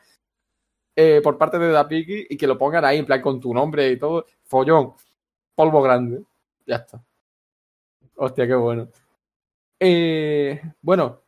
eh, 0.95 1.22
por 1.24 1.38
parte 1.38 1.59
de 1.59 1.70
Dapiki 1.72 2.26
y 2.30 2.38
que 2.38 2.47
lo 2.47 2.57
pongan 2.57 2.86
ahí 2.86 2.97
en 2.97 3.05
plan 3.05 3.22
con 3.22 3.39
tu 3.39 3.53
nombre 3.53 3.88
y 3.91 3.99
todo. 3.99 4.26
Follón, 4.45 4.93
polvo 5.53 5.80
grande. 5.84 6.22
Ya 6.66 6.78
está. 6.78 6.99
Hostia, 8.24 8.46
qué 8.46 8.54
bueno. 8.54 8.88
Eh, 9.80 10.62
bueno, 10.82 11.24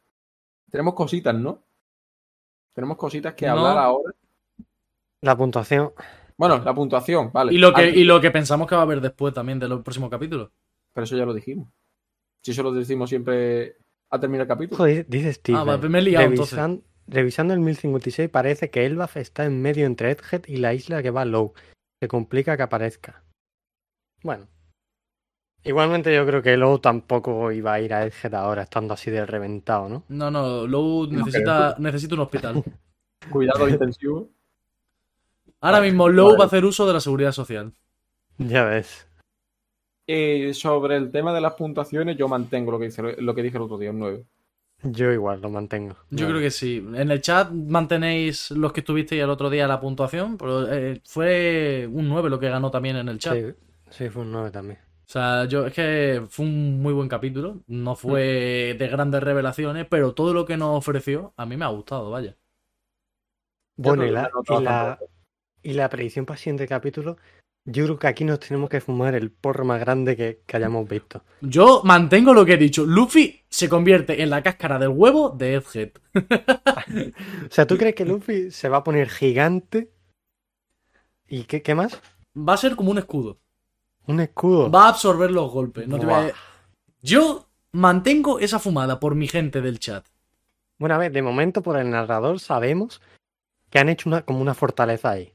tenemos 0.69 0.93
cositas, 0.93 1.33
¿no? 1.33 1.63
Tenemos 2.73 2.97
cositas 2.97 3.33
que 3.33 3.47
No. 3.47 3.53
hablar 3.53 3.77
ahora. 3.79 4.13
La 5.21 5.35
puntuación, 5.35 5.91
Bueno, 6.37 6.59
la 6.63 6.73
puntuación, 6.73 7.31
vale. 7.31 7.53
Y 7.53 7.57
lo, 7.57 7.73
que, 7.73 7.81
Antes- 7.81 7.97
y 7.97 8.03
lo 8.03 8.19
que 8.21 8.29
pensamos 8.31 8.67
que 8.67 8.75
va 8.75 8.81
a 8.81 8.83
haber 8.85 9.01
después 9.01 9.33
también 9.33 9.59
de 9.59 9.67
los 9.69 9.81
próximos 9.81 10.09
capítulos. 10.09 10.51
Pero 10.93 11.05
eso 11.05 11.15
ya 11.17 11.25
lo 11.25 11.33
dijimos. 11.33 11.69
Si 12.43 12.51
eso 12.51 12.61
lo 12.61 12.71
decimos 12.71 13.09
siempre 13.09 13.77
al 14.11 14.19
terminar 14.19 14.41
el 14.43 14.47
capítulo. 14.47 14.77
joder, 14.77 15.05
dice 15.07 15.33
Steve. 15.33 15.57
Ah, 15.57 15.63
vale, 15.63 15.89
me 15.89 15.99
he 15.99 16.01
liado, 16.03 16.25
entonces. 16.27 16.57
revisan- 16.59 16.83
revisando 17.07 17.53
el 17.53 17.59
1056 17.59 18.29
parece 18.29 18.69
que 18.69 18.85
Elbaf 18.85 19.17
está 19.17 19.45
en 19.45 19.61
medio 19.61 19.85
entre 19.87 20.11
Edgehead 20.11 20.43
y 20.47 20.57
la 20.57 20.73
isla 20.75 21.01
que 21.01 21.09
va 21.11 21.25
low. 21.25 21.53
Se 22.01 22.07
complica 22.07 22.55
que 22.57 22.63
aparezca. 22.63 23.23
Bueno. 24.23 24.47
Igualmente 25.65 26.13
yo 26.13 26.25
creo 26.25 26.41
que 26.41 26.57
Low 26.57 26.79
tampoco 26.79 27.51
iba 27.51 27.73
a 27.73 27.79
ir 27.79 27.93
a 27.93 28.05
Edgehead 28.05 28.33
ahora, 28.35 28.63
estando 28.63 28.93
así 28.93 29.09
de 29.09 29.25
reventado, 29.25 29.87
¿no? 29.87 30.03
No, 30.09 30.29
no, 30.29 30.67
Low 30.67 31.07
No 31.07 31.25
necesita, 31.25 31.75
necesita 31.79 32.15
un 32.15 32.21
hospital. 32.21 32.63
Cuidado 33.29 33.69
intensivo. 33.69 34.29
Ahora 35.61 35.79
Vale, 35.79 35.91
mismo 35.91 36.09
Low 36.09 36.27
vale. 36.27 36.37
va 36.39 36.43
a 36.43 36.47
hacer 36.47 36.65
uso 36.65 36.85
de 36.85 36.93
la 36.93 36.99
seguridad 36.99 37.31
social. 37.31 37.71
Ya 38.37 38.65
ves. 38.65 39.07
Eh, 40.05 40.53
sobre 40.53 40.97
el 40.97 41.11
tema 41.11 41.33
de 41.33 41.39
las 41.39 41.53
puntuaciones, 41.53 42.17
yo 42.17 42.27
mantengo 42.27 42.71
lo 42.71 42.79
que, 42.79 42.85
dice, 42.85 43.01
lo 43.21 43.33
que 43.33 43.43
dije 43.43 43.55
el 43.55 43.63
otro 43.63 43.77
día, 43.77 43.91
un 43.91 43.99
9. 43.99 44.25
Yo 44.83 45.13
igual 45.13 45.39
lo 45.39 45.49
mantengo. 45.49 45.95
Yo 46.09 46.27
creo 46.27 46.41
que 46.41 46.51
sí. 46.51 46.85
En 46.95 47.09
el 47.09 47.21
chat 47.21 47.51
mantenéis 47.51 48.51
los 48.51 48.73
que 48.73 48.81
estuvisteis 48.81 49.23
el 49.23 49.29
otro 49.29 49.49
día 49.49 49.65
la 49.65 49.79
puntuación, 49.79 50.37
pero 50.37 50.69
eh, 50.69 50.99
fue 51.05 51.87
un 51.89 52.09
9 52.09 52.29
lo 52.29 52.37
que 52.37 52.49
ganó 52.49 52.69
también 52.69 52.97
en 52.97 53.07
el 53.07 53.17
chat. 53.17 53.33
Sí, 53.33 53.53
sí, 53.89 54.09
fue 54.09 54.23
un 54.23 54.33
9 54.33 54.51
también. 54.51 54.79
O 55.05 55.11
sea, 55.13 55.45
yo 55.45 55.67
es 55.67 55.73
que 55.73 56.23
fue 56.29 56.45
un 56.45 56.81
muy 56.81 56.93
buen 56.93 57.09
capítulo. 57.09 57.61
No 57.67 57.95
fue 57.95 58.75
de 58.77 58.87
grandes 58.87 59.21
revelaciones, 59.21 59.85
pero 59.89 60.13
todo 60.13 60.33
lo 60.33 60.45
que 60.45 60.57
nos 60.57 60.77
ofreció 60.77 61.33
a 61.37 61.45
mí 61.45 61.57
me 61.57 61.65
ha 61.65 61.69
gustado, 61.69 62.09
vaya. 62.09 62.35
Bueno, 63.75 64.05
y 64.05 64.11
la, 64.11 64.21
y, 64.21 64.61
la, 64.61 64.97
tampoco. 64.97 65.11
y 65.63 65.73
la 65.73 65.89
predicción 65.89 66.25
para 66.25 66.35
el 66.35 66.39
siguiente 66.39 66.67
capítulo, 66.67 67.17
yo 67.65 67.85
creo 67.85 67.99
que 67.99 68.07
aquí 68.07 68.23
nos 68.23 68.39
tenemos 68.39 68.69
que 68.69 68.81
fumar 68.81 69.15
el 69.15 69.31
porro 69.31 69.65
más 69.65 69.79
grande 69.79 70.15
que, 70.15 70.41
que 70.45 70.57
hayamos 70.57 70.87
visto. 70.87 71.23
Yo 71.41 71.81
mantengo 71.83 72.33
lo 72.33 72.45
que 72.45 72.53
he 72.53 72.57
dicho. 72.57 72.85
Luffy 72.85 73.41
se 73.49 73.69
convierte 73.69 74.21
en 74.21 74.29
la 74.29 74.43
cáscara 74.43 74.79
del 74.79 74.89
huevo 74.89 75.29
de 75.29 75.55
Edgehead. 75.55 75.91
O 77.49 77.49
sea, 77.49 77.65
¿tú 77.65 77.77
crees 77.77 77.95
que 77.95 78.05
Luffy 78.05 78.51
se 78.51 78.67
va 78.67 78.77
a 78.77 78.83
poner 78.83 79.09
gigante? 79.09 79.91
¿Y 81.27 81.45
qué, 81.45 81.61
qué 81.61 81.75
más? 81.75 82.01
Va 82.37 82.53
a 82.53 82.57
ser 82.57 82.75
como 82.75 82.91
un 82.91 82.97
escudo. 82.97 83.39
Un 84.07 84.19
escudo. 84.19 84.69
Va 84.69 84.85
a 84.85 84.89
absorber 84.89 85.31
los 85.31 85.51
golpes. 85.51 85.87
No 85.87 85.99
te 85.99 86.05
voy 86.05 86.15
a- 86.15 86.19
Buah. 86.23 86.31
Yo 87.01 87.47
mantengo 87.71 88.39
esa 88.39 88.59
fumada 88.59 88.99
por 88.99 89.15
mi 89.15 89.27
gente 89.27 89.61
del 89.61 89.79
chat. 89.79 90.05
Bueno, 90.77 90.95
a 90.95 90.97
ver, 90.97 91.11
de 91.11 91.21
momento 91.21 91.61
por 91.61 91.77
el 91.77 91.89
narrador 91.89 92.39
sabemos 92.39 93.01
que 93.69 93.79
han 93.79 93.89
hecho 93.89 94.09
una, 94.09 94.21
como 94.23 94.41
una 94.41 94.53
fortaleza 94.53 95.11
ahí. 95.11 95.33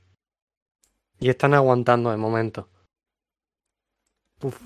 Y 1.20 1.28
están 1.30 1.54
aguantando 1.54 2.10
de 2.10 2.16
momento. 2.16 2.68
Uf, 4.42 4.60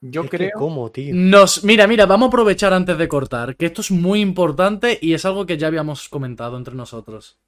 Yo 0.00 0.24
Es 0.24 0.30
que 0.30 0.36
creo. 0.36 0.50
¿Cómo, 0.58 0.90
tío? 0.90 1.14
Nos, 1.14 1.62
mira, 1.62 1.86
mira, 1.86 2.06
vamos 2.06 2.26
a 2.26 2.28
aprovechar 2.30 2.72
antes 2.72 2.98
de 2.98 3.06
cortar, 3.08 3.54
que 3.56 3.66
esto 3.66 3.80
es 3.82 3.90
muy 3.92 4.20
importante 4.20 4.98
y 5.00 5.14
es 5.14 5.24
algo 5.24 5.46
que 5.46 5.56
ya 5.56 5.68
habíamos 5.68 6.08
comentado 6.08 6.56
entre 6.56 6.74
nosotros. 6.74 7.38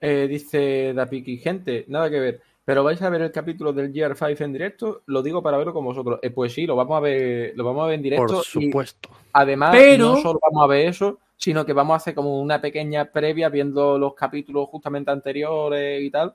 Eh, 0.00 0.26
dice 0.28 0.92
Dapiki, 0.92 1.38
gente, 1.38 1.84
nada 1.88 2.10
que 2.10 2.18
ver. 2.20 2.42
Pero 2.66 2.82
vais 2.84 3.00
a 3.00 3.08
ver 3.08 3.22
el 3.22 3.30
capítulo 3.32 3.72
del 3.72 3.92
GR5 3.92 4.40
en 4.44 4.52
directo, 4.52 5.02
lo 5.06 5.22
digo 5.22 5.40
para 5.42 5.56
verlo 5.56 5.72
con 5.72 5.84
vosotros. 5.84 6.18
Eh, 6.20 6.30
pues 6.30 6.52
sí, 6.52 6.66
lo 6.66 6.74
vamos 6.76 6.96
a 6.96 7.00
ver, 7.00 7.52
lo 7.56 7.64
vamos 7.64 7.84
a 7.84 7.86
ver 7.86 7.94
en 7.94 8.02
directo. 8.02 8.26
Por 8.26 8.42
y 8.62 8.66
supuesto. 8.66 9.08
además, 9.32 9.70
Pero- 9.74 10.08
no 10.14 10.16
solo 10.20 10.40
vamos 10.42 10.64
a 10.64 10.66
ver 10.66 10.88
eso, 10.88 11.18
sino 11.36 11.64
que 11.64 11.72
vamos 11.72 11.94
a 11.94 11.96
hacer 11.98 12.14
como 12.14 12.40
una 12.42 12.60
pequeña 12.60 13.04
previa 13.12 13.48
viendo 13.50 13.96
los 13.98 14.14
capítulos 14.14 14.68
justamente 14.68 15.10
anteriores 15.12 16.02
y 16.02 16.10
tal. 16.10 16.34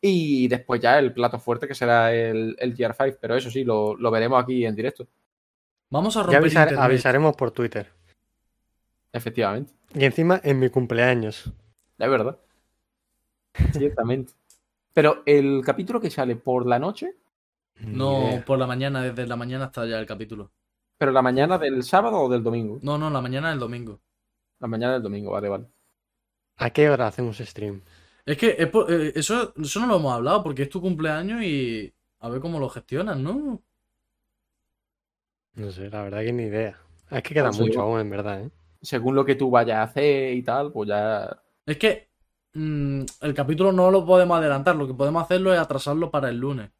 Y 0.00 0.48
después 0.48 0.80
ya 0.80 0.98
el 0.98 1.12
plato 1.12 1.38
fuerte 1.38 1.68
que 1.68 1.74
será 1.74 2.14
el, 2.14 2.56
el 2.58 2.74
GR5. 2.74 3.18
Pero 3.20 3.36
eso 3.36 3.50
sí, 3.50 3.62
lo, 3.62 3.94
lo 3.96 4.10
veremos 4.10 4.42
aquí 4.42 4.64
en 4.64 4.74
directo. 4.74 5.06
Vamos 5.90 6.16
a 6.16 6.20
Ya 6.20 6.24
romper 6.24 6.40
avisar- 6.42 6.62
internet. 6.68 6.78
avisaremos 6.84 7.36
por 7.36 7.50
Twitter. 7.50 7.86
Efectivamente. 9.12 9.74
Y 9.94 10.06
encima 10.06 10.40
en 10.42 10.58
mi 10.58 10.70
cumpleaños. 10.70 11.52
Es 11.98 12.08
verdad. 12.10 12.38
Ciertamente. 13.72 14.32
Pero 14.92 15.22
el 15.26 15.62
capítulo 15.64 16.00
que 16.00 16.10
sale 16.10 16.36
por 16.36 16.66
la 16.66 16.78
noche, 16.78 17.16
No, 17.90 18.42
por 18.46 18.58
la 18.58 18.66
mañana, 18.66 19.02
desde 19.02 19.26
la 19.26 19.36
mañana 19.36 19.66
hasta 19.66 19.86
ya 19.86 19.98
el 20.00 20.06
capítulo. 20.06 20.50
pero 20.98 21.10
la 21.10 21.20
mañana 21.20 21.58
del 21.58 21.82
sábado 21.82 22.20
o 22.20 22.28
del 22.28 22.44
domingo. 22.44 22.78
No, 22.82 22.98
no, 22.98 23.08
la 23.10 23.20
mañana 23.22 23.50
del 23.50 23.58
domingo. 23.58 24.00
La 24.60 24.68
mañana 24.68 24.92
del 24.92 25.02
domingo, 25.02 25.32
vale, 25.32 25.48
vale. 25.48 25.66
¿A 26.64 26.70
qué 26.70 26.88
hora 26.88 27.08
hacemos 27.08 27.38
stream? 27.38 27.82
Es 28.24 28.38
que 28.38 28.54
es 28.58 28.68
por- 28.68 28.90
eh, 28.92 29.12
eso, 29.14 29.52
eso 29.56 29.80
no 29.80 29.86
lo 29.86 29.96
hemos 29.96 30.12
hablado 30.14 30.42
porque 30.42 30.62
es 30.64 30.68
tu 30.70 30.80
cumpleaños 30.80 31.42
y 31.42 31.92
a 32.20 32.28
ver 32.28 32.40
cómo 32.40 32.58
lo 32.60 32.68
gestionas, 32.68 33.18
¿no? 33.18 33.62
No 35.54 35.70
sé, 35.70 35.88
la 35.90 36.02
verdad 36.02 36.22
que 36.24 36.32
ni 36.32 36.42
idea. 36.44 36.76
Es 37.08 37.22
que 37.22 37.34
queda 37.34 37.50
No 37.50 37.52
sé, 37.52 37.62
mucho 37.62 37.82
aún, 37.82 38.00
en 38.00 38.10
verdad, 38.10 38.40
¿eh? 38.42 38.50
Según 38.82 39.14
lo 39.14 39.24
que 39.24 39.34
tú 39.36 39.50
vayas 39.50 39.78
a 39.78 39.82
hacer 39.84 40.34
y 40.34 40.42
tal, 40.42 40.72
pues 40.72 40.88
ya. 40.88 41.42
Es 41.66 41.78
que 41.78 42.09
mm, 42.54 43.02
el 43.22 43.34
capítulo 43.34 43.72
no 43.72 43.90
lo 43.90 44.04
podemos 44.04 44.38
adelantar, 44.38 44.76
lo 44.76 44.86
que 44.86 44.94
podemos 44.94 45.22
hacerlo 45.22 45.52
es 45.52 45.58
atrasarlo 45.60 46.10
para 46.10 46.28
el 46.28 46.38
lunes. 46.38 46.70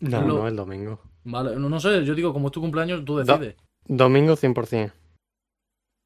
No, 0.00 0.22
Lo- 0.22 0.38
no, 0.38 0.48
el 0.48 0.56
domingo. 0.56 1.00
Vale, 1.24 1.56
no, 1.56 1.68
no 1.68 1.80
sé, 1.80 2.04
yo 2.04 2.14
digo, 2.14 2.32
como 2.32 2.48
es 2.48 2.52
tu 2.52 2.60
cumpleaños, 2.60 3.04
tú 3.04 3.18
decides. 3.18 3.56
Domingo 3.86 4.34
100%. 4.36 4.92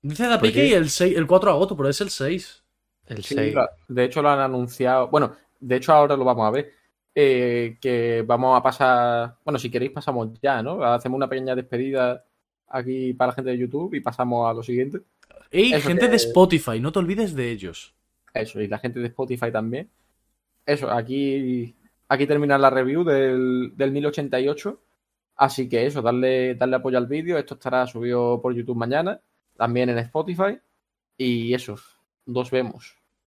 Dice 0.03 0.26
Da 0.26 0.38
¿Por 0.38 0.49
Pique 0.49 0.74
el 0.74 0.88
6, 0.90 1.16
el 1.16 1.26
4 1.26 1.51
de 1.51 1.55
agosto, 1.57 1.76
pero 1.76 1.88
es 1.88 2.01
el 2.01 2.11
6. 2.11 2.64
El 3.07 3.22
Sí, 3.22 3.34
6. 3.34 3.55
la- 3.55 3.70
de 3.88 4.05
hecho 4.05 4.22
lo 4.22 4.30
han 4.30 4.40
anunciado. 4.40 5.09
Bueno, 5.09 5.36
de 5.61 5.76
hecho 5.76 5.93
ahora 5.93 6.16
lo 6.16 6.24
vamos 6.24 6.47
a 6.47 6.51
ver. 6.51 6.72
eh, 7.14 7.76
que 7.78 8.24
vamos 8.26 8.59
a 8.59 8.62
pasar. 8.62 9.36
Bueno, 9.45 9.59
si 9.59 9.70
queréis, 9.70 9.93
pasamos 9.93 10.30
ya, 10.40 10.62
¿no? 10.62 10.82
Hacemos 10.82 11.16
una 11.18 11.28
pequeña 11.28 11.55
despedida 11.55 12.24
aquí 12.73 13.12
para 13.12 13.29
la 13.31 13.35
gente 13.35 13.51
de 13.51 13.59
YouTube 13.59 13.95
y 13.95 14.01
pasamos 14.01 14.49
a 14.51 14.55
lo 14.55 14.62
siguiente. 14.62 15.01
Y 15.51 15.73
Eso 15.75 15.89
gente 15.89 16.07
que- 16.07 16.11
de 16.11 16.16
Spotify, 16.16 16.81
no 16.81 16.91
te 16.93 16.99
olvides 16.99 17.35
de 17.35 17.51
ellos. 17.51 17.95
Eso, 18.35 18.61
y 18.61 18.66
la 18.68 18.79
gente 18.79 18.99
de 19.01 19.09
Spotify 19.09 19.53
también. 19.53 19.89
Eso, 20.64 20.91
aquí, 20.91 21.75
aquí 22.09 22.27
termina 22.27 22.57
la 22.59 22.70
review 22.70 23.05
del, 23.05 23.73
del 23.77 23.93
1088. 23.93 24.81
Así 25.37 25.68
que 25.68 25.87
eso, 25.87 26.03
darle, 26.03 26.55
darle 26.55 26.77
apoyo 26.77 26.99
al 26.99 27.07
vídeo. 27.07 27.37
Esto 27.39 27.55
estará 27.55 27.87
subido 27.87 28.41
por 28.41 28.55
YouTube 28.55 28.77
mañana, 28.77 29.20
también 29.57 29.89
en 29.91 29.99
Spotify. 29.99 30.59
Y 31.18 31.53
eso, 31.53 31.77
nos 32.27 32.51
vemos. 32.51 32.97